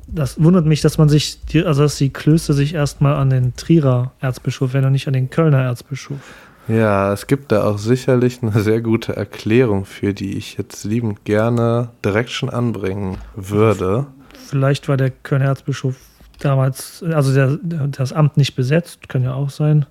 das 0.07 0.41
wundert 0.41 0.67
mich, 0.67 0.83
dass 0.83 0.99
man 0.99 1.09
sich, 1.09 1.45
die, 1.47 1.65
also 1.65 1.83
dass 1.83 1.97
die 1.97 2.11
Klöster 2.11 2.55
sich 2.55 2.75
erstmal 2.75 3.17
an 3.17 3.31
den 3.31 3.57
Trierer 3.57 4.13
Erzbischof 4.21 4.73
wenden 4.73 4.87
und 4.87 4.93
nicht 4.93 5.09
an 5.09 5.15
den 5.15 5.31
Kölner 5.31 5.63
Erzbischof. 5.63 6.21
Ja, 6.69 7.13
es 7.13 7.27
gibt 7.27 7.53
da 7.53 7.65
auch 7.65 7.79
sicherlich 7.79 8.43
eine 8.43 8.61
sehr 8.61 8.81
gute 8.81 9.17
Erklärung 9.17 9.85
für, 9.85 10.15
die 10.15 10.37
ich 10.37 10.57
jetzt 10.57 10.85
liebend 10.85 11.25
gerne 11.25 11.91
direkt 12.05 12.31
schon 12.31 12.51
anbringen 12.51 13.19
würde. 13.37 14.07
Vielleicht 14.47 14.89
war 14.89 14.97
der 14.97 15.11
Kölner 15.11 15.47
Erzbischof 15.47 15.97
damals, 16.39 17.03
also 17.03 17.35
der, 17.35 17.59
das 17.89 18.13
Amt 18.13 18.37
nicht 18.37 18.55
besetzt, 18.55 19.09
kann 19.09 19.23
ja 19.23 19.35
auch 19.35 19.51
sein. 19.51 19.87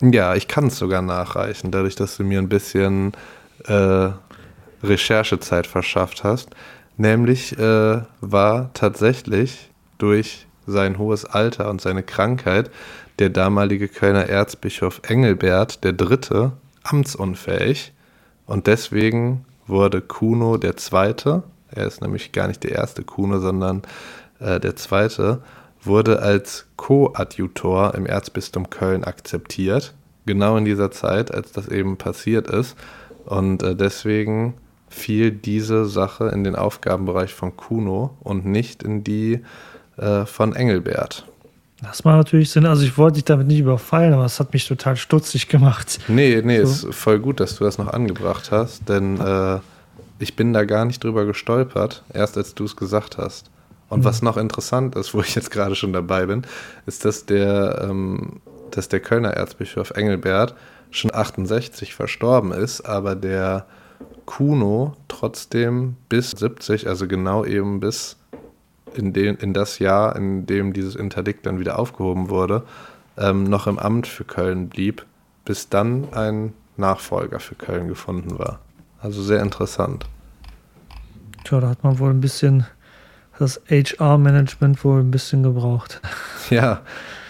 Ja, 0.00 0.34
ich 0.34 0.46
kann 0.46 0.66
es 0.66 0.78
sogar 0.78 1.02
nachreichen, 1.02 1.70
dadurch, 1.70 1.96
dass 1.96 2.16
du 2.16 2.24
mir 2.24 2.38
ein 2.38 2.48
bisschen 2.48 3.12
äh, 3.64 4.10
Recherchezeit 4.82 5.66
verschafft 5.66 6.22
hast. 6.22 6.50
Nämlich 6.98 7.58
äh, 7.58 8.02
war 8.20 8.70
tatsächlich 8.74 9.70
durch 9.98 10.46
sein 10.66 10.98
hohes 10.98 11.24
Alter 11.24 11.70
und 11.70 11.80
seine 11.80 12.02
Krankheit 12.02 12.70
der 13.18 13.30
damalige 13.30 13.88
Kölner 13.88 14.28
Erzbischof 14.28 15.00
Engelbert 15.04 15.78
III. 15.84 16.50
amtsunfähig 16.82 17.92
und 18.46 18.66
deswegen 18.66 19.44
wurde 19.66 20.00
Kuno 20.00 20.58
II., 20.62 21.42
er 21.76 21.86
ist 21.86 22.02
nämlich 22.02 22.32
gar 22.32 22.48
nicht 22.48 22.64
der 22.64 22.72
erste 22.72 23.02
Kuno, 23.02 23.38
sondern 23.38 23.82
äh, 24.40 24.60
der 24.60 24.76
zweite, 24.76 25.42
wurde 25.82 26.20
als 26.20 26.66
Koadjutor 26.76 27.94
im 27.94 28.06
Erzbistum 28.06 28.70
Köln 28.70 29.04
akzeptiert. 29.04 29.94
Genau 30.26 30.56
in 30.56 30.64
dieser 30.64 30.90
Zeit, 30.90 31.32
als 31.32 31.52
das 31.52 31.68
eben 31.68 31.96
passiert 31.96 32.48
ist. 32.48 32.76
Und 33.24 33.62
äh, 33.62 33.76
deswegen 33.76 34.54
fiel 34.88 35.30
diese 35.30 35.84
Sache 35.84 36.28
in 36.28 36.44
den 36.44 36.56
Aufgabenbereich 36.56 37.34
von 37.34 37.56
Kuno 37.56 38.16
und 38.20 38.46
nicht 38.46 38.82
in 38.82 39.04
die 39.04 39.42
äh, 39.96 40.24
von 40.24 40.54
Engelbert. 40.54 41.26
Das 41.82 42.04
macht 42.04 42.16
natürlich 42.16 42.50
Sinn. 42.50 42.66
Also 42.66 42.84
ich 42.84 42.96
wollte 42.96 43.16
dich 43.16 43.24
damit 43.24 43.46
nicht 43.46 43.60
überfallen, 43.60 44.14
aber 44.14 44.24
es 44.24 44.40
hat 44.40 44.52
mich 44.52 44.66
total 44.66 44.96
stutzig 44.96 45.48
gemacht. 45.48 45.98
Nee, 46.08 46.40
nee, 46.42 46.64
so. 46.64 46.88
ist 46.88 46.94
voll 46.94 47.18
gut, 47.18 47.38
dass 47.40 47.56
du 47.56 47.64
das 47.64 47.78
noch 47.78 47.88
angebracht 47.88 48.50
hast, 48.50 48.88
denn 48.88 49.20
äh, 49.20 49.58
ich 50.18 50.36
bin 50.36 50.52
da 50.52 50.64
gar 50.64 50.84
nicht 50.84 51.02
drüber 51.02 51.24
gestolpert, 51.24 52.02
erst 52.12 52.36
als 52.36 52.54
du 52.54 52.64
es 52.64 52.76
gesagt 52.76 53.18
hast. 53.18 53.50
Und 53.88 54.00
mhm. 54.00 54.04
was 54.04 54.22
noch 54.22 54.36
interessant 54.36 54.96
ist, 54.96 55.14
wo 55.14 55.20
ich 55.20 55.34
jetzt 55.34 55.50
gerade 55.50 55.74
schon 55.74 55.92
dabei 55.92 56.26
bin, 56.26 56.42
ist, 56.86 57.04
dass 57.04 57.26
der, 57.26 57.86
ähm, 57.88 58.40
dass 58.70 58.88
der 58.88 59.00
Kölner 59.00 59.30
Erzbischof 59.30 59.90
Engelbert 59.90 60.54
schon 60.90 61.12
68 61.12 61.94
verstorben 61.94 62.52
ist, 62.52 62.82
aber 62.82 63.14
der 63.14 63.66
Kuno 64.24 64.94
trotzdem 65.08 65.96
bis 66.08 66.30
70, 66.32 66.88
also 66.88 67.06
genau 67.06 67.44
eben 67.44 67.80
bis 67.80 68.16
in, 68.94 69.12
den, 69.12 69.36
in 69.36 69.52
das 69.52 69.78
Jahr, 69.78 70.16
in 70.16 70.46
dem 70.46 70.72
dieses 70.72 70.96
Interdikt 70.96 71.46
dann 71.46 71.60
wieder 71.60 71.78
aufgehoben 71.78 72.28
wurde, 72.28 72.62
ähm, 73.18 73.44
noch 73.44 73.66
im 73.66 73.78
Amt 73.78 74.06
für 74.06 74.24
Köln 74.24 74.68
blieb, 74.68 75.04
bis 75.44 75.68
dann 75.68 76.12
ein 76.12 76.52
Nachfolger 76.76 77.40
für 77.40 77.54
Köln 77.54 77.88
gefunden 77.88 78.38
war. 78.38 78.58
Also 79.06 79.22
sehr 79.22 79.40
interessant. 79.40 80.04
Tja, 81.44 81.60
da 81.60 81.68
hat 81.68 81.84
man 81.84 82.00
wohl 82.00 82.10
ein 82.10 82.20
bisschen 82.20 82.66
das 83.38 83.60
HR-Management 83.70 84.82
wohl 84.82 84.98
ein 84.98 85.12
bisschen 85.12 85.44
gebraucht. 85.44 86.00
Ja. 86.50 86.82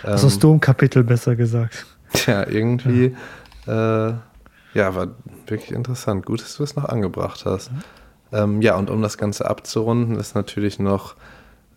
Also 0.02 0.26
das 0.26 0.38
Domkapitel 0.38 1.02
besser 1.02 1.36
gesagt. 1.36 1.86
Ja, 2.26 2.46
irgendwie, 2.46 3.16
ja. 3.66 4.08
Äh, 4.08 4.14
ja, 4.74 4.94
war 4.94 5.08
wirklich 5.46 5.72
interessant. 5.72 6.26
Gut, 6.26 6.42
dass 6.42 6.56
du 6.56 6.62
es 6.62 6.76
noch 6.76 6.84
angebracht 6.84 7.46
hast. 7.46 7.72
Mhm. 7.72 7.78
Ähm, 8.32 8.62
ja, 8.62 8.76
und 8.76 8.90
um 8.90 9.00
das 9.00 9.16
Ganze 9.16 9.48
abzurunden, 9.48 10.16
ist 10.16 10.34
natürlich 10.34 10.78
noch 10.78 11.14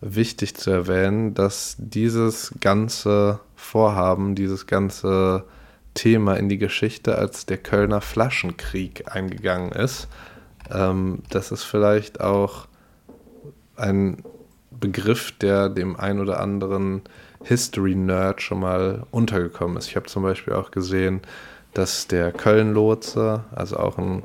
wichtig 0.02 0.54
zu 0.54 0.70
erwähnen, 0.70 1.32
dass 1.32 1.76
dieses 1.78 2.54
ganze 2.60 3.40
Vorhaben, 3.56 4.34
dieses 4.34 4.66
ganze 4.66 5.44
Thema 5.94 6.34
in 6.34 6.48
die 6.48 6.58
Geschichte 6.58 7.18
als 7.18 7.46
der 7.46 7.58
Kölner 7.58 8.00
Flaschenkrieg 8.00 9.04
eingegangen 9.12 9.72
ist. 9.72 10.08
Ähm, 10.70 11.22
das 11.30 11.52
ist 11.52 11.64
vielleicht 11.64 12.20
auch 12.20 12.66
ein 13.76 14.22
Begriff, 14.70 15.32
der 15.32 15.68
dem 15.68 15.96
ein 15.96 16.20
oder 16.20 16.40
anderen 16.40 17.02
History-Nerd 17.44 18.42
schon 18.42 18.60
mal 18.60 19.04
untergekommen 19.10 19.76
ist. 19.76 19.88
Ich 19.88 19.96
habe 19.96 20.06
zum 20.06 20.22
Beispiel 20.22 20.54
auch 20.54 20.70
gesehen, 20.70 21.20
dass 21.74 22.06
der 22.06 22.32
Köln-Lotse, 22.32 23.44
also 23.54 23.76
auch 23.76 23.98
ein 23.98 24.22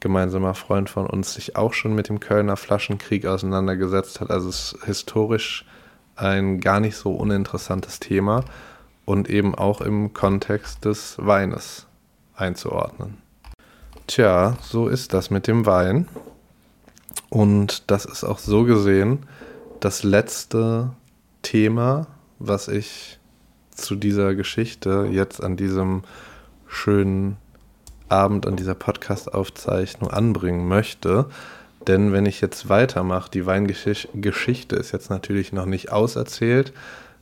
gemeinsamer 0.00 0.54
Freund 0.54 0.90
von 0.90 1.06
uns, 1.06 1.34
sich 1.34 1.56
auch 1.56 1.72
schon 1.72 1.94
mit 1.94 2.08
dem 2.08 2.20
Kölner 2.20 2.56
Flaschenkrieg 2.56 3.26
auseinandergesetzt 3.26 4.20
hat. 4.20 4.30
Also 4.30 4.48
es 4.48 4.72
ist 4.72 4.84
historisch 4.84 5.64
ein 6.16 6.60
gar 6.60 6.80
nicht 6.80 6.96
so 6.96 7.12
uninteressantes 7.12 8.00
Thema 8.00 8.44
und 9.06 9.30
eben 9.30 9.54
auch 9.54 9.80
im 9.80 10.12
Kontext 10.12 10.84
des 10.84 11.16
Weines 11.18 11.86
einzuordnen. 12.34 13.16
Tja, 14.06 14.58
so 14.60 14.88
ist 14.88 15.14
das 15.14 15.30
mit 15.30 15.46
dem 15.46 15.64
Wein. 15.64 16.06
Und 17.30 17.90
das 17.90 18.04
ist 18.04 18.24
auch 18.24 18.38
so 18.38 18.64
gesehen 18.64 19.26
das 19.80 20.02
letzte 20.02 20.90
Thema, 21.42 22.06
was 22.38 22.68
ich 22.68 23.18
zu 23.70 23.94
dieser 23.94 24.34
Geschichte 24.34 25.08
jetzt 25.10 25.42
an 25.42 25.56
diesem 25.56 26.02
schönen 26.66 27.36
Abend, 28.08 28.46
an 28.46 28.56
dieser 28.56 28.74
Podcast-Aufzeichnung 28.74 30.10
anbringen 30.10 30.66
möchte. 30.68 31.26
Denn 31.86 32.12
wenn 32.12 32.26
ich 32.26 32.40
jetzt 32.40 32.68
weitermache, 32.68 33.30
die 33.30 33.46
Weingeschichte 33.46 34.76
ist 34.76 34.92
jetzt 34.92 35.10
natürlich 35.10 35.52
noch 35.52 35.66
nicht 35.66 35.92
auserzählt. 35.92 36.72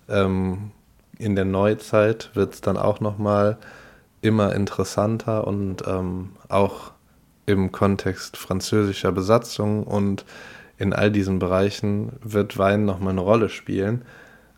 Ähm, 0.09 0.71
in 1.19 1.37
der 1.37 1.45
Neuzeit 1.45 2.31
wird 2.35 2.55
es 2.55 2.61
dann 2.61 2.77
auch 2.77 3.01
noch 3.01 3.19
mal 3.19 3.59
immer 4.21 4.55
interessanter 4.55 5.47
und 5.47 5.87
ähm, 5.87 6.31
auch 6.49 6.93
im 7.47 7.73
Kontext 7.73 8.37
französischer 8.37 9.13
Besatzung 9.13 9.85
und 9.85 10.25
in 10.79 10.93
all 10.93 11.11
diesen 11.11 11.39
Bereichen 11.39 12.13
wird 12.23 12.59
Wein 12.59 12.85
noch 12.85 12.99
mal 13.01 13.11
eine 13.11 13.21
Rolle 13.21 13.49
spielen. 13.49 14.03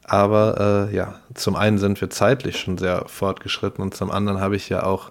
Aber 0.05 0.89
äh, 0.91 0.95
ja, 0.95 1.17
zum 1.35 1.57
einen 1.57 1.79
sind 1.79 2.01
wir 2.01 2.11
zeitlich 2.11 2.61
schon 2.61 2.79
sehr 2.79 3.05
fortgeschritten 3.09 3.83
und 3.83 3.95
zum 3.95 4.11
anderen 4.11 4.41
habe 4.41 4.55
ich 4.55 4.69
ja 4.69 4.85
auch 4.85 5.11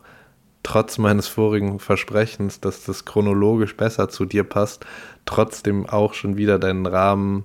trotz 0.64 0.98
meines 0.98 1.28
vorigen 1.28 1.80
Versprechens, 1.80 2.60
dass 2.62 2.86
das 2.86 3.06
chronologisch 3.06 3.76
besser 3.76 4.10
zu 4.10 4.26
dir 4.26 4.43
passt, 4.43 4.86
trotzdem 5.26 5.88
auch 5.88 6.14
schon 6.14 6.38
wieder 6.38 6.60
deinen 6.60 6.86
Rahmen 6.86 7.43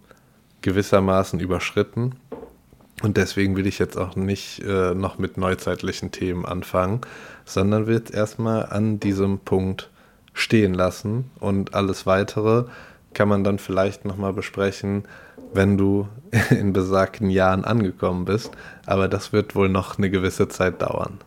gewissermaßen 0.63 1.41
überschritten. 1.41 2.15
Und 3.03 3.17
deswegen 3.17 3.57
will 3.57 3.67
ich 3.67 3.79
jetzt 3.79 3.97
auch 3.97 4.15
nicht 4.15 4.61
äh, 4.61 4.95
noch 4.95 5.19
mit 5.19 5.39
neuzeitlichen 5.39 6.11
Themen 6.11 6.45
anfangen, 6.45 7.01
sondern 7.45 7.87
will 7.87 7.97
jetzt 7.97 8.13
erstmal 8.13 8.67
an 8.67 9.01
diesem 9.01 9.39
Punkt 9.39 9.91
stehen 10.33 10.75
lassen 10.75 11.31
und 11.41 11.75
alles 11.75 12.07
weitere 12.07 12.65
kann 13.15 13.29
man 13.29 13.43
dann 13.43 13.59
vielleicht 13.59 14.05
nochmal 14.05 14.33
besprechen, 14.33 15.05
wenn 15.53 15.77
du 15.77 16.09
in 16.51 16.73
besagten 16.73 17.31
Jahren 17.31 17.65
angekommen 17.65 18.25
bist. 18.25 18.51
Aber 18.87 19.09
das 19.09 19.33
wird 19.33 19.55
wohl 19.55 19.69
noch 19.69 19.99
eine 19.99 20.11
gewisse 20.11 20.49
Zeit 20.49 20.83
dauern. 20.83 21.19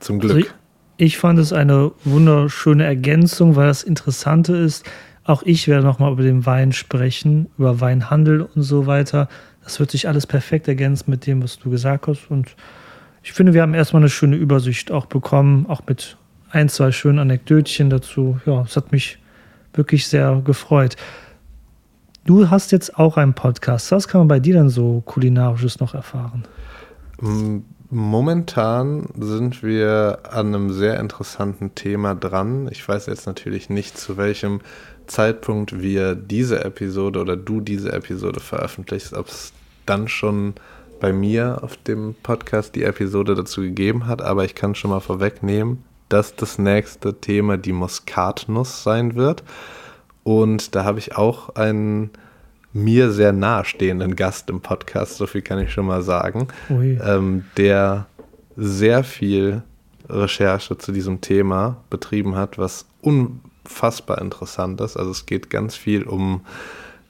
Zum 0.00 0.20
Glück. 0.20 0.34
Also 0.34 0.46
ich, 0.46 0.52
ich 0.96 1.18
fand 1.18 1.38
es 1.38 1.52
eine 1.52 1.92
wunderschöne 2.04 2.84
Ergänzung, 2.84 3.56
weil 3.56 3.66
das 3.66 3.82
Interessante 3.82 4.56
ist, 4.56 4.86
auch 5.24 5.42
ich 5.42 5.66
werde 5.66 5.84
nochmal 5.84 6.12
über 6.12 6.22
den 6.22 6.46
Wein 6.46 6.72
sprechen, 6.72 7.50
über 7.58 7.80
Weinhandel 7.80 8.42
und 8.42 8.62
so 8.62 8.86
weiter. 8.86 9.28
Das 9.66 9.80
wird 9.80 9.90
sich 9.90 10.06
alles 10.06 10.28
perfekt 10.28 10.68
ergänzen 10.68 11.10
mit 11.10 11.26
dem, 11.26 11.42
was 11.42 11.58
du 11.58 11.70
gesagt 11.70 12.06
hast. 12.06 12.30
Und 12.30 12.54
ich 13.24 13.32
finde, 13.32 13.52
wir 13.52 13.62
haben 13.62 13.74
erstmal 13.74 14.00
eine 14.00 14.08
schöne 14.08 14.36
Übersicht 14.36 14.92
auch 14.92 15.06
bekommen, 15.06 15.66
auch 15.68 15.82
mit 15.88 16.16
ein, 16.50 16.68
zwei 16.68 16.92
schönen 16.92 17.18
Anekdötchen 17.18 17.90
dazu. 17.90 18.38
Ja, 18.46 18.62
es 18.62 18.76
hat 18.76 18.92
mich 18.92 19.18
wirklich 19.74 20.06
sehr 20.06 20.40
gefreut. 20.44 20.94
Du 22.24 22.48
hast 22.48 22.70
jetzt 22.70 22.96
auch 22.96 23.16
einen 23.16 23.34
Podcast. 23.34 23.90
Was 23.90 24.06
kann 24.06 24.20
man 24.20 24.28
bei 24.28 24.38
dir 24.38 24.54
dann 24.54 24.68
so 24.68 25.02
kulinarisches 25.04 25.80
noch 25.80 25.94
erfahren? 25.94 26.44
Momentan 27.90 29.08
sind 29.18 29.64
wir 29.64 30.20
an 30.30 30.54
einem 30.54 30.72
sehr 30.72 31.00
interessanten 31.00 31.74
Thema 31.74 32.14
dran. 32.14 32.68
Ich 32.70 32.88
weiß 32.88 33.06
jetzt 33.06 33.26
natürlich 33.26 33.68
nicht, 33.68 33.98
zu 33.98 34.16
welchem 34.16 34.60
Zeitpunkt 35.08 35.80
wir 35.80 36.14
diese 36.14 36.64
Episode 36.64 37.20
oder 37.20 37.36
du 37.36 37.60
diese 37.60 37.92
Episode 37.92 38.38
veröffentlichst, 38.38 39.12
ob 39.12 39.26
es 39.26 39.52
dann 39.86 40.08
schon 40.08 40.54
bei 41.00 41.12
mir 41.12 41.58
auf 41.62 41.76
dem 41.76 42.14
Podcast 42.22 42.74
die 42.74 42.84
Episode 42.84 43.34
dazu 43.34 43.60
gegeben 43.60 44.06
hat, 44.06 44.22
aber 44.22 44.44
ich 44.44 44.54
kann 44.54 44.74
schon 44.74 44.90
mal 44.90 45.00
vorwegnehmen, 45.00 45.84
dass 46.08 46.36
das 46.36 46.58
nächste 46.58 47.20
Thema 47.20 47.56
die 47.56 47.72
Muskatnuss 47.72 48.82
sein 48.82 49.14
wird. 49.14 49.42
Und 50.22 50.74
da 50.74 50.84
habe 50.84 50.98
ich 50.98 51.16
auch 51.16 51.54
einen 51.54 52.10
mir 52.72 53.10
sehr 53.10 53.32
nahestehenden 53.32 54.16
Gast 54.16 54.50
im 54.50 54.60
Podcast, 54.60 55.16
so 55.16 55.26
viel 55.26 55.42
kann 55.42 55.58
ich 55.58 55.72
schon 55.72 55.86
mal 55.86 56.02
sagen, 56.02 56.48
ähm, 56.68 57.44
der 57.56 58.06
sehr 58.56 59.02
viel 59.04 59.62
Recherche 60.08 60.76
zu 60.76 60.92
diesem 60.92 61.20
Thema 61.20 61.78
betrieben 61.90 62.36
hat, 62.36 62.58
was 62.58 62.86
unfassbar 63.00 64.20
interessant 64.20 64.80
ist. 64.80 64.96
Also 64.96 65.10
es 65.10 65.26
geht 65.26 65.50
ganz 65.50 65.74
viel 65.74 66.04
um 66.04 66.42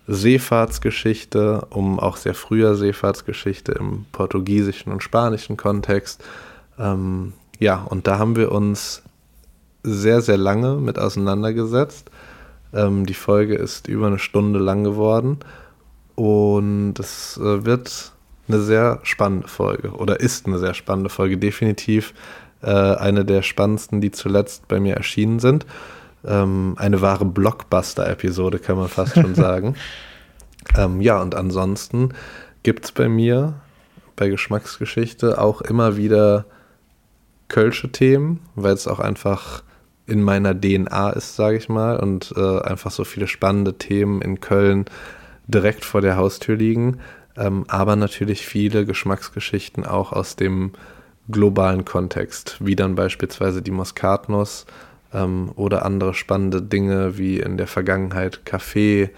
Seefahrtsgeschichte, 0.07 1.67
um 1.71 1.99
auch 1.99 2.17
sehr 2.17 2.35
früher 2.35 2.75
Seefahrtsgeschichte 2.75 3.73
im 3.73 4.07
portugiesischen 4.13 4.93
und 4.93 5.03
spanischen 5.03 5.57
Kontext. 5.57 6.23
Ähm, 6.79 7.33
ja, 7.59 7.83
und 7.83 8.07
da 8.07 8.19
haben 8.19 8.37
wir 8.37 8.53
uns 8.53 9.03
sehr, 9.83 10.21
sehr 10.21 10.37
lange 10.37 10.77
mit 10.77 10.99
auseinandergesetzt. 10.99 12.11
Ähm, 12.73 13.07
die 13.07 13.15
Folge 13.15 13.55
ist 13.55 13.89
über 13.89 14.07
eine 14.07 14.19
Stunde 14.19 14.59
lang 14.59 14.85
geworden 14.85 15.39
und 16.15 16.99
es 16.99 17.37
äh, 17.39 17.65
wird 17.65 18.13
eine 18.49 18.61
sehr 18.61 19.01
spannende 19.03 19.49
Folge 19.49 19.91
oder 19.91 20.21
ist 20.21 20.47
eine 20.47 20.59
sehr 20.59 20.75
spannende 20.75 21.11
Folge, 21.11 21.39
definitiv 21.39 22.15
äh, 22.63 22.71
eine 22.71 23.25
der 23.25 23.43
spannendsten, 23.43 24.01
die 24.01 24.11
zuletzt 24.11 24.69
bei 24.69 24.81
mir 24.81 24.95
erschienen 24.95 25.41
sind. 25.41 25.67
Ähm, 26.27 26.75
eine 26.79 27.01
wahre 27.01 27.25
Blockbuster-Episode, 27.25 28.59
kann 28.59 28.77
man 28.77 28.89
fast 28.89 29.15
schon 29.15 29.35
sagen. 29.37 29.77
ähm, 30.77 31.01
ja, 31.01 31.21
und 31.21 31.35
ansonsten 31.35 32.11
gibt 32.63 32.85
es 32.85 32.93
bei 32.93 33.09
mir 33.09 33.55
bei 34.17 34.29
Geschmacksgeschichte 34.29 35.41
auch 35.41 35.61
immer 35.61 35.97
wieder 35.97 36.47
Kölsche 37.49 37.93
Themen, 37.93 38.41
weil 38.57 38.75
es 38.75 38.89
auch 38.89 38.99
einfach 38.99 39.63
in 40.07 40.23
meiner 40.23 40.59
DNA 40.59 41.11
ist, 41.11 41.37
sage 41.37 41.57
ich 41.57 41.69
mal, 41.69 41.99
und 41.99 42.33
äh, 42.37 42.61
einfach 42.61 42.91
so 42.91 43.05
viele 43.05 43.29
spannende 43.29 43.75
Themen 43.75 44.23
in 44.23 44.41
Köln 44.41 44.87
direkt 45.47 45.85
vor 45.85 46.01
der 46.01 46.17
Haustür 46.17 46.57
liegen, 46.57 46.99
ähm, 47.37 47.65
aber 47.69 47.97
natürlich 47.97 48.47
viele 48.47 48.85
Geschmacksgeschichten 48.85 49.85
auch 49.85 50.13
aus 50.13 50.37
dem 50.37 50.73
globalen 51.29 51.85
Kontext, 51.85 52.57
wie 52.61 52.77
dann 52.77 52.95
beispielsweise 52.95 53.63
die 53.63 53.71
Muskatnuss, 53.73 54.67
ähm, 55.17 55.51
oder 55.57 55.85
andere 55.85 56.15
spannende 56.15 56.63
Dinge 56.63 57.19
wie 57.19 57.41
in 57.41 57.57
der 57.57 57.67
Vergangenheit 57.67 58.45
Kaffee, 58.45 59.11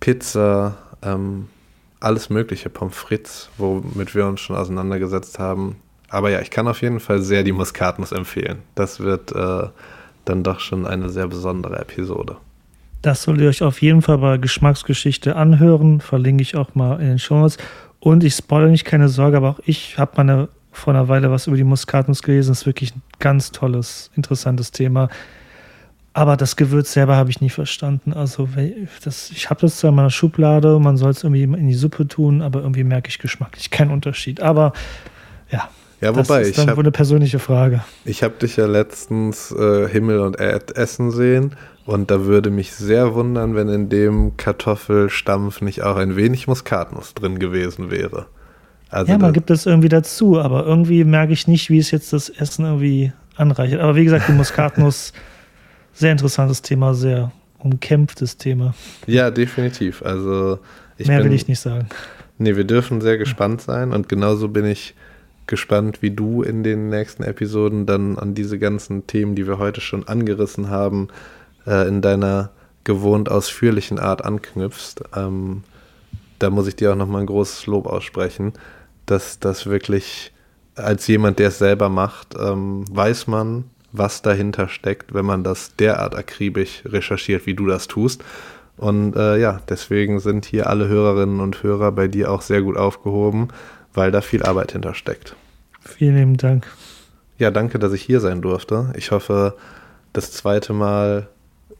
Pizza, 0.00 0.76
ähm, 1.02 1.48
alles 2.00 2.30
mögliche, 2.30 2.70
Pommes 2.70 2.96
frites, 2.96 3.50
womit 3.58 4.14
wir 4.14 4.26
uns 4.26 4.40
schon 4.40 4.56
auseinandergesetzt 4.56 5.38
haben. 5.38 5.76
Aber 6.08 6.30
ja, 6.30 6.40
ich 6.40 6.50
kann 6.50 6.68
auf 6.68 6.82
jeden 6.82 7.00
Fall 7.00 7.20
sehr 7.20 7.42
die 7.42 7.52
Muskatnuss 7.52 8.12
empfehlen. 8.12 8.58
Das 8.74 9.00
wird 9.00 9.32
äh, 9.32 9.68
dann 10.24 10.42
doch 10.42 10.60
schon 10.60 10.86
eine 10.86 11.10
sehr 11.10 11.26
besondere 11.26 11.78
Episode. 11.78 12.36
Das 13.02 13.22
solltet 13.22 13.44
ihr 13.44 13.48
euch 13.48 13.62
auf 13.62 13.82
jeden 13.82 14.02
Fall 14.02 14.18
bei 14.18 14.36
Geschmacksgeschichte 14.38 15.36
anhören. 15.36 16.00
Verlinke 16.00 16.42
ich 16.42 16.56
auch 16.56 16.74
mal 16.74 17.00
in 17.00 17.08
den 17.08 17.18
Show 17.18 17.38
Notes. 17.38 17.58
Und 18.00 18.24
ich 18.24 18.34
spoilere 18.34 18.70
nicht, 18.70 18.84
keine 18.84 19.08
Sorge, 19.08 19.36
aber 19.36 19.50
auch 19.50 19.60
ich 19.64 19.98
habe 19.98 20.12
mal 20.16 20.32
eine 20.32 20.48
vor 20.76 20.94
einer 20.94 21.08
Weile 21.08 21.30
was 21.30 21.46
über 21.46 21.56
die 21.56 21.64
Muskatnuss 21.64 22.22
gelesen. 22.22 22.50
Das 22.50 22.60
ist 22.60 22.66
wirklich 22.66 22.94
ein 22.94 23.02
ganz 23.18 23.50
tolles, 23.50 24.10
interessantes 24.14 24.70
Thema. 24.70 25.08
Aber 26.12 26.36
das 26.36 26.56
Gewürz 26.56 26.92
selber 26.92 27.16
habe 27.16 27.30
ich 27.30 27.40
nie 27.40 27.50
verstanden. 27.50 28.12
Also 28.12 28.48
das, 29.04 29.30
ich 29.30 29.50
habe 29.50 29.60
das 29.60 29.78
zwar 29.78 29.90
in 29.90 29.96
meiner 29.96 30.10
Schublade, 30.10 30.78
man 30.78 30.96
soll 30.96 31.10
es 31.10 31.24
irgendwie 31.24 31.42
in 31.42 31.66
die 31.66 31.74
Suppe 31.74 32.08
tun, 32.08 32.42
aber 32.42 32.60
irgendwie 32.60 32.84
merke 32.84 33.08
ich 33.08 33.18
geschmacklich 33.18 33.70
keinen 33.70 33.90
Unterschied. 33.90 34.40
Aber 34.40 34.72
ja, 35.50 35.68
ja, 36.00 36.14
wobei, 36.14 36.40
das 36.40 36.48
ist 36.48 36.58
dann 36.58 36.66
ich 36.66 36.70
hab, 36.70 36.78
eine 36.78 36.90
persönliche 36.90 37.38
Frage. 37.38 37.82
Ich 38.04 38.22
habe 38.22 38.34
dich 38.34 38.56
ja 38.56 38.66
letztens 38.66 39.50
äh, 39.52 39.88
Himmel 39.88 40.20
und 40.20 40.38
Erd 40.38 40.76
essen 40.76 41.10
sehen 41.10 41.56
und 41.86 42.10
da 42.10 42.24
würde 42.24 42.50
mich 42.50 42.74
sehr 42.74 43.14
wundern, 43.14 43.54
wenn 43.54 43.68
in 43.68 43.88
dem 43.88 44.36
Kartoffelstampf 44.36 45.62
nicht 45.62 45.82
auch 45.82 45.96
ein 45.96 46.16
wenig 46.16 46.46
Muskatnuss 46.48 47.14
drin 47.14 47.38
gewesen 47.38 47.90
wäre. 47.90 48.26
Also 48.96 49.12
ja, 49.12 49.18
man 49.18 49.34
gibt 49.34 49.50
es 49.50 49.66
irgendwie 49.66 49.90
dazu, 49.90 50.40
aber 50.40 50.64
irgendwie 50.64 51.04
merke 51.04 51.34
ich 51.34 51.46
nicht, 51.46 51.68
wie 51.68 51.78
es 51.78 51.90
jetzt 51.90 52.14
das 52.14 52.30
Essen 52.30 52.64
irgendwie 52.64 53.12
anreichert. 53.36 53.80
Aber 53.80 53.94
wie 53.94 54.04
gesagt, 54.04 54.26
die 54.26 54.32
Muskatnuss, 54.32 55.12
sehr 55.92 56.12
interessantes 56.12 56.62
Thema, 56.62 56.94
sehr 56.94 57.30
umkämpftes 57.58 58.38
Thema. 58.38 58.74
Ja, 59.06 59.30
definitiv. 59.30 60.02
Also 60.02 60.60
Mehr 60.96 61.18
bin, 61.18 61.26
will 61.26 61.34
ich 61.34 61.46
nicht 61.46 61.60
sagen. 61.60 61.88
Nee, 62.38 62.56
wir 62.56 62.64
dürfen 62.64 63.02
sehr 63.02 63.18
gespannt 63.18 63.60
sein 63.60 63.92
und 63.92 64.08
genauso 64.08 64.48
bin 64.48 64.64
ich 64.64 64.94
gespannt, 65.46 66.00
wie 66.00 66.10
du 66.10 66.42
in 66.42 66.62
den 66.64 66.88
nächsten 66.88 67.22
Episoden 67.22 67.84
dann 67.84 68.18
an 68.18 68.34
diese 68.34 68.58
ganzen 68.58 69.06
Themen, 69.06 69.34
die 69.34 69.46
wir 69.46 69.58
heute 69.58 69.82
schon 69.82 70.08
angerissen 70.08 70.70
haben, 70.70 71.08
äh, 71.66 71.86
in 71.86 72.00
deiner 72.00 72.48
gewohnt 72.84 73.30
ausführlichen 73.30 73.98
Art 73.98 74.24
anknüpfst. 74.24 75.02
Ähm, 75.14 75.64
da 76.38 76.48
muss 76.48 76.66
ich 76.66 76.76
dir 76.76 76.92
auch 76.92 76.96
nochmal 76.96 77.20
ein 77.20 77.26
großes 77.26 77.66
Lob 77.66 77.86
aussprechen 77.86 78.54
dass 79.06 79.38
das 79.38 79.66
wirklich 79.66 80.32
als 80.74 81.06
jemand, 81.06 81.38
der 81.38 81.48
es 81.48 81.58
selber 81.58 81.88
macht, 81.88 82.34
ähm, 82.38 82.84
weiß 82.90 83.26
man, 83.28 83.64
was 83.92 84.22
dahinter 84.22 84.68
steckt, 84.68 85.14
wenn 85.14 85.24
man 85.24 85.42
das 85.42 85.74
derart 85.76 86.14
akribisch 86.14 86.82
recherchiert, 86.84 87.46
wie 87.46 87.54
du 87.54 87.66
das 87.66 87.88
tust. 87.88 88.22
Und 88.76 89.16
äh, 89.16 89.38
ja, 89.38 89.60
deswegen 89.68 90.20
sind 90.20 90.44
hier 90.44 90.68
alle 90.68 90.88
Hörerinnen 90.88 91.40
und 91.40 91.62
Hörer 91.62 91.92
bei 91.92 92.08
dir 92.08 92.30
auch 92.30 92.42
sehr 92.42 92.60
gut 92.60 92.76
aufgehoben, 92.76 93.48
weil 93.94 94.10
da 94.10 94.20
viel 94.20 94.42
Arbeit 94.42 94.72
hintersteckt. 94.72 95.34
Vielen 95.80 96.16
lieben 96.16 96.36
Dank. 96.36 96.66
Ja, 97.38 97.50
danke, 97.50 97.78
dass 97.78 97.92
ich 97.92 98.02
hier 98.02 98.20
sein 98.20 98.42
durfte. 98.42 98.92
Ich 98.96 99.12
hoffe, 99.12 99.56
das 100.12 100.32
zweite 100.32 100.72
Mal 100.72 101.28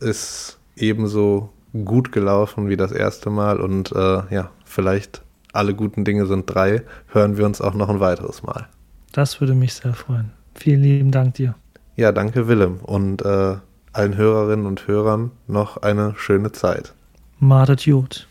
ist 0.01 0.59
ebenso 0.77 1.51
gut 1.85 2.13
gelaufen 2.13 2.69
wie 2.69 2.77
das 2.77 2.93
erste 2.93 3.29
Mal 3.29 3.61
und 3.61 3.93
äh, 3.93 4.23
ja, 4.31 4.51
vielleicht 4.65 5.23
alle 5.57 5.75
guten 5.75 6.05
Dinge 6.05 6.27
sind 6.27 6.47
drei, 6.47 6.83
hören 7.09 7.37
wir 7.37 7.47
uns 7.47 7.61
auch 7.61 7.75
noch 7.75 7.89
ein 7.89 8.01
weiteres 8.01 8.43
Mal. 8.43 8.69
Das 9.13 9.41
würde 9.41 9.55
mich 9.55 9.75
sehr 9.75 9.95
freuen. 9.95 10.33
Vielen 10.55 10.83
lieben 10.83 11.11
Dank 11.11 11.35
dir. 11.35 11.55
Ja, 11.97 12.13
danke 12.13 12.49
Willem 12.49 12.77
und 12.83 13.23
äh, 13.23 13.57
allen 13.93 14.17
Hörerinnen 14.17 14.67
und 14.67 14.87
Hörern 14.87 15.31
noch 15.47 15.79
eine 15.79 16.15
schöne 16.17 16.53
Zeit. 16.53 16.95
Madet 17.39 17.87
Jod. 17.87 18.29